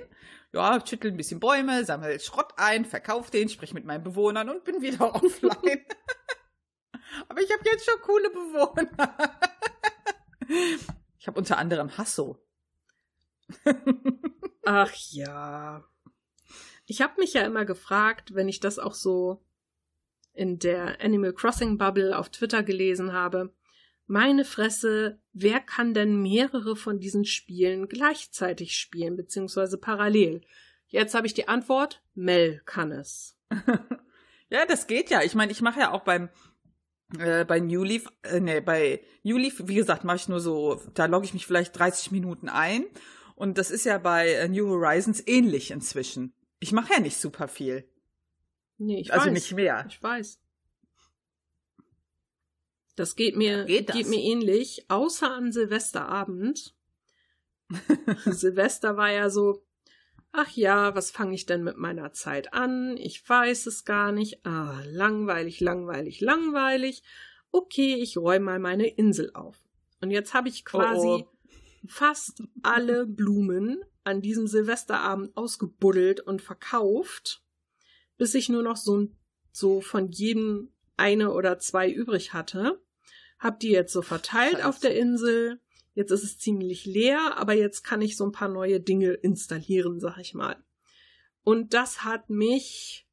ja, 0.53 0.85
schüttel 0.87 1.11
ein 1.11 1.17
bisschen 1.17 1.41
Bäume, 1.41 1.85
sammle 1.85 2.19
Schrott 2.21 2.53
ein, 2.57 2.85
verkauf 2.85 3.31
den, 3.31 3.49
sprich 3.49 3.75
mit 3.75 3.85
meinen 3.85 4.05
Bewohnern 4.05 4.49
und 4.49 4.65
bin 4.65 4.83
wieder 4.83 5.15
offline. 5.15 5.85
Aber 7.29 7.41
ich 7.41 7.53
habe 7.53 7.63
jetzt 7.65 7.85
schon 7.85 8.01
coole 8.03 8.31
Bewohner. 8.31 9.39
ich 11.19 11.27
habe 11.27 11.39
unter 11.39 11.59
anderem 11.59 11.97
Hasso. 11.97 12.43
Ach 14.65 14.93
ja. 15.11 15.85
Ich 16.87 17.03
habe 17.03 17.21
mich 17.21 17.35
ja 17.35 17.43
immer 17.43 17.65
gefragt, 17.65 18.35
wenn 18.35 18.49
ich 18.49 18.61
das 18.61 18.79
auch 18.79 18.95
so 18.95 19.45
in 20.33 20.59
der 20.59 21.01
Animal 21.01 21.33
Crossing 21.33 21.79
Bubble 21.79 22.17
auf 22.17 22.31
Twitter 22.31 22.63
gelesen 22.63 23.13
habe, 23.13 23.53
meine 24.07 24.45
Fresse, 24.45 25.21
wer 25.33 25.61
kann 25.61 25.95
denn 25.95 26.21
mehrere 26.23 26.77
von 26.77 27.01
diesen 27.01 27.25
Spielen 27.25 27.89
gleichzeitig 27.89 28.77
spielen, 28.77 29.17
beziehungsweise 29.17 29.79
parallel? 29.79 30.43
Jetzt 30.89 31.15
habe 31.15 31.27
ich 31.27 31.35
die 31.35 31.49
Antwort, 31.49 32.03
Mel 32.15 32.63
kann 32.65 32.93
es. 32.93 33.39
Ja, 34.49 34.65
das 34.65 34.87
geht 34.87 35.11
ja. 35.11 35.23
Ich 35.23 35.35
meine, 35.35 35.51
ich 35.51 35.61
mache 35.61 35.81
ja 35.81 35.91
auch 35.91 36.05
beim 36.05 36.29
Äh, 37.19 37.45
bei 37.45 37.61
New 37.61 37.85
Leaf, 37.85 38.07
äh, 38.23 38.41
nee, 38.41 38.61
bei 38.61 39.01
New 39.23 39.37
Leaf, 39.37 39.63
wie 39.67 39.77
gesagt, 39.77 40.03
mache 40.03 40.17
ich 40.17 40.29
nur 40.29 40.41
so, 40.41 40.81
da 40.95 41.07
logge 41.07 41.25
ich 41.25 41.35
mich 41.35 41.47
vielleicht 41.47 41.79
30 41.79 42.11
Minuten 42.11 42.49
ein. 42.49 42.85
Und 43.37 43.59
das 43.59 43.71
ist 43.71 43.85
ja 43.85 43.99
bei 43.99 44.31
äh, 44.31 44.49
New 44.49 44.69
Horizons 44.69 45.23
ähnlich 45.27 45.71
inzwischen. 45.71 46.35
Ich 46.59 46.73
mache 46.73 46.95
ja 46.95 47.01
nicht 47.01 47.17
super 47.17 47.47
viel. 47.47 47.89
Nee, 48.79 49.01
ich 49.01 49.13
also 49.13 49.27
weiß. 49.27 49.33
nicht 49.33 49.53
mehr. 49.53 49.85
Ich 49.89 50.03
weiß. 50.03 50.41
Das 52.97 53.15
geht 53.15 53.37
mir, 53.37 53.65
Geht 53.65 53.91
das? 53.91 53.97
geht 53.97 54.09
mir 54.09 54.21
ähnlich, 54.21 54.87
außer 54.89 55.31
an 55.31 55.53
Silvesterabend. 55.53 56.75
Silvester 58.25 58.97
war 58.97 59.11
ja 59.13 59.29
so, 59.29 59.65
ach 60.33 60.51
ja, 60.53 60.95
was 60.95 61.11
fange 61.11 61.35
ich 61.35 61.47
denn 61.47 61.63
mit 61.63 61.77
meiner 61.77 62.13
Zeit 62.13 62.55
an? 62.55 62.97
Ich 62.97 63.27
weiß 63.29 63.67
es 63.67 63.85
gar 63.85 64.13
nicht. 64.13 64.45
Ah, 64.47 64.83
langweilig, 64.87 65.61
langweilig, 65.61 66.21
langweilig. 66.21 67.03
Okay, 67.51 67.95
ich 67.95 68.17
räume 68.17 68.45
mal 68.47 68.59
meine 68.59 68.87
Insel 68.87 69.31
auf. 69.35 69.57
Und 70.01 70.11
jetzt 70.11 70.35
habe 70.35 70.49
ich 70.49 70.65
quasi 70.65 71.07
Oh, 71.07 71.29
fast 71.87 72.43
alle 72.63 73.07
Blumen 73.07 73.83
an 74.05 74.21
diesem 74.21 74.47
Silvesterabend 74.47 75.37
ausgebuddelt 75.37 76.21
und 76.21 76.41
verkauft, 76.43 77.43
bis 78.17 78.35
ich 78.35 78.49
nur 78.49 78.63
noch 78.63 78.77
so, 78.77 79.09
so 79.53 79.81
von 79.81 80.09
jedem 80.09 80.73
eine 80.97 81.33
oder 81.33 81.59
zwei 81.59 81.91
übrig 81.91 82.33
hatte. 82.33 82.81
Hab 83.39 83.61
die 83.61 83.71
jetzt 83.71 83.93
so 83.93 84.03
verteilt 84.03 84.55
Scheiße. 84.55 84.69
auf 84.69 84.79
der 84.79 84.97
Insel. 84.97 85.61
Jetzt 85.95 86.11
ist 86.11 86.25
es 86.25 86.39
ziemlich 86.39 86.85
leer, 86.85 87.39
aber 87.39 87.55
jetzt 87.55 87.83
kann 87.83 88.03
ich 88.03 88.17
so 88.17 88.25
ein 88.25 88.33
paar 88.33 88.49
neue 88.49 88.81
Dinge 88.81 89.13
installieren, 89.13 89.99
sag 90.01 90.19
ich 90.19 90.35
mal. 90.35 90.63
Und 91.43 91.75
das 91.75 92.05
hat 92.05 92.29
mich 92.29 93.07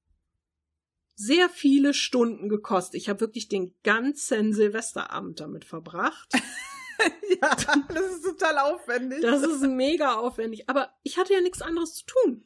sehr 1.15 1.49
viele 1.49 1.93
Stunden 1.93 2.49
gekostet. 2.49 2.95
Ich 2.95 3.09
habe 3.09 3.21
wirklich 3.21 3.47
den 3.47 3.76
ganzen 3.84 4.53
Silvesterabend 4.53 5.39
damit 5.39 5.65
verbracht. 5.65 6.34
ja, 7.41 7.55
das 7.88 8.11
ist 8.15 8.26
total 8.26 8.57
aufwendig. 8.57 9.21
Das 9.21 9.43
ist 9.43 9.61
mega 9.61 10.15
aufwendig. 10.15 10.69
Aber 10.69 10.93
ich 11.03 11.17
hatte 11.17 11.34
ja 11.34 11.41
nichts 11.41 11.61
anderes 11.61 11.93
zu 11.93 12.05
tun. 12.05 12.45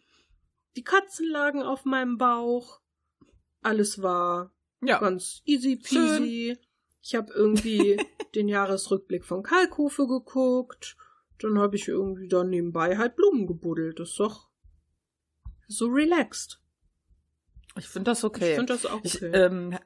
Die 0.75 0.84
Katzen 0.84 1.28
lagen 1.28 1.63
auf 1.63 1.86
meinem 1.86 2.17
Bauch. 2.17 2.82
Alles 3.61 4.01
war 4.01 4.53
ja. 4.82 4.99
ganz 4.99 5.41
easy 5.45 5.78
peasy. 5.78 6.57
Ich 7.07 7.15
habe 7.15 7.31
irgendwie 7.33 7.97
den 8.35 8.49
Jahresrückblick 8.49 9.23
von 9.23 9.41
Kalkofe 9.41 10.07
geguckt. 10.07 10.97
Dann 11.39 11.57
habe 11.57 11.77
ich 11.77 11.87
irgendwie 11.87 12.27
dann 12.27 12.49
nebenbei 12.49 12.97
halt 12.97 13.15
Blumen 13.15 13.47
gebuddelt. 13.47 14.01
Das 14.01 14.09
ist 14.09 14.19
doch 14.19 14.49
so 15.69 15.87
relaxed. 15.87 16.59
Ich 17.77 17.87
finde 17.87 18.11
das 18.11 18.25
okay. 18.25 18.51
Ich 18.51 18.55
finde 18.57 18.73
das 18.73 18.85
auch 18.85 18.99
Ich, 19.03 19.15
okay. 19.15 19.31
ähm, 19.31 19.77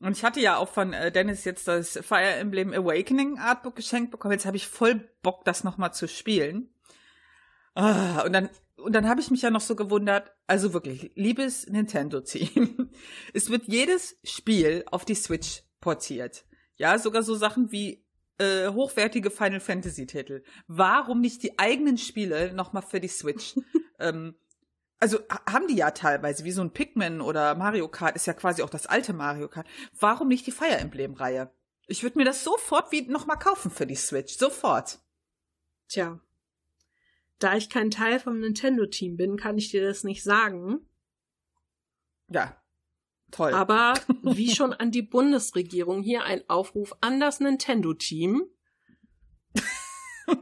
und 0.00 0.16
ich 0.16 0.24
hatte 0.24 0.40
ja 0.40 0.56
auch 0.56 0.70
von 0.70 0.94
äh, 0.94 1.12
Dennis 1.12 1.44
jetzt 1.44 1.68
das 1.68 1.98
Fire 2.02 2.22
Emblem 2.22 2.72
Awakening 2.72 3.38
Artbook 3.38 3.76
geschenkt 3.76 4.10
bekommen. 4.10 4.32
Jetzt 4.32 4.46
habe 4.46 4.56
ich 4.56 4.66
voll 4.66 5.06
Bock, 5.22 5.44
das 5.44 5.62
nochmal 5.62 5.92
zu 5.92 6.08
spielen. 6.08 6.70
Ah, 7.74 8.22
und 8.22 8.32
dann, 8.32 8.48
und 8.76 8.94
dann 8.94 9.06
habe 9.06 9.20
ich 9.20 9.30
mich 9.30 9.42
ja 9.42 9.50
noch 9.50 9.60
so 9.60 9.76
gewundert, 9.76 10.32
also 10.46 10.72
wirklich, 10.72 11.10
liebes 11.16 11.66
Nintendo-Team, 11.66 12.90
es 13.34 13.50
wird 13.50 13.64
jedes 13.66 14.16
Spiel 14.24 14.86
auf 14.90 15.04
die 15.04 15.14
Switch 15.14 15.62
portiert. 15.80 16.45
Ja, 16.76 16.98
sogar 16.98 17.22
so 17.22 17.34
Sachen 17.34 17.72
wie 17.72 18.04
äh, 18.38 18.68
hochwertige 18.68 19.30
Final 19.30 19.60
Fantasy-Titel. 19.60 20.42
Warum 20.66 21.20
nicht 21.20 21.42
die 21.42 21.58
eigenen 21.58 21.96
Spiele 21.98 22.52
nochmal 22.52 22.82
für 22.82 23.00
die 23.00 23.08
Switch? 23.08 23.54
ähm, 23.98 24.34
also 24.98 25.18
ha- 25.30 25.42
haben 25.52 25.68
die 25.68 25.76
ja 25.76 25.90
teilweise, 25.90 26.44
wie 26.44 26.52
so 26.52 26.62
ein 26.62 26.72
Pikmin 26.72 27.20
oder 27.20 27.54
Mario 27.54 27.88
Kart, 27.88 28.16
ist 28.16 28.26
ja 28.26 28.34
quasi 28.34 28.62
auch 28.62 28.70
das 28.70 28.86
alte 28.86 29.12
Mario 29.12 29.48
Kart. 29.48 29.66
Warum 29.98 30.28
nicht 30.28 30.46
die 30.46 30.52
Fire 30.52 30.76
Emblem-Reihe? 30.76 31.50
Ich 31.86 32.02
würde 32.02 32.18
mir 32.18 32.24
das 32.24 32.44
sofort 32.44 32.92
wie 32.92 33.02
nochmal 33.02 33.38
kaufen 33.38 33.70
für 33.70 33.86
die 33.86 33.94
Switch. 33.94 34.36
Sofort. 34.36 34.98
Tja. 35.88 36.20
Da 37.38 37.56
ich 37.56 37.70
kein 37.70 37.90
Teil 37.90 38.18
vom 38.18 38.40
Nintendo-Team 38.40 39.16
bin, 39.16 39.36
kann 39.36 39.56
ich 39.58 39.70
dir 39.70 39.86
das 39.86 40.02
nicht 40.04 40.22
sagen. 40.24 40.88
Ja. 42.28 42.56
Toll. 43.30 43.52
Aber 43.52 43.94
wie 44.22 44.54
schon 44.54 44.72
an 44.72 44.90
die 44.90 45.02
Bundesregierung 45.02 46.02
hier 46.02 46.24
ein 46.24 46.48
Aufruf 46.48 46.94
an 47.00 47.20
das 47.20 47.40
Nintendo-Team. 47.40 48.44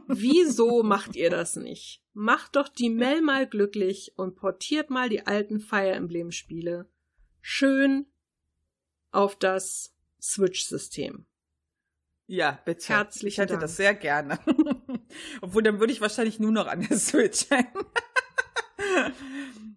Wieso 0.07 0.83
macht 0.83 1.15
ihr 1.15 1.29
das 1.29 1.55
nicht? 1.55 2.03
Macht 2.13 2.55
doch 2.55 2.67
die 2.69 2.89
Mel 2.89 3.21
mal 3.21 3.47
glücklich 3.47 4.13
und 4.17 4.35
portiert 4.35 4.89
mal 4.89 5.09
die 5.09 5.27
alten 5.27 5.59
Fire 5.59 5.91
Emblem-Spiele 5.91 6.89
schön 7.41 8.07
auf 9.11 9.35
das 9.35 9.93
Switch-System. 10.21 11.25
ja, 12.27 12.59
bitte. 12.65 12.89
Herzlichen 12.89 13.27
ich 13.27 13.37
hätte 13.37 13.53
Dank. 13.53 13.61
das 13.61 13.77
sehr 13.77 13.93
gerne. 13.93 14.39
Obwohl, 15.41 15.61
dann 15.61 15.79
würde 15.79 15.93
ich 15.93 16.01
wahrscheinlich 16.01 16.39
nur 16.39 16.51
noch 16.51 16.65
an 16.67 16.81
der 16.81 16.97
Switch 16.97 17.49
hängen. 17.49 17.85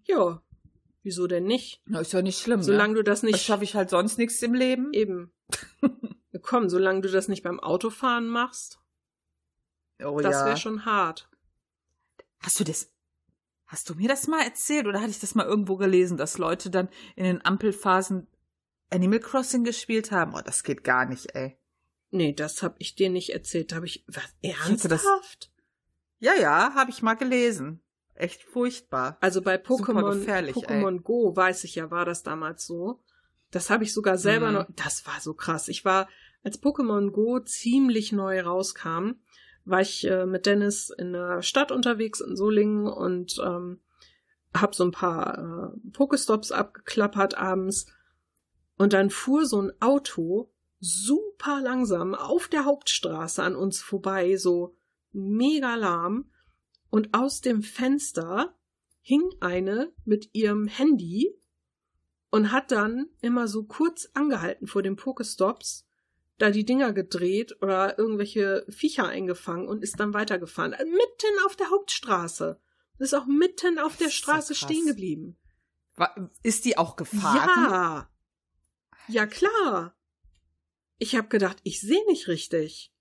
Ja, 0.05 0.41
wieso 1.09 1.27
denn 1.27 1.45
nicht? 1.45 1.81
Na, 1.87 2.01
ist 2.01 2.13
ja 2.13 2.21
nicht 2.21 2.39
schlimm. 2.39 2.63
Solange 2.63 2.93
ne? 2.93 2.99
du 2.99 3.03
das 3.05 3.23
Das 3.23 3.31
nicht 3.31 3.43
schaffe 3.43 3.65
ich 3.65 3.75
halt 3.75 3.89
sonst 3.89 4.19
nichts 4.19 4.43
im 4.43 4.53
Leben. 4.53 4.93
eben. 4.93 5.33
Komm, 6.43 6.69
solange 6.69 7.01
du 7.01 7.11
das 7.11 7.29
nicht 7.29 7.43
beim 7.43 7.59
Autofahren 7.61 8.29
machst, 8.29 8.79
Oh 10.05 10.21
das 10.21 10.35
ja. 10.37 10.47
wäre 10.47 10.57
schon 10.57 10.85
hart. 10.85 11.29
Hast 12.41 12.61
du 12.61 12.65
das? 12.65 12.93
Hast 13.67 13.91
du 13.91 13.95
mir 13.95 14.09
das 14.09 14.29
mal 14.29 14.43
erzählt 14.43 14.87
oder 14.87 15.01
hatte 15.01 15.11
ich 15.11 15.19
das 15.19 15.35
mal 15.35 15.47
irgendwo 15.47 15.77
gelesen, 15.77 16.17
dass 16.17 16.39
Leute 16.39 16.71
dann 16.71 16.89
in 17.17 17.25
den 17.25 17.45
Ampelphasen 17.45 18.29
Animal 18.91 19.21
Crossing 19.21 19.65
gespielt 19.65 20.13
haben? 20.13 20.35
Oh, 20.35 20.41
das 20.45 20.63
geht 20.63 20.85
gar 20.85 21.05
nicht, 21.07 21.35
ey. 21.35 21.59
Nee, 22.11 22.33
das 22.33 22.63
hab 22.63 22.77
ich 22.79 22.95
dir 22.95 23.11
nicht 23.11 23.31
erzählt. 23.31 23.75
Hab 23.75 23.85
ich 23.85 24.05
was 24.07 24.35
ernsthaft? 24.41 25.51
Ja, 26.21 26.35
ja, 26.35 26.75
habe 26.75 26.91
ich 26.91 27.03
mal 27.03 27.15
gelesen. 27.15 27.83
Echt 28.19 28.43
furchtbar. 28.43 29.17
Also 29.21 29.43
bei 29.43 29.57
Pokémon 29.57 30.25
Pokémon 30.25 31.01
Go 31.03 31.37
weiß 31.37 31.63
ich 31.65 31.77
ja, 31.77 31.91
war 31.91 32.05
das 32.05 32.25
damals 32.25 32.67
so. 32.67 33.01
Das 33.53 33.71
habe 33.71 33.85
ich 33.85 33.95
sogar 33.95 34.19
selber 34.19 34.49
Mhm. 34.49 34.55
noch. 34.55 34.67
Das 34.75 35.07
war 35.07 35.21
so 35.21 35.35
krass. 35.35 35.69
Ich 35.69 35.85
war, 35.85 36.09
als 36.43 36.61
Pokémon 36.61 37.11
Go 37.11 37.39
ziemlich 37.39 38.11
neu 38.13 38.41
rauskam, 38.41 39.13
war 39.65 39.81
ich 39.81 40.05
äh, 40.07 40.27
mit 40.27 40.47
Dennis 40.47 40.91
in 40.91 41.13
der 41.13 41.43
Stadt 41.43 41.71
unterwegs 41.71 42.21
in 42.21 42.35
Solingen 42.37 42.89
und 42.89 43.39
ähm, 43.45 43.81
hab 44.53 44.75
so 44.75 44.85
ein 44.85 44.91
paar 44.93 45.73
äh, 45.75 45.91
Pokestops 45.93 46.51
abgeklappert 46.51 47.37
abends. 47.37 47.87
Und 48.79 48.95
dann 48.95 49.11
fuhr 49.11 49.47
so 49.47 49.63
ein 49.63 49.73
Auto 49.81 50.51
super 50.81 51.61
langsam 51.61 52.15
auf 52.15 52.49
der 52.49 52.65
Hauptstraße 52.65 53.43
an 53.43 53.55
uns 53.55 53.81
vorbei, 53.81 54.37
so 54.37 54.77
mega 55.13 55.77
lahm. 55.77 56.31
Und 56.91 57.15
aus 57.15 57.41
dem 57.41 57.63
Fenster 57.63 58.55
hing 59.01 59.23
eine 59.41 59.93
mit 60.05 60.31
ihrem 60.35 60.67
Handy 60.67 61.35
und 62.31 62.53
hat 62.53 62.71
dann 62.73 63.09
immer 63.21 63.49
so 63.49 63.65
kurz 63.65 64.09
angehalten 64.15 64.67
vor 64.67 64.83
den 64.83 64.97
Pokestops, 64.97 65.87
da 66.39 66.51
die 66.51 66.65
Dinger 66.65 66.93
gedreht 66.93 67.61
oder 67.63 67.99
irgendwelche 67.99 68.65
Viecher 68.69 69.09
eingefangen 69.09 69.67
und 69.67 69.83
ist 69.83 69.99
dann 69.99 70.15
weitergefahren. 70.15 70.73
Äh, 70.73 70.85
Mitten 70.85 71.45
auf 71.47 71.57
der 71.57 71.71
Hauptstraße. 71.71 72.61
Ist 72.99 73.15
auch 73.15 73.27
mitten 73.27 73.79
auf 73.79 73.97
der 73.97 74.09
so 74.09 74.13
Straße 74.13 74.55
krass. 74.55 74.59
stehen 74.59 74.87
geblieben. 74.87 75.39
Ist 76.43 76.65
die 76.65 76.77
auch 76.77 76.97
gefahren? 76.97 77.49
Ja. 77.71 78.11
Ja, 79.09 79.27
klar. 79.27 79.97
Ich 80.99 81.15
hab 81.17 81.31
gedacht, 81.31 81.59
ich 81.63 81.81
sehe 81.81 82.05
nicht 82.07 82.29
richtig. 82.29 82.93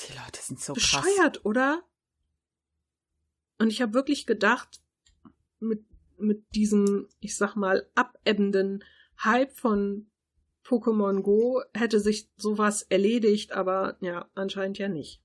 Die 0.00 0.12
Leute 0.12 0.40
sind 0.40 0.60
so 0.60 0.74
krass. 0.74 1.02
Bescheuert, 1.02 1.44
oder? 1.44 1.82
Und 3.62 3.70
ich 3.70 3.80
habe 3.80 3.94
wirklich 3.94 4.26
gedacht, 4.26 4.80
mit, 5.60 5.84
mit 6.18 6.52
diesem, 6.56 7.06
ich 7.20 7.36
sag 7.36 7.54
mal, 7.54 7.88
abebbenden 7.94 8.82
Hype 9.22 9.56
von 9.56 10.10
Pokémon 10.64 11.20
Go 11.20 11.62
hätte 11.72 12.00
sich 12.00 12.28
sowas 12.36 12.82
erledigt, 12.82 13.52
aber 13.52 13.98
ja, 14.00 14.28
anscheinend 14.34 14.78
ja 14.78 14.88
nicht. 14.88 15.22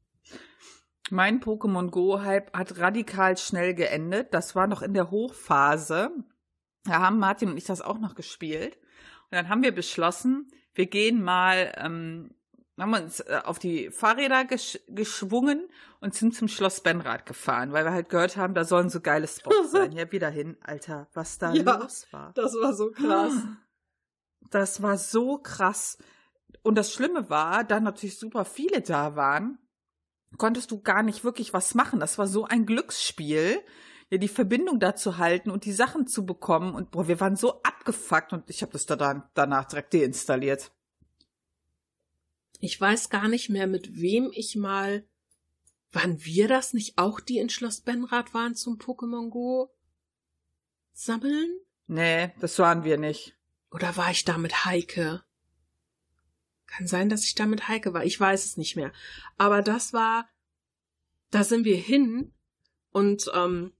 Mein 1.09 1.39
Pokémon 1.39 1.89
Go-Hype 1.89 2.55
hat 2.55 2.77
radikal 2.77 3.37
schnell 3.37 3.73
geendet. 3.73 4.35
Das 4.35 4.55
war 4.55 4.67
noch 4.67 4.83
in 4.83 4.93
der 4.93 5.09
Hochphase. 5.09 6.11
Da 6.83 6.99
haben 6.99 7.17
Martin 7.17 7.49
und 7.49 7.57
ich 7.57 7.63
das 7.63 7.81
auch 7.81 7.97
noch 7.97 8.13
gespielt. 8.13 8.75
Und 8.75 9.31
dann 9.31 9.49
haben 9.49 9.63
wir 9.63 9.73
beschlossen, 9.73 10.51
wir 10.75 10.85
gehen 10.85 11.23
mal, 11.23 11.73
ähm, 11.77 12.35
haben 12.83 12.93
uns 12.93 13.19
äh, 13.21 13.41
auf 13.43 13.57
die 13.59 13.89
Fahrräder 13.89 14.45
gesch 14.45 14.79
geschwungen 14.87 15.67
und 15.99 16.13
sind 16.13 16.35
zum 16.35 16.47
Schloss 16.47 16.81
Benrad 16.81 17.25
gefahren, 17.25 17.71
weil 17.73 17.85
wir 17.85 17.91
halt 17.91 18.09
gehört 18.09 18.37
haben, 18.37 18.53
da 18.53 18.65
sollen 18.65 18.89
so 18.89 19.01
geile 19.01 19.27
Spots 19.27 19.71
sein. 19.71 19.91
Ja, 19.93 20.11
wieder 20.11 20.29
hin, 20.29 20.57
Alter, 20.61 21.07
was 21.13 21.37
da 21.39 21.53
Ja. 21.53 21.77
los 21.79 22.07
war. 22.11 22.31
Das 22.35 22.53
war 22.53 22.73
so 22.73 22.91
Das 24.49 24.81
war 24.81 24.97
so 24.97 25.39
krass. 25.39 25.97
Und 26.63 26.75
das 26.75 26.93
Schlimme 26.93 27.29
war, 27.29 27.63
da 27.63 27.79
natürlich 27.79 28.17
super 28.19 28.45
viele 28.45 28.81
da 28.81 29.15
waren, 29.15 29.57
konntest 30.37 30.71
du 30.71 30.81
gar 30.81 31.03
nicht 31.03 31.23
wirklich 31.23 31.53
was 31.53 31.75
machen. 31.75 31.99
Das 31.99 32.17
war 32.17 32.27
so 32.27 32.45
ein 32.45 32.65
Glücksspiel, 32.65 33.59
ja, 34.09 34.17
die 34.17 34.27
Verbindung 34.27 34.79
da 34.79 34.95
zu 34.95 35.17
halten 35.17 35.49
und 35.49 35.65
die 35.65 35.73
Sachen 35.73 36.07
zu 36.07 36.25
bekommen. 36.25 36.75
Und 36.75 36.91
boah, 36.91 37.07
wir 37.07 37.19
waren 37.19 37.35
so 37.35 37.61
abgefuckt 37.63 38.31
und 38.33 38.49
ich 38.49 38.61
habe 38.61 38.71
das 38.71 38.85
da 38.85 38.95
dann 38.95 39.23
danach 39.33 39.65
direkt 39.65 39.93
deinstalliert. 39.93 40.71
Ich 42.59 42.79
weiß 42.79 43.09
gar 43.09 43.27
nicht 43.27 43.49
mehr, 43.49 43.67
mit 43.67 43.99
wem 43.99 44.31
ich 44.33 44.55
mal. 44.55 45.05
Waren 45.91 46.23
wir 46.25 46.47
das 46.47 46.73
nicht 46.73 46.97
auch, 46.97 47.19
die 47.19 47.37
in 47.37 47.49
Schloss 47.49 47.81
Benrad 47.81 48.33
waren 48.33 48.55
zum 48.55 48.77
Pokémon 48.77 49.29
Go 49.29 49.73
sammeln? 50.93 51.49
Nee, 51.87 52.33
das 52.39 52.59
waren 52.59 52.83
wir 52.83 52.97
nicht. 52.97 53.37
Oder 53.71 53.95
war 53.95 54.11
ich 54.11 54.25
da 54.25 54.37
mit 54.37 54.65
Heike? 54.65 55.23
Kann 56.65 56.87
sein, 56.87 57.07
dass 57.07 57.23
ich 57.23 57.35
da 57.35 57.45
mit 57.45 57.69
Heike 57.69 57.93
war. 57.93 58.03
Ich 58.03 58.19
weiß 58.19 58.43
es 58.45 58.57
nicht 58.57 58.75
mehr. 58.75 58.91
Aber 59.37 59.61
das 59.61 59.93
war, 59.93 60.27
da 61.31 61.43
sind 61.45 61.63
wir 61.63 61.77
hin 61.77 62.33
und 62.91 63.31
ähm, 63.33 63.71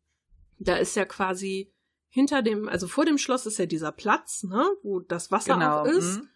da 0.60 0.78
ist 0.78 0.96
ja 0.96 1.04
quasi 1.06 1.74
hinter 2.08 2.42
dem, 2.42 2.70
also 2.70 2.88
vor 2.88 3.04
dem 3.06 3.18
Schloss 3.18 3.46
ist 3.46 3.60
ja 3.60 3.66
dieser 3.66 3.92
Platz, 3.92 4.44
ne, 4.44 4.66
wo 4.84 5.02
das 5.02 5.30
Wasser 5.30 5.56
Genau, 5.56 5.82
auch 5.82 5.86
ist. 5.86 6.20
mhm. 6.22 6.30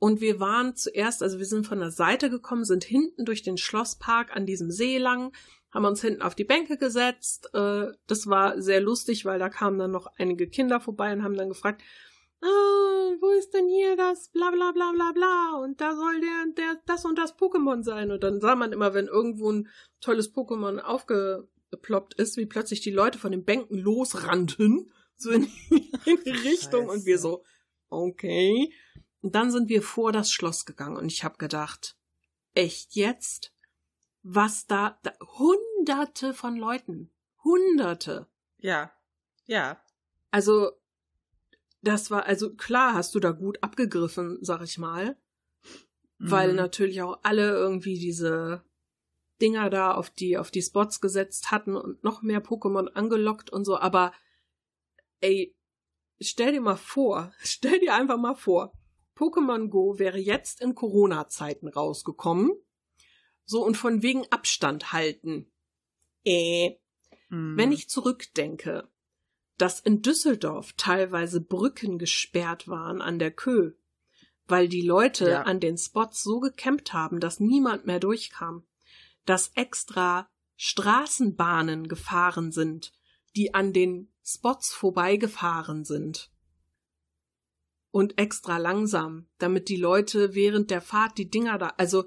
Und 0.00 0.22
wir 0.22 0.40
waren 0.40 0.74
zuerst, 0.74 1.22
also 1.22 1.38
wir 1.38 1.44
sind 1.44 1.66
von 1.66 1.78
der 1.78 1.90
Seite 1.90 2.30
gekommen, 2.30 2.64
sind 2.64 2.84
hinten 2.84 3.26
durch 3.26 3.42
den 3.42 3.58
Schlosspark 3.58 4.34
an 4.34 4.46
diesem 4.46 4.70
See 4.70 4.96
lang, 4.96 5.32
haben 5.70 5.84
uns 5.84 6.00
hinten 6.00 6.22
auf 6.22 6.34
die 6.34 6.44
Bänke 6.44 6.78
gesetzt. 6.78 7.50
Äh, 7.52 7.88
das 8.06 8.26
war 8.26 8.60
sehr 8.62 8.80
lustig, 8.80 9.26
weil 9.26 9.38
da 9.38 9.50
kamen 9.50 9.78
dann 9.78 9.90
noch 9.90 10.06
einige 10.16 10.48
Kinder 10.48 10.80
vorbei 10.80 11.12
und 11.12 11.22
haben 11.22 11.36
dann 11.36 11.50
gefragt, 11.50 11.82
ah, 12.40 12.46
wo 13.20 13.28
ist 13.38 13.52
denn 13.52 13.68
hier 13.68 13.94
das 13.94 14.30
bla 14.30 14.50
bla 14.50 14.72
bla 14.72 14.90
bla 14.92 15.12
bla 15.12 15.60
und 15.62 15.82
da 15.82 15.94
soll 15.94 16.22
der, 16.22 16.54
der 16.56 16.80
das 16.86 17.04
und 17.04 17.18
das 17.18 17.36
Pokémon 17.36 17.82
sein. 17.82 18.10
Und 18.10 18.22
dann 18.22 18.40
sah 18.40 18.56
man 18.56 18.72
immer, 18.72 18.94
wenn 18.94 19.06
irgendwo 19.06 19.52
ein 19.52 19.68
tolles 20.00 20.34
Pokémon 20.34 20.78
aufgeploppt 20.78 22.14
ist, 22.14 22.38
wie 22.38 22.46
plötzlich 22.46 22.80
die 22.80 22.90
Leute 22.90 23.18
von 23.18 23.32
den 23.32 23.44
Bänken 23.44 23.76
losrannten, 23.76 24.90
so 25.16 25.30
in 25.30 25.46
die 25.70 26.30
Richtung 26.48 26.88
und 26.88 27.04
wir 27.04 27.16
Scheiße. 27.16 27.22
so, 27.22 27.44
okay. 27.90 28.72
Und 29.22 29.34
dann 29.34 29.50
sind 29.50 29.68
wir 29.68 29.82
vor 29.82 30.12
das 30.12 30.32
Schloss 30.32 30.64
gegangen 30.64 30.96
und 30.96 31.06
ich 31.12 31.24
habe 31.24 31.36
gedacht, 31.36 31.96
echt 32.54 32.94
jetzt? 32.94 33.52
Was 34.22 34.66
da, 34.66 34.98
da, 35.02 35.12
hunderte 35.38 36.34
von 36.34 36.56
Leuten, 36.56 37.10
hunderte. 37.42 38.26
Ja. 38.58 38.92
Ja. 39.46 39.82
Also, 40.30 40.72
das 41.82 42.10
war, 42.10 42.26
also 42.26 42.54
klar 42.54 42.94
hast 42.94 43.14
du 43.14 43.20
da 43.20 43.30
gut 43.30 43.62
abgegriffen, 43.62 44.38
sag 44.42 44.62
ich 44.62 44.78
mal, 44.78 45.16
weil 46.18 46.50
Mhm. 46.50 46.56
natürlich 46.56 47.00
auch 47.02 47.20
alle 47.22 47.50
irgendwie 47.50 47.98
diese 47.98 48.62
Dinger 49.40 49.70
da 49.70 49.94
auf 49.94 50.10
die, 50.10 50.36
auf 50.36 50.50
die 50.50 50.60
Spots 50.60 51.00
gesetzt 51.00 51.50
hatten 51.50 51.76
und 51.76 52.04
noch 52.04 52.20
mehr 52.20 52.44
Pokémon 52.44 52.88
angelockt 52.88 53.50
und 53.50 53.64
so, 53.64 53.78
aber 53.78 54.12
ey, 55.20 55.56
stell 56.20 56.52
dir 56.52 56.60
mal 56.60 56.76
vor, 56.76 57.32
stell 57.42 57.80
dir 57.80 57.94
einfach 57.94 58.18
mal 58.18 58.34
vor, 58.34 58.72
Pokémon 59.20 59.68
Go 59.68 59.98
wäre 59.98 60.18
jetzt 60.18 60.62
in 60.62 60.74
Corona-Zeiten 60.74 61.68
rausgekommen. 61.68 62.52
So 63.44 63.62
und 63.62 63.76
von 63.76 64.02
wegen 64.02 64.24
Abstand 64.30 64.92
halten. 64.94 65.52
Äh, 66.24 66.78
Mhm. 67.28 67.56
wenn 67.56 67.70
ich 67.70 67.88
zurückdenke, 67.88 68.88
dass 69.56 69.78
in 69.78 70.00
Düsseldorf 70.02 70.72
teilweise 70.76 71.40
Brücken 71.40 71.98
gesperrt 71.98 72.66
waren 72.66 73.02
an 73.02 73.18
der 73.18 73.30
Kö, 73.30 73.74
weil 74.46 74.68
die 74.68 74.82
Leute 74.82 75.28
Ja. 75.30 75.42
an 75.42 75.60
den 75.60 75.76
Spots 75.76 76.22
so 76.22 76.40
gecampt 76.40 76.92
haben, 76.92 77.20
dass 77.20 77.38
niemand 77.38 77.86
mehr 77.86 78.00
durchkam, 78.00 78.66
dass 79.26 79.52
extra 79.54 80.28
Straßenbahnen 80.56 81.88
gefahren 81.88 82.52
sind, 82.52 82.92
die 83.36 83.54
an 83.54 83.72
den 83.72 84.12
Spots 84.24 84.72
vorbeigefahren 84.72 85.84
sind. 85.84 86.29
Und 87.92 88.18
extra 88.18 88.58
langsam, 88.58 89.26
damit 89.38 89.68
die 89.68 89.76
Leute 89.76 90.34
während 90.34 90.70
der 90.70 90.80
Fahrt 90.80 91.18
die 91.18 91.28
Dinger 91.28 91.58
da, 91.58 91.74
also 91.76 92.04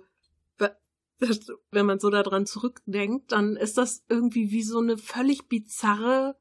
wenn 1.72 1.86
man 1.86 2.00
so 2.00 2.10
daran 2.10 2.46
zurückdenkt, 2.46 3.32
dann 3.32 3.56
ist 3.56 3.78
das 3.78 4.04
irgendwie 4.10 4.52
wie 4.52 4.64
so 4.64 4.80
eine 4.80 4.98
völlig 4.98 5.48
bizarre 5.48 6.38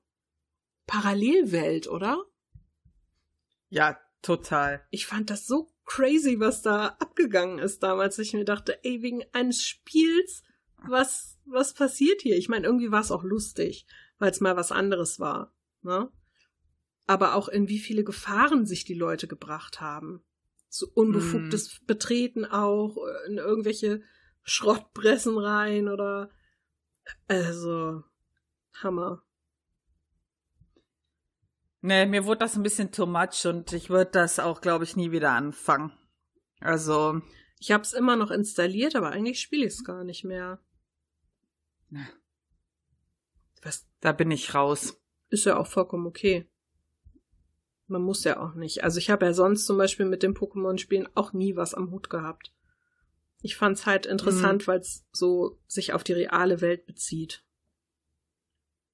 Parallelwelt, 0.87 1.89
oder? 1.89 2.25
Ja, 3.69 3.99
total. 4.21 4.85
Ich 4.91 5.07
fand 5.07 5.31
das 5.31 5.47
so 5.47 5.71
crazy, 5.85 6.39
was 6.39 6.63
da 6.63 6.89
abgegangen 6.99 7.59
ist 7.59 7.83
damals. 7.83 8.19
Ich 8.19 8.33
mir 8.33 8.45
dachte, 8.45 8.85
ey, 8.85 9.03
wegen 9.03 9.25
eines 9.33 9.65
Spiels, 9.65 10.43
was, 10.77 11.39
was 11.45 11.75
passiert 11.75 12.23
hier? 12.23 12.37
Ich 12.37 12.49
meine, 12.49 12.67
irgendwie 12.67 12.91
war 12.91 13.01
es 13.01 13.13
auch 13.13 13.25
lustig, 13.25 13.87
weil 14.19 14.31
es 14.31 14.41
mal 14.41 14.57
was 14.57 14.73
anderes 14.73 15.21
war, 15.21 15.55
ne? 15.83 16.11
Aber 17.07 17.35
auch 17.35 17.49
in 17.49 17.69
wie 17.69 17.79
viele 17.79 18.05
Gefahren 18.05 18.65
sich 18.67 18.85
die 18.85 18.95
Leute 18.95 19.27
gebracht 19.27 19.81
haben. 19.81 20.23
So 20.69 20.87
unbefugtes 20.95 21.81
Betreten 21.87 22.45
auch, 22.45 22.97
äh, 22.97 23.31
in 23.31 23.39
irgendwelche 23.39 24.03
Schrottpressen 24.43 25.37
rein 25.39 25.89
oder, 25.89 26.31
also, 27.29 28.03
Hammer. 28.83 29.23
Nee, 31.81 32.07
mir 32.07 32.25
wurde 32.25 32.39
das 32.39 32.57
ein 32.57 32.63
bisschen 32.63 32.93
too 32.93 33.07
much 33.07 33.45
und 33.45 33.73
ich 33.73 33.91
würde 33.91 34.13
das 34.13 34.39
auch, 34.39 34.61
glaube 34.61 34.85
ich, 34.85 34.95
nie 34.97 35.11
wieder 35.11 35.33
anfangen. 35.33 35.93
Also, 36.61 37.21
Ich 37.59 37.73
habe 37.73 37.83
es 37.83 37.93
immer 37.93 38.17
noch 38.17 38.31
installiert, 38.31 38.95
aber 38.97 39.11
eigentlich 39.11 39.41
spiele 39.41 39.67
ich 39.67 39.75
es 39.75 39.85
gar 39.85 40.05
nicht 40.05 40.25
mehr. 40.25 40.61
na, 41.91 42.07
Was 43.63 43.87
da 44.01 44.13
bin 44.13 44.31
ich 44.31 44.55
raus. 44.55 44.97
ist 45.29 45.45
ja 45.45 45.57
auch 45.57 45.67
vollkommen 45.67 46.07
okay. 46.07 46.49
Man 47.87 48.03
muss 48.03 48.25
ja 48.25 48.41
auch 48.41 48.55
nicht. 48.55 48.85
Also 48.85 48.99
ich 48.99 49.11
habe 49.11 49.27
ja 49.27 49.35
sonst 49.35 49.67
zum 49.67 49.77
Beispiel 49.77 50.07
mit 50.07 50.23
dem 50.23 50.35
Pokémon-Spielen 50.35 51.09
auch 51.15 51.33
nie 51.33 51.57
was 51.57 51.75
am 51.75 51.91
Hut 51.91 52.11
gehabt. 52.11 52.53
Ich 53.43 53.57
fand's 53.57 53.87
halt 53.87 54.07
interessant, 54.07 54.67
weil 54.69 54.81
es 54.81 55.05
so 55.13 55.59
sich 55.67 55.93
auf 55.93 56.05
die 56.05 56.13
reale 56.13 56.61
Welt 56.61 56.87
bezieht. 56.87 57.45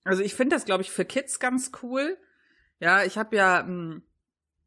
Also 0.04 0.22
ich 0.22 0.34
finde 0.34 0.56
das, 0.56 0.64
glaube 0.64 0.82
ich, 0.82 0.90
für 0.90 1.04
Kids 1.04 1.38
ganz 1.38 1.70
cool. 1.82 2.16
Ja, 2.80 3.04
ich 3.04 3.18
habe 3.18 3.36
ja, 3.36 3.60
ähm, 3.60 4.02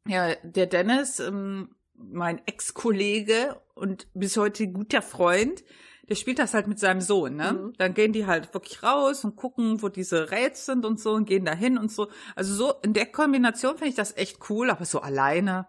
ja, 0.06 0.36
der 0.44 0.66
Dennis, 0.66 1.18
ähm, 1.18 1.74
mein 1.94 2.46
Ex-Kollege 2.46 3.60
und 3.74 4.06
bis 4.14 4.36
heute 4.36 4.68
guter 4.68 5.02
Freund, 5.02 5.64
der 6.08 6.14
spielt 6.16 6.38
das 6.38 6.54
halt 6.54 6.66
mit 6.66 6.78
seinem 6.78 7.00
Sohn, 7.00 7.36
ne? 7.36 7.52
Mhm. 7.52 7.72
Dann 7.78 7.94
gehen 7.94 8.12
die 8.12 8.26
halt 8.26 8.52
wirklich 8.54 8.82
raus 8.82 9.24
und 9.24 9.36
gucken, 9.36 9.82
wo 9.82 9.88
diese 9.88 10.30
Raids 10.30 10.66
sind 10.66 10.84
und 10.84 11.00
so 11.00 11.12
und 11.12 11.26
gehen 11.26 11.44
da 11.44 11.54
hin 11.54 11.78
und 11.78 11.92
so. 11.92 12.08
Also 12.34 12.54
so 12.54 12.74
in 12.82 12.92
der 12.92 13.06
Kombination 13.06 13.76
finde 13.76 13.90
ich 13.90 13.94
das 13.94 14.16
echt 14.16 14.38
cool, 14.50 14.70
aber 14.70 14.84
so 14.84 15.00
alleine, 15.00 15.68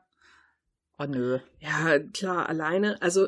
oh 0.97 1.05
nö. 1.05 1.39
Ja, 1.59 1.99
klar, 1.99 2.49
alleine. 2.49 3.01
Also 3.01 3.27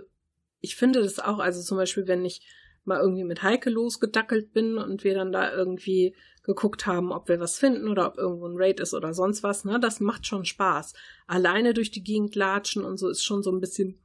ich 0.62 0.76
finde 0.76 1.04
das 1.04 1.20
auch, 1.20 1.40
also 1.40 1.62
zum 1.62 1.78
Beispiel, 1.78 2.08
wenn 2.08 2.26
ich 2.26 2.42
mal 2.86 3.00
irgendwie 3.00 3.24
mit 3.24 3.44
Heike 3.44 3.70
losgedackelt 3.70 4.52
bin 4.54 4.78
und 4.78 5.04
wir 5.04 5.16
dann 5.16 5.32
da 5.32 5.52
irgendwie 5.54 6.16
geguckt 6.44 6.86
haben, 6.86 7.12
ob 7.12 7.28
wir 7.28 7.40
was 7.40 7.58
finden 7.58 7.88
oder 7.88 8.08
ob 8.08 8.18
irgendwo 8.18 8.48
ein 8.48 8.58
Raid 8.58 8.80
ist 8.80 8.94
oder 8.94 9.14
sonst 9.14 9.42
was, 9.42 9.66
ne, 9.66 9.80
das 9.80 10.00
macht 10.00 10.28
schon 10.28 10.46
Spaß. 10.46 10.94
Alleine 11.26 11.74
durch 11.74 11.92
die 11.92 12.04
Gegend 12.04 12.36
latschen 12.36 12.84
und 12.86 12.98
so 12.98 13.10
ist 13.10 13.24
schon 13.24 13.42
so 13.42 13.52
ein 13.52 13.60
bisschen 13.60 14.00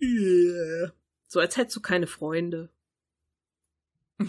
äh, 0.00 0.88
so, 1.32 1.40
als 1.40 1.56
hättest 1.56 1.76
du 1.76 1.80
keine 1.80 2.06
Freunde. 2.06 2.68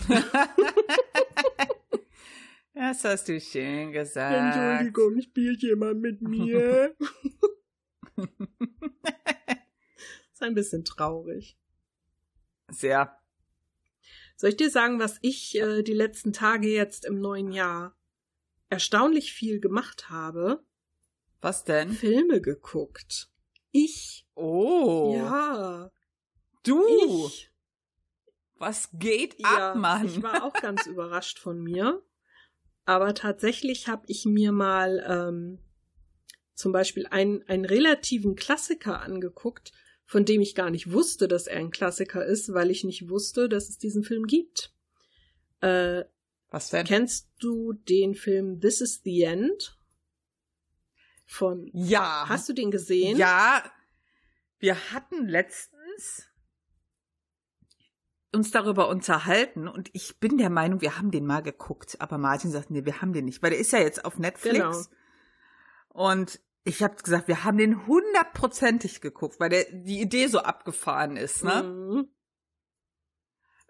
das 2.73 3.03
hast 3.03 3.27
du 3.27 3.41
schön 3.41 3.91
gesagt. 3.91 4.95
spielt 5.21 5.61
jemand 5.63 5.99
mit 5.99 6.21
mir? 6.21 6.95
ist 10.31 10.41
ein 10.43 10.55
bisschen 10.55 10.85
traurig. 10.85 11.57
Sehr. 12.69 13.19
Soll 14.37 14.51
ich 14.51 14.57
dir 14.57 14.69
sagen, 14.69 14.97
was 14.97 15.17
ich 15.21 15.59
äh, 15.59 15.83
die 15.83 15.91
letzten 15.91 16.31
Tage 16.31 16.69
jetzt 16.69 17.03
im 17.03 17.19
neuen 17.19 17.51
Jahr 17.51 17.97
erstaunlich 18.69 19.33
viel 19.33 19.59
gemacht 19.59 20.09
habe? 20.09 20.63
Was 21.41 21.65
denn? 21.65 21.91
Filme 21.91 22.39
geguckt. 22.39 23.29
Ich. 23.73 24.25
Oh. 24.35 25.15
Ja. 25.17 25.91
Du. 26.63 27.27
Ich. 27.27 27.49
Was 28.55 28.89
geht 28.93 29.39
Ja, 29.39 29.71
ab, 29.71 29.75
Mann? 29.77 30.05
ich 30.05 30.21
war 30.23 30.43
auch 30.43 30.53
ganz 30.53 30.85
überrascht 30.87 31.39
von 31.39 31.61
mir. 31.61 32.01
Aber 32.85 33.13
tatsächlich 33.13 33.87
habe 33.87 34.03
ich 34.07 34.25
mir 34.25 34.51
mal 34.51 35.03
ähm, 35.07 35.59
zum 36.53 36.71
Beispiel 36.71 37.07
einen, 37.07 37.43
einen 37.47 37.65
relativen 37.65 38.35
Klassiker 38.35 39.01
angeguckt, 39.01 39.71
von 40.05 40.25
dem 40.25 40.41
ich 40.41 40.53
gar 40.55 40.69
nicht 40.69 40.91
wusste, 40.91 41.27
dass 41.27 41.47
er 41.47 41.59
ein 41.59 41.71
Klassiker 41.71 42.25
ist, 42.25 42.53
weil 42.53 42.71
ich 42.71 42.83
nicht 42.83 43.09
wusste, 43.09 43.47
dass 43.49 43.69
es 43.69 43.77
diesen 43.77 44.03
Film 44.03 44.25
gibt. 44.27 44.73
Äh, 45.61 46.03
Was 46.49 46.69
denn? 46.69 46.85
kennst 46.85 47.29
du 47.39 47.73
den 47.73 48.15
Film 48.15 48.59
This 48.59 48.81
is 48.81 49.01
the 49.03 49.23
End? 49.23 49.77
Von. 51.25 51.69
Ja. 51.73 52.25
Hast 52.27 52.47
du 52.49 52.53
den 52.53 52.69
gesehen? 52.69 53.17
Ja. 53.17 53.63
Wir 54.59 54.91
hatten 54.91 55.27
letztens 55.27 56.27
uns 58.33 58.51
darüber 58.51 58.89
unterhalten 58.89 59.67
und 59.67 59.89
ich 59.93 60.19
bin 60.19 60.37
der 60.37 60.49
Meinung, 60.49 60.81
wir 60.81 60.97
haben 60.97 61.11
den 61.11 61.25
mal 61.25 61.41
geguckt. 61.41 61.97
Aber 61.99 62.17
Martin 62.17 62.51
sagt, 62.51 62.71
nee, 62.71 62.85
wir 62.85 63.01
haben 63.01 63.13
den 63.13 63.25
nicht, 63.25 63.43
weil 63.43 63.51
der 63.51 63.59
ist 63.59 63.71
ja 63.71 63.79
jetzt 63.79 64.03
auf 64.05 64.17
Netflix. 64.17 64.57
Genau. 64.57 64.83
Und 65.89 66.39
ich 66.63 66.81
habe 66.81 66.95
gesagt, 66.95 67.27
wir 67.27 67.43
haben 67.43 67.57
den 67.57 67.85
hundertprozentig 67.85 69.01
geguckt, 69.01 69.39
weil 69.39 69.49
der, 69.49 69.65
die 69.71 70.01
Idee 70.01 70.27
so 70.27 70.39
abgefahren 70.39 71.17
ist, 71.17 71.43
ne? 71.43 71.63
Mhm. 71.63 72.07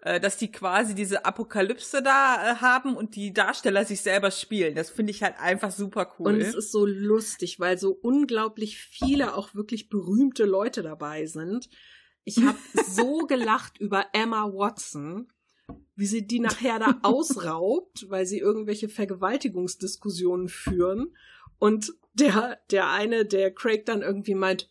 Äh, 0.04 0.20
dass 0.20 0.36
die 0.36 0.52
quasi 0.52 0.94
diese 0.94 1.24
Apokalypse 1.24 2.02
da 2.02 2.36
äh, 2.36 2.54
haben 2.56 2.94
und 2.94 3.16
die 3.16 3.32
Darsteller 3.32 3.86
sich 3.86 4.02
selber 4.02 4.30
spielen. 4.30 4.74
Das 4.74 4.90
finde 4.90 5.10
ich 5.12 5.22
halt 5.22 5.40
einfach 5.40 5.70
super 5.70 6.14
cool. 6.18 6.34
Und 6.34 6.40
es 6.40 6.54
ist 6.54 6.72
so 6.72 6.84
lustig, 6.84 7.58
weil 7.58 7.78
so 7.78 7.92
unglaublich 7.92 8.78
viele 8.78 9.34
auch 9.34 9.54
wirklich 9.54 9.88
berühmte 9.88 10.44
Leute 10.44 10.82
dabei 10.82 11.24
sind. 11.24 11.70
Ich 12.24 12.42
habe 12.42 12.58
so 12.86 13.18
gelacht 13.26 13.78
über 13.78 14.06
Emma 14.12 14.44
Watson, 14.52 15.32
wie 15.94 16.06
sie 16.06 16.26
die 16.26 16.40
nachher 16.40 16.78
da 16.78 16.98
ausraubt, 17.02 18.06
weil 18.08 18.26
sie 18.26 18.38
irgendwelche 18.38 18.88
Vergewaltigungsdiskussionen 18.88 20.48
führen. 20.48 21.14
Und 21.58 21.92
der, 22.14 22.60
der 22.70 22.90
eine, 22.90 23.24
der 23.24 23.52
Craig 23.52 23.84
dann 23.86 24.02
irgendwie 24.02 24.34
meint, 24.34 24.70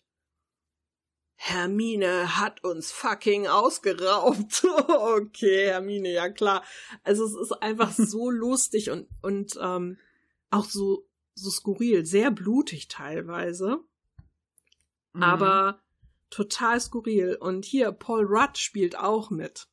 Hermine 1.36 2.38
hat 2.38 2.64
uns 2.64 2.91
fucking 2.91 3.47
ausgeraubt. 3.47 4.64
okay, 4.88 5.68
Hermine, 5.68 6.12
ja 6.12 6.30
klar. 6.30 6.64
Also 7.04 7.26
es 7.26 7.36
ist 7.36 7.51
einfach 7.62 7.91
so 7.97 8.30
lustig 8.30 8.89
und, 8.89 9.10
und 9.22 9.58
ähm, 9.62 9.97
auch 10.51 10.66
so, 10.66 11.06
so 11.36 11.49
skurril, 11.49 12.06
sehr 12.06 12.32
blutig 12.32 12.88
teilweise. 12.88 13.80
Mhm. 15.14 15.24
Aber 15.24 15.82
total 16.34 16.79
skurril. 16.79 17.36
Und 17.36 17.65
hier, 17.65 17.91
Paul 17.91 18.25
Rudd 18.25 18.57
spielt 18.57 18.97
auch 18.97 19.29
mit. 19.29 19.67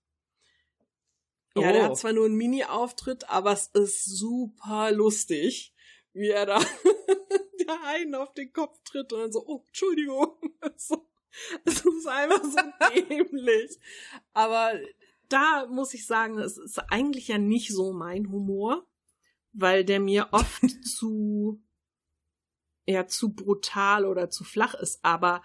Ja, 1.56 1.72
der 1.72 1.82
Oh. 1.82 1.84
hat 1.86 1.98
zwar 1.98 2.12
nur 2.12 2.26
einen 2.26 2.36
Mini-Auftritt, 2.36 3.28
aber 3.28 3.52
es 3.52 3.66
ist 3.68 4.04
super 4.04 4.92
lustig, 4.92 5.74
wie 6.12 6.28
er 6.28 6.46
da 6.46 6.58
der 7.66 7.82
einen 7.84 8.14
auf 8.14 8.32
den 8.34 8.52
Kopf 8.52 8.78
tritt 8.84 9.12
und 9.12 9.20
dann 9.20 9.32
so, 9.32 9.44
oh, 9.46 9.64
Entschuldigung. 9.66 10.36
So. 10.76 11.06
Es 11.64 11.84
ist 11.84 12.06
einfach 12.08 12.42
so 12.44 12.58
dämlich. 13.08 13.78
Aber 14.32 14.72
da 15.28 15.66
muss 15.66 15.94
ich 15.94 16.04
sagen, 16.06 16.38
es 16.38 16.58
ist 16.58 16.78
eigentlich 16.90 17.28
ja 17.28 17.38
nicht 17.38 17.70
so 17.72 17.92
mein 17.92 18.30
Humor, 18.30 18.86
weil 19.52 19.84
der 19.84 20.00
mir 20.00 20.28
oft 20.32 20.62
zu, 20.84 21.62
ja, 22.86 23.06
zu 23.06 23.32
brutal 23.34 24.06
oder 24.06 24.28
zu 24.28 24.42
flach 24.44 24.74
ist. 24.74 25.04
Aber 25.04 25.42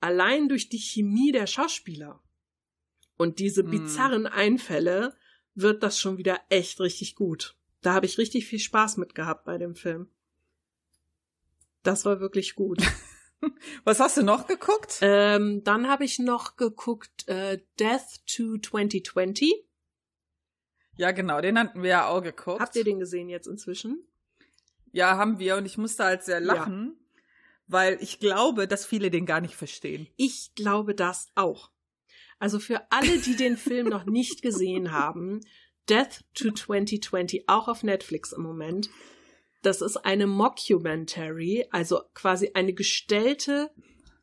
allein 0.00 0.48
durch 0.48 0.68
die 0.68 0.78
Chemie 0.78 1.32
der 1.32 1.46
Schauspieler 1.46 2.22
und 3.16 3.38
diese 3.38 3.62
Mm. 3.62 3.70
bizarren 3.70 4.26
Einfälle 4.26 5.14
wird 5.54 5.82
das 5.82 5.98
schon 5.98 6.16
wieder 6.18 6.38
echt 6.48 6.80
richtig 6.80 7.14
gut. 7.16 7.56
Da 7.82 7.94
habe 7.94 8.06
ich 8.06 8.18
richtig 8.18 8.46
viel 8.46 8.58
Spaß 8.60 8.96
mit 8.98 9.14
gehabt 9.14 9.44
bei 9.44 9.58
dem 9.58 9.74
Film. 9.74 10.08
Das 11.82 12.04
war 12.04 12.20
wirklich 12.20 12.54
gut. 12.54 12.78
Was 13.84 14.00
hast 14.00 14.16
du 14.18 14.22
noch 14.22 14.46
geguckt? 14.46 14.98
ähm, 15.00 15.64
dann 15.64 15.88
habe 15.88 16.04
ich 16.04 16.18
noch 16.18 16.56
geguckt 16.56 17.26
äh, 17.26 17.58
Death 17.78 18.20
to 18.26 18.58
2020. 18.58 19.64
ja, 20.96 21.10
genau, 21.12 21.40
den 21.40 21.58
hatten 21.58 21.82
wir 21.82 21.90
ja 21.90 22.06
auch 22.08 22.22
geguckt. 22.22 22.60
Habt 22.60 22.76
ihr 22.76 22.84
den 22.84 22.98
gesehen 22.98 23.30
jetzt 23.30 23.46
inzwischen? 23.46 24.06
Ja, 24.92 25.16
haben 25.16 25.38
wir 25.38 25.56
und 25.56 25.64
ich 25.64 25.78
musste 25.78 26.04
halt 26.04 26.22
sehr 26.22 26.40
lachen, 26.40 26.98
weil 27.70 27.98
ich 28.00 28.18
glaube, 28.18 28.66
dass 28.66 28.84
viele 28.84 29.10
den 29.10 29.26
gar 29.26 29.40
nicht 29.40 29.54
verstehen. 29.54 30.08
Ich 30.16 30.54
glaube 30.54 30.94
das 30.94 31.28
auch. 31.34 31.70
Also 32.38 32.58
für 32.58 32.90
alle, 32.90 33.18
die 33.18 33.36
den 33.36 33.56
Film 33.56 33.88
noch 33.88 34.06
nicht 34.06 34.42
gesehen 34.42 34.92
haben, 34.92 35.40
Death 35.88 36.24
to 36.34 36.52
2020, 36.52 37.48
auch 37.48 37.68
auf 37.68 37.82
Netflix 37.82 38.32
im 38.32 38.42
Moment. 38.42 38.90
Das 39.62 39.82
ist 39.82 39.98
eine 39.98 40.26
Mockumentary, 40.26 41.66
also 41.70 42.00
quasi 42.14 42.52
eine 42.54 42.72
gestellte 42.72 43.70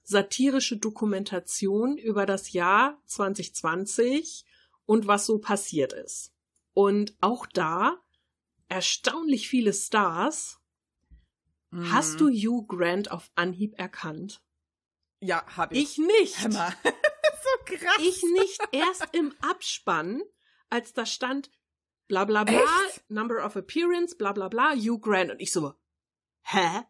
satirische 0.04 0.78
Dokumentation 0.78 1.98
über 1.98 2.26
das 2.26 2.54
Jahr 2.54 2.98
2020 3.06 4.46
und 4.86 5.06
was 5.06 5.26
so 5.26 5.38
passiert 5.38 5.92
ist. 5.92 6.34
Und 6.74 7.14
auch 7.20 7.46
da 7.46 7.98
erstaunlich 8.70 9.50
viele 9.50 9.74
Stars. 9.74 10.60
Hast 11.72 12.14
Mhm. 12.14 12.18
du 12.18 12.30
Hugh 12.30 12.66
Grant 12.68 13.12
auf 13.12 13.30
Anhieb 13.36 13.78
erkannt? 13.78 14.42
Ja, 15.20 15.46
hab 15.58 15.72
ich. 15.74 15.84
Ich 15.84 15.98
nicht. 15.98 16.40
Hammer. 16.40 16.74
so 16.84 17.76
krass. 17.76 17.98
Ich 18.00 18.24
nicht 18.24 18.60
erst 18.72 19.08
im 19.14 19.34
Abspann, 19.42 20.22
als 20.70 20.94
da 20.94 21.06
stand 21.06 21.52
bla 22.08 22.24
bla 22.26 22.44
bla, 22.46 22.60
Echt? 22.88 23.10
Number 23.10 23.46
of 23.46 23.56
Appearance, 23.56 24.16
bla 24.16 24.32
bla 24.32 24.48
bla, 24.48 24.74
Hugh 24.76 25.00
Grant. 25.00 25.32
Und 25.32 25.40
ich 25.42 25.52
so, 25.52 25.74
hä? 26.44 26.84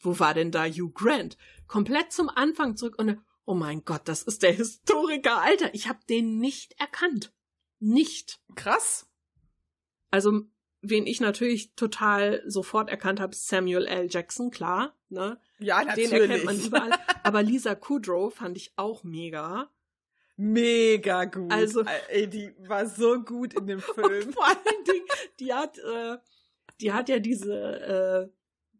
Wo 0.00 0.18
war 0.18 0.34
denn 0.34 0.50
da 0.50 0.64
Hugh 0.64 0.90
Grant? 0.92 1.36
Komplett 1.68 2.12
zum 2.12 2.28
Anfang 2.28 2.76
zurück 2.76 2.98
und 2.98 3.20
oh 3.44 3.54
mein 3.54 3.84
Gott, 3.84 4.08
das 4.08 4.22
ist 4.22 4.42
der 4.42 4.52
Historiker. 4.52 5.40
Alter, 5.42 5.72
ich 5.74 5.88
habe 5.88 6.00
den 6.08 6.38
nicht 6.38 6.72
erkannt. 6.80 7.32
Nicht. 7.78 8.40
krass. 8.56 9.08
Also, 10.10 10.42
wen 10.84 11.06
ich 11.06 11.20
natürlich 11.20 11.74
total 11.74 12.42
sofort 12.46 12.88
erkannt 12.90 13.20
habe, 13.20 13.32
ist 13.32 13.48
Samuel 13.48 13.86
L. 13.86 14.08
Jackson, 14.10 14.50
klar, 14.50 14.94
ne? 15.08 15.38
Ja, 15.58 15.78
Den 15.80 15.86
natürlich. 16.10 16.12
erkennt 16.12 16.44
man 16.44 16.60
überall. 16.66 16.90
Aber 17.22 17.42
Lisa 17.42 17.74
Kudrow 17.74 18.32
fand 18.34 18.56
ich 18.56 18.72
auch 18.76 19.02
mega. 19.04 19.70
Mega 20.36 21.24
gut. 21.26 21.52
Also- 21.52 21.84
ey, 22.08 22.28
die 22.28 22.52
war 22.66 22.86
so 22.86 23.20
gut 23.22 23.54
in 23.54 23.66
dem 23.66 23.80
Film. 23.94 24.32
Vor 24.32 24.44
allen 24.46 24.84
Dingen, 24.86 25.06
die 25.40 25.52
hat, 25.54 25.78
äh, 25.78 26.18
die 26.80 26.92
hat 26.92 27.08
ja 27.08 27.18
diese 27.18 27.54
äh, 28.30 28.32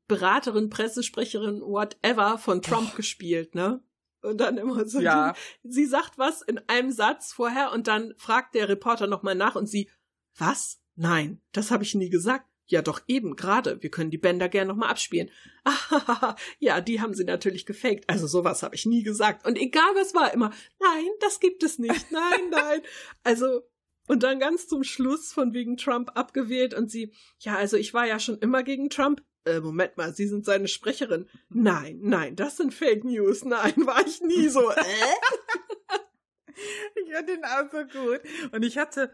Beraterin, 0.09 0.69
Pressesprecherin, 0.69 1.61
whatever 1.63 2.39
von 2.39 2.61
Trump 2.61 2.95
gespielt, 2.97 3.55
ne? 3.55 3.83
Und 4.23 4.39
dann 4.39 4.57
immer 4.59 4.87
so, 4.87 5.01
Ja. 5.01 5.35
sie 5.63 5.85
sagt 5.85 6.19
was 6.19 6.41
in 6.43 6.59
einem 6.69 6.91
Satz 6.91 7.33
vorher 7.33 7.73
und 7.73 7.87
dann 7.89 8.15
fragt 8.17 8.55
der 8.55 8.69
Reporter 8.69 9.07
nochmal 9.07 9.35
nach 9.35 9.55
und 9.55 9.67
sie, 9.67 9.91
was? 10.37 10.81
Nein, 10.97 11.41
das 11.53 11.71
habe 11.71 11.85
ich 11.85 11.95
nie 11.95 12.11
gesagt. 12.11 12.47
Ja, 12.67 12.81
doch 12.81 13.03
eben 13.09 13.37
gerade. 13.37 13.83
Wir 13.83 13.91
können 13.91 14.11
die 14.11 14.19
Bänder 14.19 14.49
gern 14.49 14.69
nochmal 14.69 14.91
abspielen. 14.91 15.31
Ah, 15.67 16.37
ja, 16.59 16.81
die 16.83 17.01
haben 17.01 17.15
sie 17.15 17.25
natürlich 17.25 17.65
gefaked. 17.65 18.09
Also 18.09 18.27
sowas 18.27 18.63
habe 18.63 18.75
ich 18.75 18.85
nie 18.85 19.03
gesagt. 19.03 19.47
Und 19.47 19.57
egal 19.57 19.91
was 19.95 20.15
war, 20.15 20.33
immer, 20.33 20.51
nein, 20.81 21.09
das 21.21 21.41
gibt 21.41 21.63
es 21.63 21.79
nicht. 21.79 22.11
Nein, 22.11 22.51
nein. 22.51 22.83
Also, 23.23 23.63
und 24.07 24.23
dann 24.23 24.39
ganz 24.39 24.69
zum 24.69 24.85
Schluss 24.85 25.33
von 25.33 25.55
wegen 25.55 25.77
Trump 25.77 26.11
abgewählt 26.15 26.75
und 26.75 26.91
sie, 26.91 27.13
ja, 27.39 27.57
also 27.57 27.79
ich 27.79 27.95
war 27.95 28.07
ja 28.07 28.19
schon 28.19 28.39
immer 28.39 28.63
gegen 28.63 28.91
Trump. 28.91 29.23
Äh, 29.47 29.61
Moment 29.61 29.97
mal, 29.97 30.15
Sie 30.15 30.27
sind 30.27 30.45
seine 30.45 30.69
Sprecherin. 30.69 31.29
Nein, 31.49 32.01
nein, 32.03 32.37
das 32.37 32.57
sind 32.59 32.75
Fake 32.75 33.05
News. 33.05 33.45
Nein, 33.45 33.75
war 33.87 34.07
ich 34.07 34.21
nie 34.21 34.49
so. 34.49 34.71
Äh? 34.71 36.55
Ich 36.95 37.13
fand 37.13 37.29
den 37.29 37.45
auch 37.45 37.71
so 37.73 37.79
gut. 37.79 38.21
Und 38.53 38.63
ich 38.63 38.79
hatte 38.79 39.11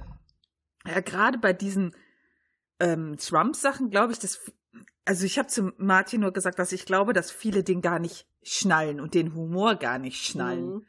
ja 0.91 1.01
gerade 1.01 1.39
bei 1.39 1.53
diesen 1.53 1.95
ähm, 2.79 3.17
Trump-Sachen, 3.19 3.91
glaube 3.91 4.13
ich, 4.13 4.19
dass 4.19 4.41
also 5.05 5.25
ich 5.25 5.39
habe 5.39 5.49
zu 5.49 5.73
Martin 5.77 6.21
nur 6.21 6.33
gesagt, 6.33 6.59
dass 6.59 6.73
ich 6.73 6.87
glaube, 6.87 7.13
dass 7.13 7.31
viele 7.31 7.65
den 7.65 7.81
gar 7.81 7.99
nicht 7.99 8.27
schnallen 8.43 9.01
und 9.01 9.15
den 9.15 9.35
Humor 9.35 9.75
gar 9.77 9.99
nicht 9.99 10.25
schnallen. 10.25 10.75
Mhm. 10.75 10.87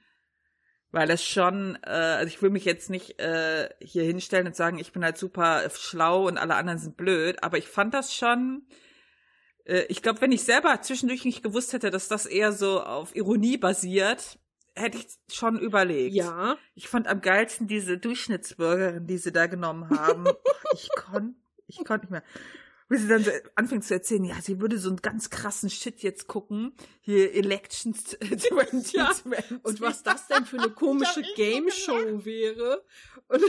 Weil 0.91 1.07
das 1.07 1.23
schon, 1.23 1.77
äh, 1.83 1.89
also 1.89 2.27
ich 2.27 2.41
will 2.41 2.49
mich 2.49 2.65
jetzt 2.65 2.89
nicht 2.89 3.19
äh, 3.19 3.69
hier 3.79 4.03
hinstellen 4.03 4.47
und 4.47 4.55
sagen, 4.55 4.77
ich 4.77 4.91
bin 4.91 5.03
halt 5.03 5.17
super 5.17 5.69
schlau 5.73 6.27
und 6.27 6.37
alle 6.37 6.55
anderen 6.55 6.79
sind 6.79 6.97
blöd, 6.97 7.41
aber 7.43 7.57
ich 7.57 7.67
fand 7.67 7.93
das 7.93 8.13
schon, 8.13 8.67
äh, 9.65 9.85
ich 9.87 10.01
glaube, 10.01 10.19
wenn 10.21 10.33
ich 10.33 10.43
selber 10.43 10.81
zwischendurch 10.81 11.23
nicht 11.23 11.43
gewusst 11.43 11.71
hätte, 11.71 11.91
dass 11.91 12.09
das 12.09 12.25
eher 12.25 12.51
so 12.51 12.81
auf 12.81 13.15
Ironie 13.15 13.57
basiert, 13.57 14.37
hätte 14.75 14.97
ich 14.97 15.07
schon 15.33 15.59
überlegt. 15.59 16.15
Ja, 16.15 16.57
Ich 16.75 16.87
fand 16.87 17.07
am 17.07 17.21
geilsten 17.21 17.67
diese 17.67 17.97
Durchschnittsbürgerin, 17.97 19.07
die 19.07 19.17
sie 19.17 19.31
da 19.31 19.47
genommen 19.47 19.89
haben. 19.89 20.25
ich 20.73 20.89
konnte 20.95 21.35
ich 21.67 21.85
konnt 21.85 22.03
nicht 22.03 22.11
mehr. 22.11 22.23
Wie 22.89 22.97
sie 22.97 23.07
dann 23.07 23.23
so 23.23 23.31
anfängt 23.55 23.85
zu 23.85 23.93
erzählen, 23.93 24.25
ja, 24.25 24.35
sie 24.41 24.59
würde 24.59 24.77
so 24.77 24.89
einen 24.89 25.01
ganz 25.01 25.29
krassen 25.29 25.69
Shit 25.69 26.01
jetzt 26.03 26.27
gucken. 26.27 26.73
Hier 26.99 27.33
Elections 27.33 28.03
2020. 28.19 28.93
Ja, 28.93 29.09
und 29.63 29.79
was 29.79 30.03
das 30.03 30.27
denn 30.27 30.45
für 30.45 30.59
eine 30.59 30.71
komische 30.71 31.21
Game 31.37 31.71
Show 31.71 32.25
wäre. 32.25 32.83
Und 33.29 33.41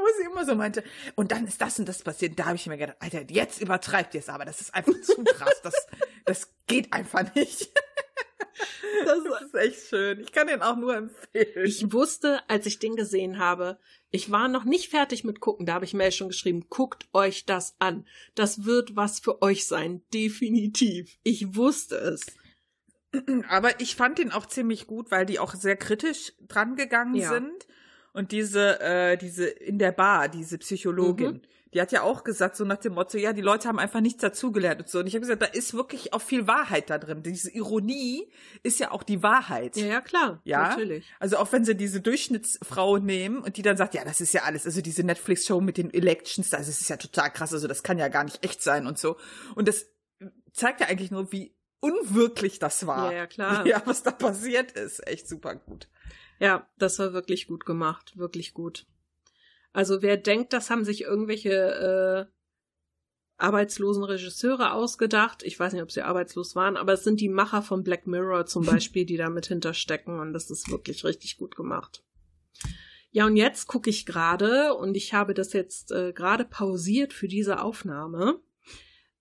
wo 0.00 0.06
sie 0.18 0.24
immer 0.24 0.44
so 0.44 0.56
meinte, 0.56 0.82
und 1.14 1.30
dann 1.30 1.46
ist 1.46 1.60
das 1.60 1.78
und 1.78 1.88
das 1.88 2.02
passiert. 2.02 2.36
Da 2.38 2.46
habe 2.46 2.56
ich 2.56 2.66
mir 2.66 2.76
gedacht, 2.76 2.96
Alter, 3.00 3.22
jetzt 3.30 3.60
übertreibt 3.60 4.14
ihr 4.14 4.20
es 4.20 4.28
aber. 4.28 4.44
Das 4.44 4.60
ist 4.60 4.74
einfach 4.74 5.00
zu 5.02 5.22
krass. 5.22 5.60
Das, 5.62 5.86
das 6.24 6.52
geht 6.66 6.92
einfach 6.92 7.32
nicht. 7.34 7.70
Das, 9.04 9.18
Das 9.24 9.42
ist 9.42 9.54
echt 9.54 9.88
schön. 9.88 10.20
Ich 10.20 10.32
kann 10.32 10.46
den 10.46 10.62
auch 10.62 10.76
nur 10.76 10.94
empfehlen. 10.96 11.66
ich 11.66 11.92
wusste, 11.92 12.40
als 12.48 12.66
ich 12.66 12.78
den 12.78 12.96
gesehen 12.96 13.38
habe, 13.38 13.78
ich 14.10 14.30
war 14.30 14.48
noch 14.48 14.64
nicht 14.64 14.88
fertig 14.90 15.24
mit 15.24 15.40
gucken. 15.40 15.66
Da 15.66 15.74
habe 15.74 15.84
ich 15.84 15.94
Mail 15.94 16.12
schon 16.12 16.28
geschrieben, 16.28 16.66
guckt 16.68 17.06
euch 17.12 17.44
das 17.46 17.76
an. 17.78 18.06
Das 18.34 18.64
wird 18.64 18.96
was 18.96 19.20
für 19.20 19.42
euch 19.42 19.66
sein. 19.66 20.02
Definitiv. 20.14 21.18
Ich 21.22 21.54
wusste 21.56 21.96
es. 21.96 22.26
Aber 23.48 23.80
ich 23.80 23.96
fand 23.96 24.18
den 24.18 24.32
auch 24.32 24.46
ziemlich 24.46 24.86
gut, 24.86 25.10
weil 25.10 25.26
die 25.26 25.38
auch 25.38 25.54
sehr 25.54 25.76
kritisch 25.76 26.32
dran 26.46 26.76
gegangen 26.76 27.14
Ja. 27.14 27.30
sind. 27.30 27.66
Und 28.12 28.32
diese, 28.32 28.80
äh, 28.80 29.16
diese 29.16 29.46
in 29.46 29.78
der 29.78 29.92
Bar, 29.92 30.28
diese 30.28 30.58
Psychologin, 30.58 31.42
die 31.74 31.80
hat 31.80 31.92
ja 31.92 32.02
auch 32.02 32.24
gesagt, 32.24 32.56
so 32.56 32.64
nach 32.64 32.78
dem 32.78 32.94
Motto, 32.94 33.18
ja, 33.18 33.32
die 33.32 33.42
Leute 33.42 33.68
haben 33.68 33.78
einfach 33.78 34.00
nichts 34.00 34.22
dazugelernt 34.22 34.80
und 34.80 34.88
so. 34.88 35.00
Und 35.00 35.06
ich 35.06 35.14
habe 35.14 35.20
gesagt, 35.20 35.42
da 35.42 35.46
ist 35.46 35.74
wirklich 35.74 36.12
auch 36.12 36.22
viel 36.22 36.46
Wahrheit 36.46 36.90
da 36.90 36.98
drin. 36.98 37.22
Diese 37.22 37.50
Ironie 37.50 38.30
ist 38.62 38.80
ja 38.80 38.90
auch 38.90 39.02
die 39.02 39.22
Wahrheit. 39.22 39.76
Ja, 39.76 39.86
ja, 39.86 40.00
klar. 40.00 40.40
Ja, 40.44 40.68
Natürlich. 40.68 41.06
Also 41.18 41.36
auch 41.36 41.52
wenn 41.52 41.64
sie 41.64 41.76
diese 41.76 42.00
Durchschnittsfrau 42.00 42.98
nehmen 42.98 43.42
und 43.42 43.56
die 43.56 43.62
dann 43.62 43.76
sagt, 43.76 43.94
ja, 43.94 44.04
das 44.04 44.20
ist 44.20 44.32
ja 44.32 44.42
alles, 44.42 44.64
also 44.66 44.80
diese 44.80 45.04
Netflix-Show 45.04 45.60
mit 45.60 45.76
den 45.76 45.92
Elections, 45.92 46.50
das 46.50 46.68
ist 46.68 46.88
ja 46.88 46.96
total 46.96 47.30
krass, 47.30 47.52
also 47.52 47.68
das 47.68 47.82
kann 47.82 47.98
ja 47.98 48.08
gar 48.08 48.24
nicht 48.24 48.44
echt 48.44 48.62
sein 48.62 48.86
und 48.86 48.98
so. 48.98 49.16
Und 49.54 49.68
das 49.68 49.86
zeigt 50.52 50.80
ja 50.80 50.86
eigentlich 50.86 51.10
nur, 51.10 51.32
wie 51.32 51.54
unwirklich 51.80 52.58
das 52.58 52.86
war. 52.86 53.12
Ja, 53.12 53.18
ja, 53.18 53.26
klar. 53.26 53.66
Ja, 53.66 53.82
was 53.84 54.02
da 54.02 54.10
passiert 54.10 54.72
ist. 54.72 55.06
Echt 55.06 55.28
super 55.28 55.54
gut. 55.54 55.88
Ja, 56.38 56.66
das 56.78 56.98
war 56.98 57.12
wirklich 57.12 57.46
gut 57.46 57.66
gemacht. 57.66 58.16
Wirklich 58.16 58.54
gut. 58.54 58.86
Also 59.78 60.02
wer 60.02 60.16
denkt, 60.16 60.52
das 60.52 60.70
haben 60.70 60.84
sich 60.84 61.02
irgendwelche 61.02 61.52
äh, 62.28 62.32
arbeitslosen 63.36 64.02
Regisseure 64.02 64.72
ausgedacht, 64.72 65.44
ich 65.44 65.56
weiß 65.56 65.72
nicht, 65.72 65.84
ob 65.84 65.92
sie 65.92 66.02
arbeitslos 66.02 66.56
waren, 66.56 66.76
aber 66.76 66.94
es 66.94 67.04
sind 67.04 67.20
die 67.20 67.28
Macher 67.28 67.62
von 67.62 67.84
Black 67.84 68.08
Mirror 68.08 68.46
zum 68.46 68.66
Beispiel, 68.66 69.06
die 69.06 69.16
da 69.16 69.30
mit 69.30 69.46
hinterstecken 69.46 70.18
und 70.18 70.32
das 70.32 70.50
ist 70.50 70.68
wirklich 70.68 71.04
richtig 71.04 71.36
gut 71.36 71.54
gemacht. 71.54 72.02
Ja, 73.12 73.26
und 73.26 73.36
jetzt 73.36 73.68
gucke 73.68 73.88
ich 73.88 74.04
gerade 74.04 74.74
und 74.74 74.96
ich 74.96 75.14
habe 75.14 75.32
das 75.32 75.52
jetzt 75.52 75.92
äh, 75.92 76.12
gerade 76.12 76.44
pausiert 76.44 77.12
für 77.12 77.28
diese 77.28 77.62
Aufnahme. 77.62 78.40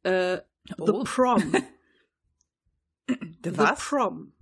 Äh, 0.02 0.40
The 0.70 0.74
Oh. 0.80 1.04
Prom. 1.04 1.52
The 3.08 3.52
The? 3.52 3.74
Prom. 3.78 4.34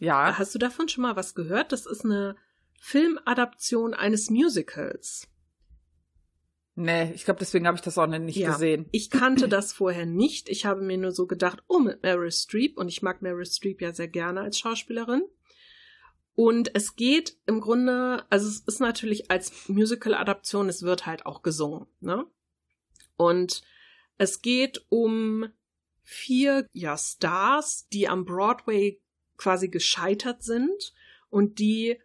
Ja. 0.00 0.36
Hast 0.36 0.54
du 0.54 0.58
davon 0.58 0.90
schon 0.90 1.00
mal 1.00 1.16
was 1.16 1.34
gehört? 1.34 1.72
Das 1.72 1.86
ist 1.86 2.04
eine 2.04 2.36
Filmadaption 2.84 3.94
eines 3.94 4.28
Musicals. 4.28 5.28
Nee, 6.74 7.12
ich 7.12 7.24
glaube, 7.24 7.38
deswegen 7.38 7.68
habe 7.68 7.76
ich 7.76 7.80
das 7.80 7.96
auch 7.96 8.08
noch 8.08 8.18
nicht 8.18 8.36
Ja. 8.36 8.50
gesehen. 8.50 8.88
Ich 8.90 9.08
kannte 9.08 9.48
das 9.48 9.72
vorher 9.72 10.04
nicht. 10.04 10.48
Ich 10.48 10.66
habe 10.66 10.80
mir 10.82 10.98
nur 10.98 11.12
so 11.12 11.28
gedacht, 11.28 11.62
oh, 11.68 11.78
mit 11.78 12.02
Meryl 12.02 12.32
Streep. 12.32 12.76
Und 12.76 12.88
ich 12.88 13.00
mag 13.00 13.22
Meryl 13.22 13.46
Streep 13.46 13.80
ja 13.80 13.92
sehr 13.92 14.08
gerne 14.08 14.40
als 14.40 14.58
Schauspielerin. 14.58 15.22
Und 16.34 16.74
es 16.74 16.96
geht 16.96 17.36
im 17.46 17.60
Grunde, 17.60 18.26
also 18.30 18.48
es 18.48 18.58
ist 18.58 18.80
natürlich 18.80 19.30
als 19.30 19.68
Musical-Adaption, 19.68 20.68
es 20.68 20.82
wird 20.82 21.06
halt 21.06 21.24
auch 21.24 21.42
gesungen, 21.42 21.86
ne? 22.00 22.26
Und 23.16 23.62
es 24.18 24.42
geht 24.42 24.84
um 24.88 25.46
vier, 26.02 26.66
ja, 26.72 26.98
Stars, 26.98 27.86
die 27.92 28.08
am 28.08 28.24
Broadway 28.24 29.00
quasi 29.36 29.68
gescheitert 29.68 30.42
sind 30.42 30.94
und 31.28 31.60
die 31.60 32.00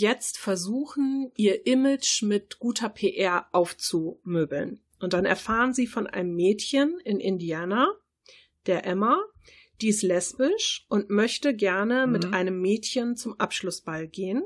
jetzt 0.00 0.38
versuchen, 0.38 1.30
ihr 1.36 1.66
Image 1.66 2.22
mit 2.22 2.58
guter 2.58 2.88
PR 2.88 3.46
aufzumöbeln. 3.52 4.80
Und 5.00 5.12
dann 5.12 5.24
erfahren 5.24 5.72
sie 5.72 5.86
von 5.86 6.06
einem 6.06 6.34
Mädchen 6.34 6.98
in 7.04 7.20
Indiana, 7.20 7.88
der 8.66 8.84
Emma, 8.86 9.18
die 9.80 9.88
ist 9.88 10.02
lesbisch 10.02 10.84
und 10.88 11.08
möchte 11.08 11.54
gerne 11.54 12.06
Mhm. 12.06 12.12
mit 12.12 12.32
einem 12.34 12.60
Mädchen 12.60 13.16
zum 13.16 13.38
Abschlussball 13.40 14.06
gehen. 14.08 14.42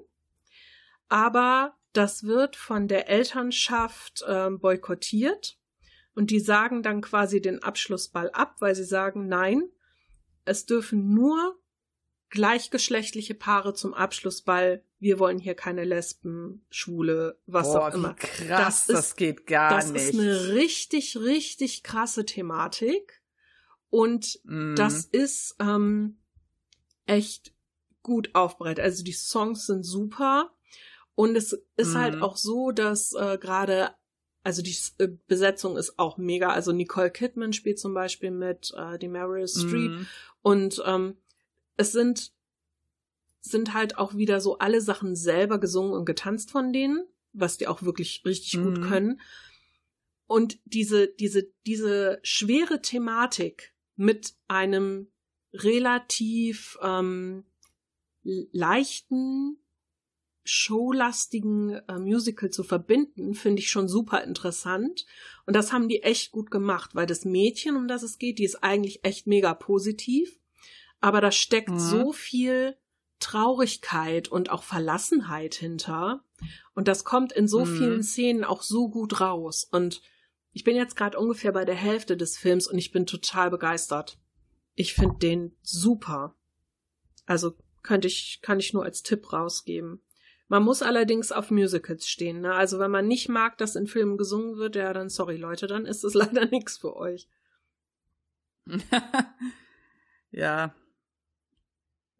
Aber 1.08 1.76
das 1.92 2.24
wird 2.24 2.56
von 2.56 2.88
der 2.88 3.08
Elternschaft 3.08 4.24
ähm, 4.28 4.58
boykottiert 4.58 5.58
und 6.14 6.30
die 6.30 6.40
sagen 6.40 6.82
dann 6.82 7.00
quasi 7.00 7.40
den 7.40 7.62
Abschlussball 7.62 8.30
ab, 8.30 8.56
weil 8.60 8.74
sie 8.74 8.84
sagen, 8.84 9.26
nein, 9.28 9.68
es 10.44 10.66
dürfen 10.66 11.12
nur 11.14 11.58
gleichgeschlechtliche 12.34 13.34
Paare 13.34 13.74
zum 13.74 13.94
Abschlussball. 13.94 14.82
Wir 14.98 15.18
wollen 15.20 15.38
hier 15.38 15.54
keine 15.54 15.84
Lesben, 15.84 16.66
Schwule, 16.68 17.38
was 17.46 17.68
Boah, 17.72 17.88
auch 17.88 17.94
immer. 17.94 18.14
krass, 18.14 18.48
Das 18.48 18.86
das, 18.86 19.06
ist- 19.08 19.16
geht 19.16 19.46
gar 19.46 19.70
das 19.76 19.90
nicht. 19.92 20.02
ist 20.10 20.18
eine 20.18 20.48
richtig, 20.54 21.16
richtig 21.16 21.82
krasse 21.84 22.26
Thematik. 22.26 23.22
Und 23.88 24.40
Mhm. 24.44 24.74
das 24.76 25.04
ist 25.04 25.54
ähm, 25.60 26.18
echt 27.06 27.54
gut 28.02 28.30
aufbereitet. 28.34 28.84
Also 28.84 29.04
die 29.04 29.12
Songs 29.12 29.66
sind 29.66 29.84
super. 29.84 30.50
Und 31.14 31.36
es 31.36 31.52
ist 31.76 31.90
Mhm. 31.94 31.98
halt 31.98 32.22
auch 32.22 32.36
so, 32.36 32.72
dass 32.72 33.12
äh, 33.12 33.38
gerade, 33.40 33.90
also 34.42 34.62
die 34.62 34.76
äh, 34.98 35.08
Besetzung 35.28 35.76
ist 35.76 35.98
auch 36.00 36.18
mega. 36.18 36.48
Also 36.48 36.72
Nicole 36.72 37.12
Kidman 37.12 37.52
spielt 37.52 37.78
zum 37.78 37.94
Beispiel 37.94 38.32
mit, 38.32 38.74
äh, 38.76 38.98
die 38.98 39.06
Meryl 39.08 39.46
Streep. 39.46 39.92
Mhm. 39.92 40.06
Und 40.42 40.82
ähm, 40.84 41.16
es 41.76 41.92
sind, 41.92 42.32
sind 43.40 43.74
halt 43.74 43.98
auch 43.98 44.14
wieder 44.14 44.40
so 44.40 44.58
alle 44.58 44.80
Sachen 44.80 45.16
selber 45.16 45.58
gesungen 45.58 45.92
und 45.92 46.04
getanzt 46.04 46.50
von 46.50 46.72
denen, 46.72 47.06
was 47.32 47.58
die 47.58 47.66
auch 47.66 47.82
wirklich 47.82 48.22
richtig 48.24 48.62
gut 48.62 48.78
Mhm. 48.78 48.82
können. 48.82 49.20
Und 50.26 50.58
diese, 50.64 51.08
diese, 51.08 51.52
diese 51.66 52.18
schwere 52.22 52.80
Thematik 52.80 53.74
mit 53.96 54.34
einem 54.48 55.08
relativ 55.52 56.78
ähm, 56.82 57.44
leichten, 58.22 59.58
showlastigen 60.44 61.70
äh, 61.88 61.98
Musical 61.98 62.50
zu 62.50 62.64
verbinden, 62.64 63.34
finde 63.34 63.60
ich 63.60 63.70
schon 63.70 63.88
super 63.88 64.22
interessant. 64.24 65.06
Und 65.46 65.54
das 65.56 65.72
haben 65.72 65.88
die 65.88 66.02
echt 66.02 66.32
gut 66.32 66.50
gemacht, 66.50 66.94
weil 66.94 67.06
das 67.06 67.24
Mädchen, 67.24 67.76
um 67.76 67.88
das 67.88 68.02
es 68.02 68.18
geht, 68.18 68.38
die 68.38 68.44
ist 68.44 68.62
eigentlich 68.62 69.04
echt 69.04 69.26
mega 69.26 69.54
positiv. 69.54 70.38
Aber 71.04 71.20
da 71.20 71.30
steckt 71.30 71.68
Mhm. 71.68 71.78
so 71.78 72.12
viel 72.12 72.78
Traurigkeit 73.20 74.26
und 74.28 74.48
auch 74.48 74.62
Verlassenheit 74.62 75.54
hinter. 75.54 76.24
Und 76.74 76.88
das 76.88 77.04
kommt 77.04 77.30
in 77.30 77.46
so 77.46 77.66
Mhm. 77.66 77.76
vielen 77.76 78.02
Szenen 78.02 78.42
auch 78.42 78.62
so 78.62 78.88
gut 78.88 79.20
raus. 79.20 79.68
Und 79.70 80.00
ich 80.52 80.64
bin 80.64 80.76
jetzt 80.76 80.96
gerade 80.96 81.18
ungefähr 81.18 81.52
bei 81.52 81.66
der 81.66 81.74
Hälfte 81.74 82.16
des 82.16 82.38
Films 82.38 82.66
und 82.66 82.78
ich 82.78 82.90
bin 82.90 83.04
total 83.04 83.50
begeistert. 83.50 84.18
Ich 84.76 84.94
finde 84.94 85.18
den 85.18 85.54
super. 85.60 86.36
Also 87.26 87.54
könnte 87.82 88.08
ich, 88.08 88.38
kann 88.40 88.58
ich 88.58 88.72
nur 88.72 88.84
als 88.84 89.02
Tipp 89.02 89.30
rausgeben. 89.30 90.00
Man 90.48 90.62
muss 90.62 90.80
allerdings 90.80 91.32
auf 91.32 91.50
Musicals 91.50 92.08
stehen. 92.08 92.40
Ne? 92.40 92.54
Also 92.54 92.78
wenn 92.78 92.90
man 92.90 93.06
nicht 93.06 93.28
mag, 93.28 93.58
dass 93.58 93.76
in 93.76 93.86
Filmen 93.86 94.16
gesungen 94.16 94.56
wird, 94.56 94.74
ja, 94.74 94.90
dann 94.94 95.10
sorry 95.10 95.36
Leute, 95.36 95.66
dann 95.66 95.84
ist 95.84 96.02
es 96.02 96.14
leider 96.44 96.46
nichts 96.46 96.78
für 96.78 96.96
euch. 96.96 97.28
ja. 100.30 100.74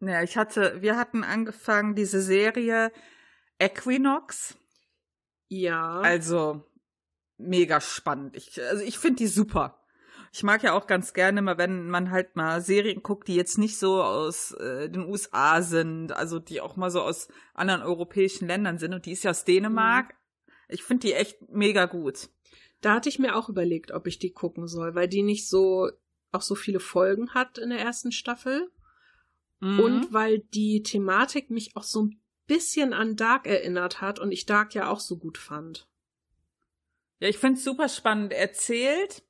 Ja, 0.07 0.21
ich 0.21 0.37
hatte, 0.37 0.81
wir 0.81 0.97
hatten 0.97 1.23
angefangen, 1.23 1.95
diese 1.95 2.21
Serie 2.21 2.91
Equinox. 3.57 4.55
Ja. 5.47 5.99
Also, 6.01 6.63
mega 7.37 7.81
spannend. 7.81 8.35
Ich, 8.35 8.61
also, 8.61 8.83
ich 8.83 8.99
finde 8.99 9.17
die 9.17 9.27
super. 9.27 9.81
Ich 10.31 10.43
mag 10.43 10.63
ja 10.63 10.73
auch 10.73 10.85
ganz 10.85 11.13
gerne 11.13 11.41
mal, 11.41 11.57
wenn 11.57 11.89
man 11.89 12.11
halt 12.11 12.35
mal 12.35 12.61
Serien 12.61 13.01
guckt, 13.01 13.27
die 13.29 13.35
jetzt 13.35 13.57
nicht 13.57 13.79
so 13.79 14.03
aus 14.03 14.51
äh, 14.51 14.89
den 14.89 15.07
USA 15.07 15.61
sind, 15.61 16.11
also 16.11 16.39
die 16.39 16.59
auch 16.59 16.75
mal 16.75 16.91
so 16.91 17.01
aus 17.01 17.29
anderen 17.53 17.81
europäischen 17.81 18.47
Ländern 18.47 18.77
sind. 18.77 18.93
Und 18.93 19.05
die 19.05 19.13
ist 19.13 19.23
ja 19.23 19.31
aus 19.31 19.45
Dänemark. 19.45 20.13
Ich 20.67 20.83
finde 20.83 21.07
die 21.07 21.13
echt 21.13 21.49
mega 21.49 21.85
gut. 21.85 22.29
Da 22.81 22.93
hatte 22.93 23.09
ich 23.09 23.17
mir 23.17 23.35
auch 23.35 23.49
überlegt, 23.49 23.91
ob 23.91 24.07
ich 24.07 24.19
die 24.19 24.33
gucken 24.33 24.67
soll, 24.67 24.93
weil 24.93 25.07
die 25.07 25.23
nicht 25.23 25.47
so 25.47 25.89
auch 26.31 26.41
so 26.41 26.53
viele 26.53 26.81
Folgen 26.81 27.33
hat 27.33 27.57
in 27.57 27.69
der 27.69 27.79
ersten 27.79 28.11
Staffel 28.11 28.69
Mhm. 29.65 29.79
und 29.79 30.13
weil 30.13 30.39
die 30.53 30.83
Thematik 30.83 31.49
mich 31.49 31.75
auch 31.75 31.83
so 31.83 32.03
ein 32.03 32.21
bisschen 32.45 32.93
an 32.93 33.15
Dark 33.15 33.47
erinnert 33.47 33.99
hat 33.99 34.19
und 34.19 34.31
ich 34.31 34.45
Dark 34.45 34.75
ja 34.75 34.89
auch 34.89 34.99
so 34.99 35.17
gut 35.17 35.39
fand. 35.39 35.87
Ja, 37.19 37.29
ich 37.29 37.39
finde 37.39 37.57
es 37.57 37.63
super 37.63 37.89
spannend 37.89 38.31
erzählt. 38.31 39.23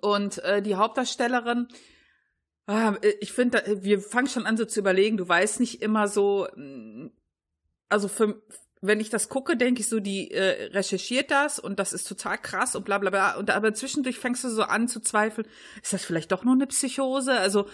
Und 0.00 0.38
äh, 0.38 0.60
die 0.60 0.74
Hauptdarstellerin, 0.74 1.68
ah, 2.66 2.96
ich 3.20 3.32
finde, 3.32 3.62
wir 3.82 4.00
fangen 4.00 4.26
schon 4.26 4.46
an 4.46 4.58
so 4.58 4.66
zu 4.66 4.80
überlegen, 4.80 5.16
du 5.16 5.26
weißt 5.26 5.60
nicht 5.60 5.80
immer 5.80 6.08
so, 6.08 6.46
mm, 6.54 7.08
also 7.88 8.08
für, 8.08 8.42
wenn 8.82 9.00
ich 9.00 9.10
das 9.10 9.30
gucke, 9.30 9.56
denke 9.56 9.80
ich 9.80 9.88
so, 9.88 10.00
die 10.00 10.30
äh, 10.30 10.64
recherchiert 10.74 11.30
das 11.30 11.58
und 11.58 11.78
das 11.78 11.92
ist 11.92 12.06
total 12.06 12.36
krass 12.36 12.74
und 12.76 12.84
bla 12.84 12.98
bla 12.98 13.10
bla. 13.10 13.36
Und 13.36 13.50
aber 13.50 13.72
zwischendurch 13.72 14.18
fängst 14.18 14.44
du 14.44 14.50
so 14.50 14.62
an 14.62 14.88
zu 14.88 15.00
zweifeln, 15.00 15.46
ist 15.82 15.92
das 15.92 16.04
vielleicht 16.04 16.32
doch 16.32 16.44
nur 16.44 16.54
eine 16.54 16.66
Psychose? 16.66 17.32
Also 17.32 17.66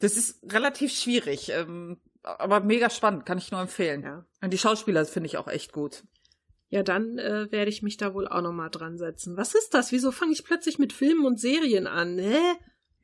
das 0.00 0.16
ist 0.16 0.42
relativ 0.52 0.92
schwierig, 0.92 1.50
ähm, 1.50 1.98
aber 2.22 2.60
mega 2.60 2.90
spannend, 2.90 3.24
kann 3.24 3.38
ich 3.38 3.50
nur 3.52 3.60
empfehlen. 3.60 4.02
Ja. 4.02 4.26
Und 4.42 4.52
die 4.52 4.58
Schauspieler 4.58 5.04
finde 5.06 5.28
ich 5.28 5.36
auch 5.38 5.48
echt 5.48 5.72
gut. 5.72 6.02
Ja, 6.68 6.82
dann 6.82 7.18
äh, 7.18 7.50
werde 7.50 7.70
ich 7.70 7.82
mich 7.82 7.96
da 7.96 8.14
wohl 8.14 8.28
auch 8.28 8.42
noch 8.42 8.52
mal 8.52 8.68
dran 8.68 8.96
setzen. 8.98 9.36
Was 9.36 9.54
ist 9.54 9.74
das? 9.74 9.90
Wieso 9.92 10.12
fange 10.12 10.32
ich 10.32 10.44
plötzlich 10.44 10.78
mit 10.78 10.92
Filmen 10.92 11.24
und 11.24 11.40
Serien 11.40 11.86
an? 11.86 12.18
Hä? 12.18 12.38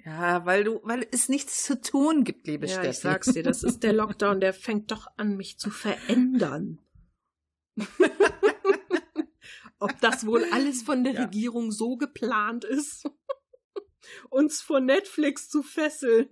Ja, 0.05 0.47
weil 0.47 0.63
du, 0.63 0.81
weil 0.85 1.05
es 1.11 1.29
nichts 1.29 1.65
zu 1.65 1.81
tun 1.81 2.23
gibt, 2.23 2.47
liebe 2.47 2.67
Ja, 2.67 2.75
Steffi. 2.75 2.91
ich 2.91 2.99
sag's 2.99 3.33
dir, 3.33 3.43
das 3.43 3.65
ist 3.65 3.83
der 3.83 3.93
Lockdown, 3.93 4.39
der 4.41 4.55
fängt 4.55 4.93
doch 4.93 5.09
an, 5.17 5.37
mich 5.37 5.59
zu 5.59 5.71
verändern. 5.71 6.79
Ob 9.79 9.99
das 10.01 10.25
wohl 10.27 10.45
alles 10.53 10.83
von 10.83 11.03
der 11.05 11.15
Ja. 11.15 11.23
Regierung 11.25 11.73
so 11.73 11.97
geplant 11.97 12.65
ist, 12.65 13.05
uns 14.31 14.61
vor 14.63 14.81
Netflix 14.81 15.49
zu 15.51 15.63
fesseln. 15.63 16.29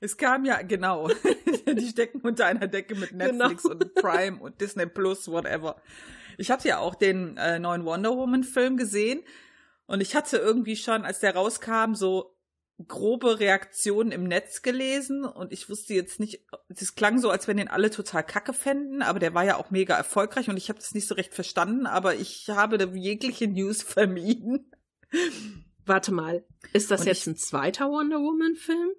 Es 0.00 0.16
kam 0.16 0.44
ja, 0.44 0.62
genau. 0.62 1.08
die 1.66 1.88
stecken 1.88 2.20
unter 2.20 2.46
einer 2.46 2.66
Decke 2.66 2.94
mit 2.94 3.12
Netflix 3.12 3.62
Genau. 3.62 3.76
und 3.76 3.94
Prime 3.94 4.38
und 4.40 4.60
Disney 4.60 4.86
Plus, 4.86 5.28
whatever. 5.28 5.80
Ich 6.36 6.50
hatte 6.50 6.68
ja 6.68 6.78
auch 6.78 6.94
den 6.94 7.36
äh, 7.36 7.58
neuen 7.58 7.84
Wonder 7.84 8.16
Woman-Film 8.16 8.76
gesehen 8.76 9.22
und 9.86 10.00
ich 10.00 10.14
hatte 10.14 10.36
irgendwie 10.36 10.76
schon, 10.76 11.04
als 11.04 11.20
der 11.20 11.34
rauskam, 11.34 11.94
so 11.94 12.36
grobe 12.88 13.38
Reaktionen 13.38 14.10
im 14.10 14.24
Netz 14.24 14.62
gelesen 14.62 15.24
und 15.24 15.52
ich 15.52 15.70
wusste 15.70 15.94
jetzt 15.94 16.18
nicht, 16.18 16.44
das 16.68 16.96
klang 16.96 17.20
so, 17.20 17.30
als 17.30 17.46
wenn 17.46 17.56
den 17.56 17.68
alle 17.68 17.88
total 17.88 18.24
kacke 18.24 18.52
fänden, 18.52 19.00
aber 19.00 19.20
der 19.20 19.32
war 19.32 19.44
ja 19.44 19.56
auch 19.56 19.70
mega 19.70 19.96
erfolgreich 19.96 20.48
und 20.50 20.56
ich 20.56 20.68
habe 20.70 20.80
das 20.80 20.92
nicht 20.92 21.06
so 21.06 21.14
recht 21.14 21.34
verstanden, 21.34 21.86
aber 21.86 22.16
ich 22.16 22.48
habe 22.50 22.90
jegliche 22.94 23.46
News 23.46 23.82
vermieden. 23.82 24.72
Warte 25.86 26.12
mal, 26.12 26.44
ist 26.72 26.90
das 26.90 27.02
und 27.02 27.06
jetzt 27.06 27.20
ich, 27.22 27.26
ein 27.28 27.36
zweiter 27.36 27.88
Wonder 27.88 28.16
Woman-Film? 28.18 28.90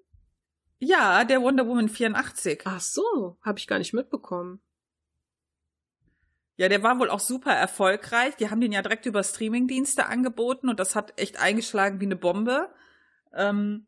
Ja, 0.85 1.23
der 1.23 1.41
Wonder 1.41 1.67
Woman 1.67 1.89
84. 1.89 2.61
Ach 2.65 2.79
so, 2.79 3.37
habe 3.41 3.57
ich 3.57 3.65
gar 3.65 3.79
nicht 3.79 3.93
mitbekommen. 3.93 4.61
Ja, 6.57 6.69
der 6.69 6.83
war 6.83 6.99
wohl 6.99 7.09
auch 7.09 7.19
super 7.19 7.51
erfolgreich. 7.51 8.35
Die 8.35 8.49
haben 8.49 8.61
den 8.61 8.71
ja 8.71 8.81
direkt 8.81 9.05
über 9.07 9.23
Streamingdienste 9.23 10.05
angeboten 10.05 10.69
und 10.69 10.79
das 10.79 10.95
hat 10.95 11.19
echt 11.19 11.41
eingeschlagen 11.41 11.99
wie 11.99 12.05
eine 12.05 12.15
Bombe. 12.15 12.69
Ähm, 13.33 13.87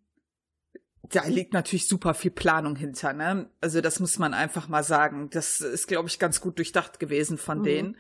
da 1.04 1.26
liegt 1.26 1.54
natürlich 1.54 1.88
super 1.88 2.14
viel 2.14 2.32
Planung 2.32 2.76
hinter, 2.76 3.14
ne? 3.14 3.50
Also 3.62 3.80
das 3.80 4.00
muss 4.00 4.18
man 4.18 4.34
einfach 4.34 4.68
mal 4.68 4.84
sagen. 4.84 5.30
Das 5.30 5.62
ist, 5.62 5.88
glaube 5.88 6.10
ich, 6.10 6.20
ganz 6.20 6.42
gut 6.42 6.58
durchdacht 6.58 7.00
gewesen 7.00 7.38
von 7.38 7.60
mhm. 7.60 7.64
denen. 7.64 7.98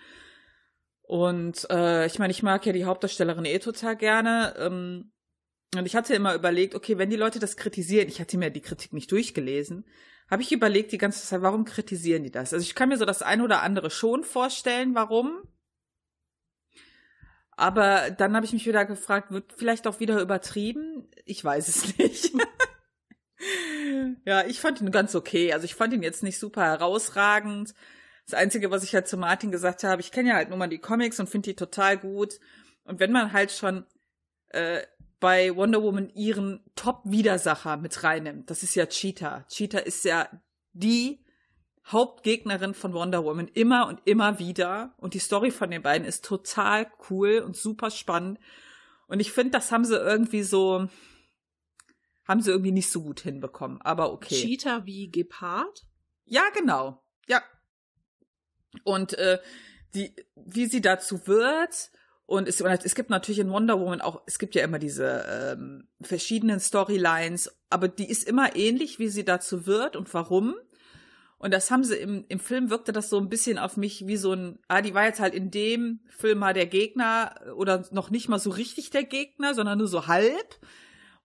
Und 1.03 1.69
äh, 1.69 2.07
ich 2.07 2.19
meine, 2.19 2.31
ich 2.31 2.43
mag 2.43 2.65
ja 2.65 2.73
die 2.73 2.83
Hauptdarstellerin 2.83 3.45
eh 3.45 3.59
total 3.59 3.95
gerne. 3.95 4.55
Ähm, 4.57 5.11
und 5.75 5.85
ich 5.85 5.95
hatte 5.95 6.13
immer 6.13 6.33
überlegt, 6.33 6.75
okay, 6.75 6.97
wenn 6.97 7.09
die 7.09 7.17
Leute 7.17 7.39
das 7.39 7.57
kritisieren, 7.57 8.07
ich 8.07 8.21
hatte 8.21 8.37
mir 8.37 8.49
die 8.49 8.61
Kritik 8.61 8.93
nicht 8.93 9.11
durchgelesen, 9.11 9.85
habe 10.29 10.41
ich 10.41 10.51
überlegt 10.51 10.91
die 10.91 10.97
ganze 10.97 11.25
Zeit, 11.25 11.41
warum 11.41 11.65
kritisieren 11.65 12.23
die 12.23 12.31
das? 12.31 12.53
Also 12.53 12.63
ich 12.63 12.75
kann 12.75 12.89
mir 12.89 12.97
so 12.97 13.05
das 13.05 13.21
eine 13.21 13.43
oder 13.43 13.61
andere 13.61 13.89
schon 13.89 14.23
vorstellen, 14.23 14.95
warum. 14.95 15.41
Aber 17.51 18.11
dann 18.11 18.35
habe 18.35 18.45
ich 18.45 18.53
mich 18.53 18.65
wieder 18.65 18.85
gefragt, 18.85 19.31
wird 19.31 19.53
vielleicht 19.57 19.87
auch 19.87 19.99
wieder 19.99 20.21
übertrieben? 20.21 21.09
Ich 21.25 21.43
weiß 21.43 21.67
es 21.67 21.97
nicht. 21.97 22.33
ja, 24.25 24.45
ich 24.45 24.59
fand 24.59 24.79
ihn 24.79 24.91
ganz 24.91 25.15
okay. 25.15 25.53
Also 25.53 25.65
ich 25.65 25.75
fand 25.75 25.93
ihn 25.93 26.03
jetzt 26.03 26.23
nicht 26.23 26.39
super 26.39 26.63
herausragend. 26.63 27.73
Das 28.25 28.37
Einzige, 28.37 28.69
was 28.69 28.83
ich 28.83 28.93
halt 28.93 29.07
zu 29.07 29.17
Martin 29.17 29.51
gesagt 29.51 29.83
habe, 29.83 30.01
ich 30.01 30.11
kenne 30.11 30.29
ja 30.29 30.35
halt 30.35 30.49
nur 30.49 30.57
mal 30.57 30.67
die 30.67 30.79
Comics 30.79 31.19
und 31.19 31.29
finde 31.29 31.49
die 31.49 31.55
total 31.55 31.97
gut. 31.97 32.39
Und 32.83 32.99
wenn 32.99 33.11
man 33.11 33.33
halt 33.33 33.51
schon 33.51 33.85
äh, 34.49 34.81
bei 35.19 35.55
Wonder 35.55 35.81
Woman 35.81 36.09
ihren 36.09 36.63
Top-Widersacher 36.75 37.77
mit 37.77 38.03
reinnimmt. 38.03 38.49
Das 38.49 38.63
ist 38.63 38.75
ja 38.75 38.85
Cheetah. 38.85 39.45
Cheetah 39.49 39.79
ist 39.79 40.05
ja 40.05 40.29
die 40.73 41.25
Hauptgegnerin 41.87 42.73
von 42.73 42.93
Wonder 42.93 43.23
Woman 43.23 43.47
immer 43.47 43.87
und 43.87 44.01
immer 44.05 44.39
wieder. 44.39 44.93
Und 44.97 45.13
die 45.13 45.19
Story 45.19 45.51
von 45.51 45.71
den 45.71 45.81
beiden 45.81 46.05
ist 46.05 46.25
total 46.25 46.91
cool 47.09 47.39
und 47.39 47.55
super 47.55 47.89
spannend. 47.89 48.39
Und 49.07 49.19
ich 49.21 49.31
finde, 49.31 49.51
das 49.51 49.71
haben 49.71 49.85
sie 49.85 49.95
irgendwie 49.95 50.43
so, 50.43 50.87
haben 52.27 52.41
sie 52.41 52.51
irgendwie 52.51 52.73
nicht 52.73 52.91
so 52.91 53.01
gut 53.01 53.21
hinbekommen. 53.21 53.81
Aber 53.81 54.11
okay. 54.11 54.35
Cheetah 54.35 54.85
wie 54.85 55.09
Gepard? 55.09 55.85
Ja, 56.25 56.43
genau. 56.53 57.03
Ja. 57.27 57.41
Und 58.83 59.13
äh, 59.13 59.39
die, 59.95 60.13
wie 60.35 60.65
sie 60.65 60.81
dazu 60.81 61.25
wird, 61.25 61.89
und 62.27 62.49
es, 62.49 62.59
es 62.59 62.93
gibt 62.93 63.09
natürlich 63.09 63.39
in 63.39 63.49
Wonder 63.49 63.79
Woman 63.79 64.01
auch, 64.01 64.21
es 64.25 64.37
gibt 64.37 64.53
ja 64.53 64.61
immer 64.61 64.79
diese 64.79 65.55
ähm, 65.57 65.87
verschiedenen 66.01 66.59
Storylines, 66.59 67.57
aber 67.69 67.87
die 67.87 68.09
ist 68.09 68.27
immer 68.27 68.53
ähnlich, 68.53 68.99
wie 68.99 69.07
sie 69.07 69.23
dazu 69.23 69.65
wird 69.65 69.95
und 69.95 70.13
warum. 70.13 70.53
Und 71.37 71.53
das 71.53 71.71
haben 71.71 71.85
sie 71.85 71.95
im, 71.95 72.25
im 72.27 72.39
Film 72.39 72.69
wirkte 72.69 72.91
das 72.91 73.09
so 73.09 73.17
ein 73.17 73.29
bisschen 73.29 73.57
auf 73.57 73.77
mich 73.77 74.07
wie 74.07 74.17
so 74.17 74.33
ein, 74.33 74.59
ah, 74.67 74.81
die 74.81 74.93
war 74.93 75.05
jetzt 75.05 75.21
halt 75.21 75.33
in 75.33 75.51
dem 75.51 76.01
Film 76.09 76.39
mal 76.39 76.53
der 76.53 76.65
Gegner 76.65 77.33
oder 77.55 77.85
noch 77.91 78.09
nicht 78.09 78.27
mal 78.27 78.39
so 78.39 78.49
richtig 78.49 78.89
der 78.89 79.05
Gegner, 79.05 79.53
sondern 79.53 79.77
nur 79.77 79.87
so 79.87 80.07
halb. 80.07 80.59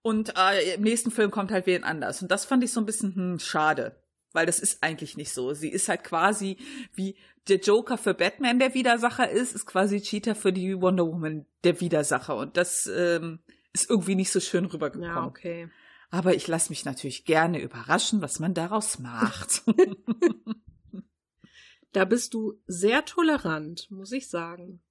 Und 0.03 0.35
äh, 0.39 0.75
im 0.75 0.83
nächsten 0.83 1.11
Film 1.11 1.33
kommt 1.33 1.51
halt 1.51 1.67
wen 1.67 1.83
anders. 1.83 2.23
Und 2.23 2.31
das 2.31 2.45
fand 2.45 2.63
ich 2.63 2.73
so 2.73 2.81
ein 2.81 2.87
bisschen 2.87 3.15
hm, 3.17 3.39
schade 3.41 4.02
weil 4.35 4.47
das 4.47 4.59
ist 4.59 4.83
eigentlich 4.83 5.17
nicht 5.17 5.33
so. 5.33 5.53
Sie 5.55 5.71
ist 5.71 5.89
halt 5.89 6.05
quasi 6.05 6.57
wie 6.95 7.17
der 7.49 7.59
Joker 7.59 7.99
für 7.99 8.15
Batman 8.15 8.59
der 8.59 8.75
Widersacher 8.75 9.29
ist, 9.31 9.55
ist 9.55 9.67
quasi 9.67 10.01
Cheetah 10.01 10.35
für 10.35 10.53
die 10.53 10.81
Wonder 10.81 11.07
Woman 11.07 11.47
der 11.65 11.81
Widersacher. 11.81 12.37
Und 12.37 12.57
das 12.57 12.87
ähm, 12.87 13.41
ist 13.73 13.91
irgendwie 13.91 14.15
nicht 14.15 14.31
so 14.31 14.41
schön 14.41 14.65
rübergekommen. 14.65 15.15
Ja, 15.15 15.27
okay. 15.27 15.69
Aber 16.11 16.35
ich 16.35 16.47
lasse 16.47 16.71
mich 16.71 16.85
natürlich 16.85 17.25
gerne 17.25 17.61
überraschen, 17.61 18.21
was 18.21 18.39
man 18.39 18.55
daraus 18.55 18.99
macht. 18.99 19.63
da 21.93 22.05
bist 22.05 22.35
du 22.35 22.61
sehr 22.67 23.05
tolerant, 23.05 23.91
muss 23.91 24.13
ich 24.13 24.29
sagen. 24.29 24.83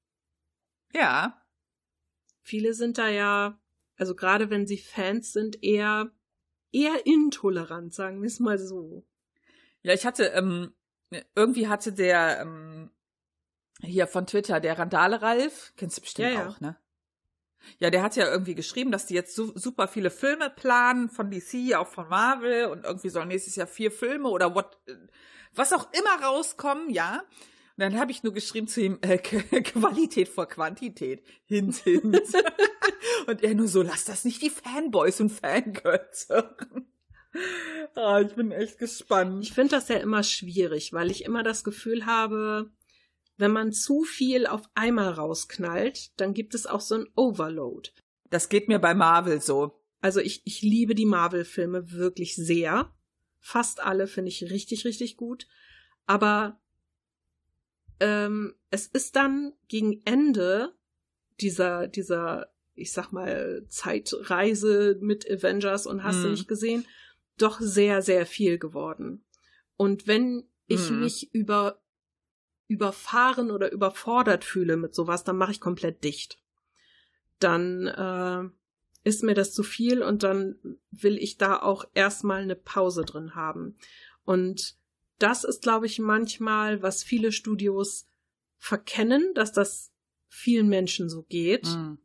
Ja. 0.94 1.42
Viele 2.42 2.74
sind 2.74 2.98
da 2.98 3.08
ja, 3.08 3.60
also 3.96 4.16
gerade 4.16 4.50
wenn 4.50 4.68
sie 4.68 4.78
Fans 4.78 5.32
sind, 5.32 5.64
eher 5.64 6.12
eher 6.72 7.06
intolerant, 7.06 7.94
sagen 7.94 8.22
wir 8.22 8.28
es 8.28 8.40
mal 8.40 8.58
so. 8.58 9.06
Ja, 9.84 9.94
ich 9.94 10.06
hatte, 10.06 10.26
ähm, 10.26 10.74
irgendwie 11.36 11.68
hatte 11.68 11.94
der 11.94 12.42
ähm, 12.42 12.92
hier 13.82 14.08
von 14.08 14.28
Twitter, 14.28 14.60
der 14.60 14.78
Randale 14.78 15.22
Ralf, 15.22 15.74
kennst 15.76 15.98
du 15.98 16.02
bestimmt 16.02 16.34
ja, 16.34 16.48
auch, 16.48 16.60
ne? 16.60 16.78
Ja, 17.78 17.90
der 17.90 18.02
hat 18.02 18.16
ja 18.16 18.28
irgendwie 18.28 18.56
geschrieben, 18.56 18.92
dass 18.92 19.06
die 19.06 19.14
jetzt 19.14 19.36
su 19.36 19.52
super 19.56 19.88
viele 19.88 20.10
Filme 20.10 20.50
planen 20.50 21.10
von 21.10 21.30
DC, 21.30 21.76
auch 21.76 21.88
von 21.88 22.10
Marvel 22.10 22.66
und 22.66 22.86
irgendwie 22.86 23.10
sollen 23.10 23.28
nächstes 23.28 23.56
Jahr 23.56 23.68
vier 23.68 23.92
Filme 23.92 24.30
oder 24.30 24.56
what, 24.56 24.80
was 25.54 25.74
auch 25.74 25.88
immer 25.94 26.26
rauskommen, 26.26 26.90
ja. 26.90 27.24
Und 27.78 27.94
dann 27.94 28.00
habe 28.00 28.12
ich 28.12 28.24
nur 28.24 28.34
geschrieben 28.34 28.68
zu 28.68 28.82
ihm, 28.82 29.00
äh, 29.02 29.18
Qualität 29.18 30.28
vor 30.30 30.48
Quantität. 30.48 31.24
Hint, 31.46 31.76
hint. 31.78 32.22
und 33.28 33.44
er 33.44 33.56
nur 33.56 33.68
so, 33.68 33.82
lass 33.82 34.06
das 34.06 34.26
nicht 34.26 34.42
die 34.42 34.50
Fanboys 34.50 35.20
und 35.22 35.30
Fangirls 35.30 36.28
hören. 36.30 36.91
Ah, 37.96 38.22
ich 38.22 38.34
bin 38.36 38.52
echt 38.52 38.78
gespannt. 38.78 39.44
Ich 39.44 39.54
finde 39.54 39.76
das 39.76 39.88
ja 39.88 39.98
immer 39.98 40.24
schwierig, 40.24 40.94
weil 40.94 41.12
ich 41.12 41.24
immer 41.26 41.44
das 41.44 41.64
Gefühl 41.64 42.06
habe, 42.06 42.72
wenn 43.38 43.52
man 43.52 43.74
zu 43.74 44.04
viel 44.04 44.46
auf 44.46 44.70
einmal 44.76 45.10
rausknallt, 45.10 46.20
dann 46.20 46.34
gibt 46.34 46.54
es 46.54 46.68
auch 46.68 46.82
so 46.82 46.96
ein 46.96 47.08
Overload. 47.16 47.90
Das 48.30 48.50
geht 48.50 48.68
mir 48.68 48.80
bei 48.80 48.94
Marvel 48.94 49.42
so. 49.42 49.82
Also 50.00 50.20
ich, 50.20 50.42
ich 50.46 50.62
liebe 50.62 50.96
die 50.96 51.06
Marvel-Filme 51.06 51.92
wirklich 51.92 52.36
sehr. 52.36 52.94
Fast 53.40 53.82
alle 53.82 54.08
finde 54.08 54.30
ich 54.30 54.44
richtig, 54.44 54.86
richtig 54.86 55.18
gut. 55.18 55.48
Aber 56.06 56.60
ähm, 58.00 58.56
es 58.70 58.88
ist 58.88 59.16
dann 59.16 59.54
gegen 59.68 60.02
Ende 60.06 60.74
dieser, 61.40 61.88
dieser, 61.88 62.52
ich 62.74 62.92
sag 62.92 63.12
mal, 63.12 63.66
Zeitreise 63.68 64.98
mit 65.02 65.30
Avengers 65.30 65.88
und 65.88 66.04
hast 66.04 66.18
hm. 66.18 66.24
du 66.24 66.30
nicht 66.32 66.48
gesehen, 66.48 66.86
doch 67.38 67.60
sehr, 67.60 68.02
sehr 68.02 68.26
viel 68.26 68.58
geworden. 68.58 69.24
Und 69.78 70.08
wenn 70.08 70.48
ich 70.68 70.90
hm. 70.90 71.00
mich 71.00 71.34
über 71.34 71.82
überfahren 72.68 73.52
oder 73.52 73.70
überfordert 73.70 74.46
fühle 74.46 74.78
mit 74.78 74.96
sowas, 74.96 75.26
dann 75.26 75.36
mache 75.36 75.52
ich 75.52 75.60
komplett 75.60 76.06
dicht. 76.06 76.40
Dann 77.40 77.88
äh, 77.88 78.50
ist 79.04 79.24
mir 79.24 79.34
das 79.34 79.54
zu 79.54 79.64
viel 79.64 80.02
und 80.02 80.24
dann 80.24 80.56
will 80.90 81.18
ich 81.18 81.38
da 81.38 81.62
auch 81.62 81.84
erstmal 81.94 82.42
eine 82.42 82.56
Pause 82.56 83.04
drin 83.04 83.36
haben. 83.36 83.76
Und 84.24 84.78
das 85.20 85.44
ist, 85.44 85.62
glaube 85.62 85.86
ich, 85.86 86.00
manchmal, 86.00 86.82
was 86.82 87.04
viele 87.04 87.34
Studios 87.34 88.08
verkennen, 88.58 89.34
dass 89.34 89.52
das 89.52 89.92
vielen 90.30 90.70
Menschen 90.70 91.10
so 91.10 91.24
geht. 91.24 91.66
Mhm. 91.66 91.98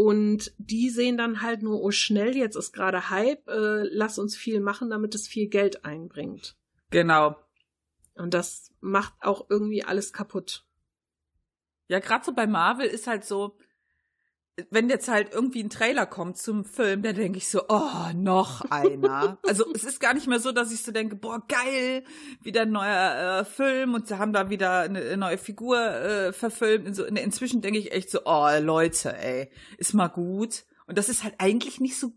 Und 0.00 0.54
die 0.56 0.88
sehen 0.88 1.18
dann 1.18 1.42
halt 1.42 1.60
nur, 1.62 1.82
oh 1.82 1.90
schnell, 1.90 2.34
jetzt 2.34 2.56
ist 2.56 2.72
gerade 2.72 3.10
Hype, 3.10 3.46
äh, 3.48 3.82
lass 3.82 4.18
uns 4.18 4.34
viel 4.34 4.58
machen, 4.60 4.88
damit 4.88 5.14
es 5.14 5.28
viel 5.28 5.48
Geld 5.48 5.84
einbringt. 5.84 6.56
Genau. 6.88 7.36
Und 8.14 8.32
das 8.32 8.72
macht 8.80 9.12
auch 9.20 9.50
irgendwie 9.50 9.84
alles 9.84 10.14
kaputt. 10.14 10.64
Ja, 11.88 11.98
gerade 11.98 12.24
so 12.24 12.32
bei 12.32 12.46
Marvel 12.46 12.86
ist 12.86 13.06
halt 13.06 13.26
so, 13.26 13.58
wenn 14.70 14.88
jetzt 14.88 15.08
halt 15.08 15.32
irgendwie 15.32 15.62
ein 15.62 15.70
Trailer 15.70 16.06
kommt 16.06 16.38
zum 16.38 16.64
Film, 16.64 17.02
dann 17.02 17.16
denke 17.16 17.38
ich 17.38 17.48
so, 17.48 17.62
oh, 17.68 18.12
noch 18.14 18.62
einer. 18.70 19.38
also 19.46 19.64
es 19.74 19.84
ist 19.84 20.00
gar 20.00 20.14
nicht 20.14 20.26
mehr 20.26 20.40
so, 20.40 20.52
dass 20.52 20.72
ich 20.72 20.82
so 20.82 20.92
denke, 20.92 21.16
boah, 21.16 21.42
geil, 21.46 22.04
wieder 22.42 22.62
ein 22.62 22.72
neuer 22.72 23.40
äh, 23.40 23.44
Film 23.44 23.94
und 23.94 24.08
sie 24.08 24.18
haben 24.18 24.32
da 24.32 24.50
wieder 24.50 24.80
eine, 24.80 25.16
neue 25.16 25.38
Figur 25.38 25.78
äh, 25.78 26.32
verfilmt. 26.32 26.94
So, 26.94 27.04
inzwischen 27.04 27.60
denke 27.60 27.78
ich 27.78 27.92
echt 27.92 28.10
so, 28.10 28.20
oh, 28.24 28.48
Leute, 28.60 29.16
ey, 29.16 29.50
ist 29.78 29.94
mal 29.94 30.08
gut. 30.08 30.64
Und 30.86 30.98
das 30.98 31.08
ist 31.08 31.22
halt 31.22 31.34
eigentlich 31.38 31.80
nicht 31.80 31.98
so 31.98 32.12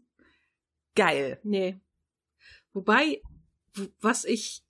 geil. 0.96 1.40
Nee. 1.44 1.80
Wobei, 2.74 3.22
was 4.00 4.26
ich, 4.26 4.64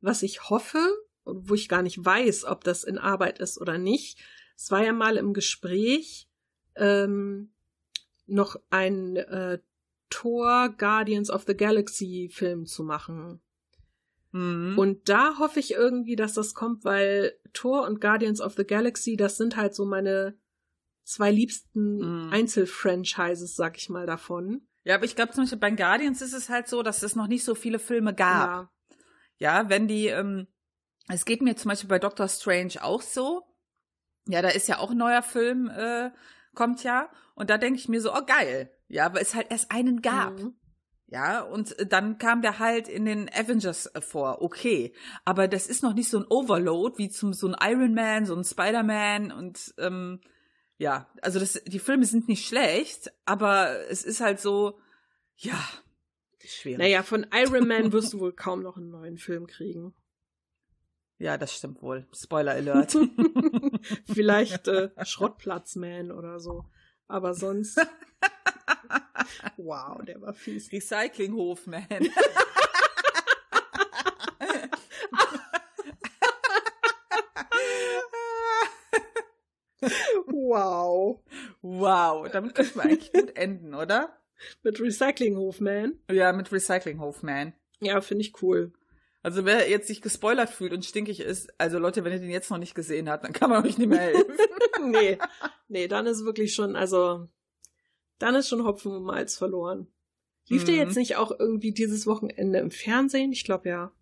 was 0.00 0.22
ich 0.22 0.50
hoffe, 0.50 0.78
wo 1.24 1.54
ich 1.54 1.68
gar 1.68 1.82
nicht 1.82 2.04
weiß, 2.04 2.44
ob 2.44 2.64
das 2.64 2.84
in 2.84 2.98
Arbeit 2.98 3.38
ist 3.38 3.60
oder 3.60 3.78
nicht, 3.78 4.18
es 4.56 4.70
war 4.70 4.84
ja 4.84 4.92
mal 4.92 5.16
im 5.16 5.32
Gespräch, 5.32 6.28
ähm, 6.76 7.52
noch 8.26 8.56
ein 8.70 9.16
äh, 9.16 9.58
Thor 10.10 10.70
Guardians 10.76 11.30
of 11.30 11.44
the 11.46 11.56
Galaxy 11.56 12.30
Film 12.32 12.66
zu 12.66 12.84
machen. 12.84 13.40
Mhm. 14.32 14.78
Und 14.78 15.08
da 15.08 15.38
hoffe 15.38 15.60
ich 15.60 15.72
irgendwie, 15.72 16.16
dass 16.16 16.34
das 16.34 16.54
kommt, 16.54 16.84
weil 16.84 17.32
Thor 17.52 17.86
und 17.86 18.00
Guardians 18.00 18.40
of 18.40 18.54
the 18.54 18.64
Galaxy, 18.64 19.16
das 19.16 19.36
sind 19.36 19.56
halt 19.56 19.74
so 19.74 19.84
meine 19.84 20.36
zwei 21.04 21.30
liebsten 21.30 22.26
Mhm. 22.26 22.32
Einzelfranchises, 22.32 23.56
sag 23.56 23.76
ich 23.76 23.90
mal, 23.90 24.06
davon. 24.06 24.66
Ja, 24.84 24.96
aber 24.96 25.04
ich 25.04 25.16
glaube 25.16 25.32
zum 25.32 25.44
Beispiel 25.44 25.58
bei 25.58 25.70
Guardians 25.70 26.22
ist 26.22 26.32
es 26.32 26.48
halt 26.48 26.68
so, 26.68 26.82
dass 26.82 27.02
es 27.02 27.16
noch 27.16 27.26
nicht 27.26 27.44
so 27.44 27.54
viele 27.54 27.78
Filme 27.78 28.14
gab. 28.14 28.48
Ja. 28.48 28.70
Ja, 29.38 29.68
wenn 29.68 29.88
die, 29.88 30.06
ähm, 30.06 30.46
es 31.08 31.24
geht 31.24 31.42
mir 31.42 31.56
zum 31.56 31.70
Beispiel 31.70 31.88
bei 31.88 31.98
Doctor 31.98 32.28
Strange 32.28 32.82
auch 32.82 33.02
so. 33.02 33.42
Ja, 34.26 34.42
da 34.42 34.48
ist 34.48 34.68
ja 34.68 34.78
auch 34.78 34.90
ein 34.92 34.96
neuer 34.96 35.22
Film, 35.22 35.68
äh, 35.68 36.10
kommt 36.54 36.84
ja. 36.84 37.10
Und 37.34 37.50
da 37.50 37.58
denke 37.58 37.78
ich 37.78 37.88
mir 37.88 38.00
so, 38.00 38.14
oh 38.14 38.24
geil. 38.26 38.70
Ja, 38.88 39.12
weil 39.12 39.22
es 39.22 39.34
halt 39.34 39.50
erst 39.50 39.70
einen 39.70 40.02
gab. 40.02 40.40
Mhm. 40.40 40.54
Ja, 41.06 41.42
und 41.42 41.78
äh, 41.78 41.86
dann 41.86 42.18
kam 42.18 42.42
der 42.42 42.58
halt 42.58 42.88
in 42.88 43.04
den 43.04 43.28
Avengers 43.32 43.86
äh, 43.86 44.00
vor, 44.00 44.42
okay. 44.42 44.92
Aber 45.24 45.48
das 45.48 45.66
ist 45.66 45.82
noch 45.82 45.94
nicht 45.94 46.08
so 46.08 46.18
ein 46.18 46.26
Overload 46.28 46.98
wie 46.98 47.08
zum 47.08 47.32
so 47.32 47.48
ein 47.48 47.56
Iron 47.60 47.94
Man, 47.94 48.26
so 48.26 48.34
ein 48.34 48.44
Spider-Man 48.44 49.30
und 49.30 49.74
ähm, 49.78 50.20
ja, 50.76 51.08
also 51.22 51.38
das, 51.38 51.62
die 51.66 51.78
Filme 51.78 52.04
sind 52.04 52.28
nicht 52.28 52.46
schlecht, 52.46 53.12
aber 53.26 53.88
es 53.88 54.02
ist 54.02 54.20
halt 54.20 54.40
so, 54.40 54.80
ja, 55.36 55.58
schwierig. 56.44 56.78
Naja, 56.78 57.02
von 57.02 57.26
Iron 57.32 57.68
Man 57.68 57.92
wirst 57.92 58.12
du 58.14 58.20
wohl 58.20 58.32
kaum 58.32 58.62
noch 58.62 58.76
einen 58.76 58.90
neuen 58.90 59.18
Film 59.18 59.46
kriegen. 59.46 59.94
Ja, 61.18 61.38
das 61.38 61.54
stimmt 61.54 61.82
wohl. 61.82 62.06
Spoiler 62.12 62.52
Alert. 62.52 62.96
Vielleicht 64.12 64.68
äh, 64.68 64.90
Schrottplatzman 65.04 66.10
oder 66.10 66.40
so. 66.40 66.64
Aber 67.06 67.34
sonst. 67.34 67.78
wow, 69.56 70.02
der 70.04 70.20
war 70.20 70.32
fies. 70.32 70.72
Recyclinghofman. 70.72 71.86
Wow. 80.26 81.20
wow, 81.62 82.30
damit 82.30 82.54
könnten 82.54 82.76
wir 82.76 82.82
eigentlich 82.84 83.12
gut 83.12 83.36
enden, 83.36 83.74
oder? 83.74 84.16
Mit 84.62 84.80
Recyclinghofman. 84.80 85.98
Ja, 86.10 86.32
mit 86.32 86.52
Recyclinghofman. 86.52 87.54
Ja, 87.80 88.00
finde 88.00 88.22
ich 88.22 88.42
cool. 88.42 88.72
Also 89.24 89.46
wer 89.46 89.70
jetzt 89.70 89.86
sich 89.86 90.02
gespoilert 90.02 90.50
fühlt 90.50 90.74
und 90.74 90.84
stinkig 90.84 91.18
ist, 91.18 91.48
also 91.58 91.78
Leute, 91.78 92.04
wenn 92.04 92.12
ihr 92.12 92.18
den 92.20 92.28
jetzt 92.28 92.50
noch 92.50 92.58
nicht 92.58 92.74
gesehen 92.74 93.08
habt, 93.08 93.24
dann 93.24 93.32
kann 93.32 93.48
man 93.48 93.64
euch 93.64 93.78
nicht 93.78 93.88
mehr 93.88 93.98
helfen. 93.98 94.36
nee, 94.90 95.16
nee, 95.68 95.88
dann 95.88 96.06
ist 96.06 96.26
wirklich 96.26 96.54
schon, 96.54 96.76
also, 96.76 97.26
dann 98.18 98.34
ist 98.34 98.50
schon 98.50 98.64
Hopfen 98.64 98.92
und 98.92 99.04
Malz 99.04 99.38
verloren. 99.38 99.86
Lief 100.48 100.64
der 100.64 100.74
Mhm. 100.74 100.80
jetzt 100.80 100.96
nicht 100.96 101.16
auch 101.16 101.32
irgendwie 101.38 101.72
dieses 101.72 102.06
Wochenende 102.06 102.58
im 102.58 102.70
Fernsehen? 102.70 103.32
Ich 103.32 103.44
glaube 103.44 103.70
ja. 103.70 103.92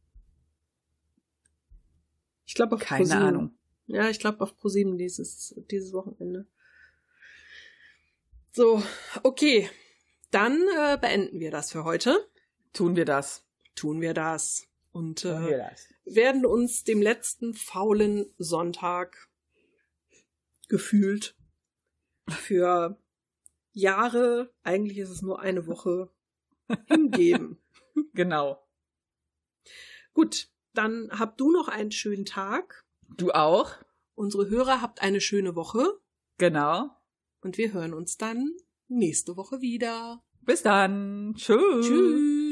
Ich 2.44 2.54
glaube 2.54 2.74
auf 2.74 2.80
Keine 2.80 3.04
ProSieben. 3.04 3.22
Ahnung. 3.22 3.58
Ja, 3.86 4.08
ich 4.08 4.18
glaube 4.18 4.40
auf 4.40 4.58
ProSieben 4.58 4.98
dieses, 4.98 5.54
dieses 5.70 5.92
Wochenende. 5.92 6.48
So, 8.50 8.82
okay. 9.22 9.70
Dann 10.32 10.60
äh, 10.76 10.98
beenden 11.00 11.38
wir 11.38 11.52
das 11.52 11.70
für 11.70 11.84
heute. 11.84 12.28
Tun 12.72 12.96
wir 12.96 13.04
das. 13.04 13.46
Tun 13.76 14.00
wir 14.00 14.14
das. 14.14 14.66
Und 14.92 15.24
äh, 15.24 15.70
werden 16.04 16.44
uns 16.46 16.84
dem 16.84 17.00
letzten 17.00 17.54
faulen 17.54 18.32
Sonntag 18.38 19.28
gefühlt 20.68 21.34
für 22.28 22.98
Jahre, 23.72 24.52
eigentlich 24.62 24.98
ist 24.98 25.10
es 25.10 25.22
nur 25.22 25.40
eine 25.40 25.66
Woche, 25.66 26.10
hingeben. 26.88 27.58
Genau. 28.14 28.62
Gut, 30.12 30.48
dann 30.74 31.10
habt 31.18 31.40
du 31.40 31.50
noch 31.50 31.68
einen 31.68 31.90
schönen 31.92 32.24
Tag. 32.26 32.84
Du 33.16 33.30
auch? 33.32 33.72
Unsere 34.14 34.48
Hörer 34.48 34.82
habt 34.82 35.00
eine 35.02 35.20
schöne 35.20 35.54
Woche 35.56 35.98
Genau. 36.38 36.90
und 37.40 37.56
wir 37.56 37.72
hören 37.72 37.94
uns 37.94 38.18
dann 38.18 38.54
nächste 38.88 39.36
Woche 39.36 39.60
wieder. 39.62 40.22
Bis 40.42 40.62
dann. 40.62 41.34
Tschüss. 41.36 41.86
Tschüss. 41.86 42.51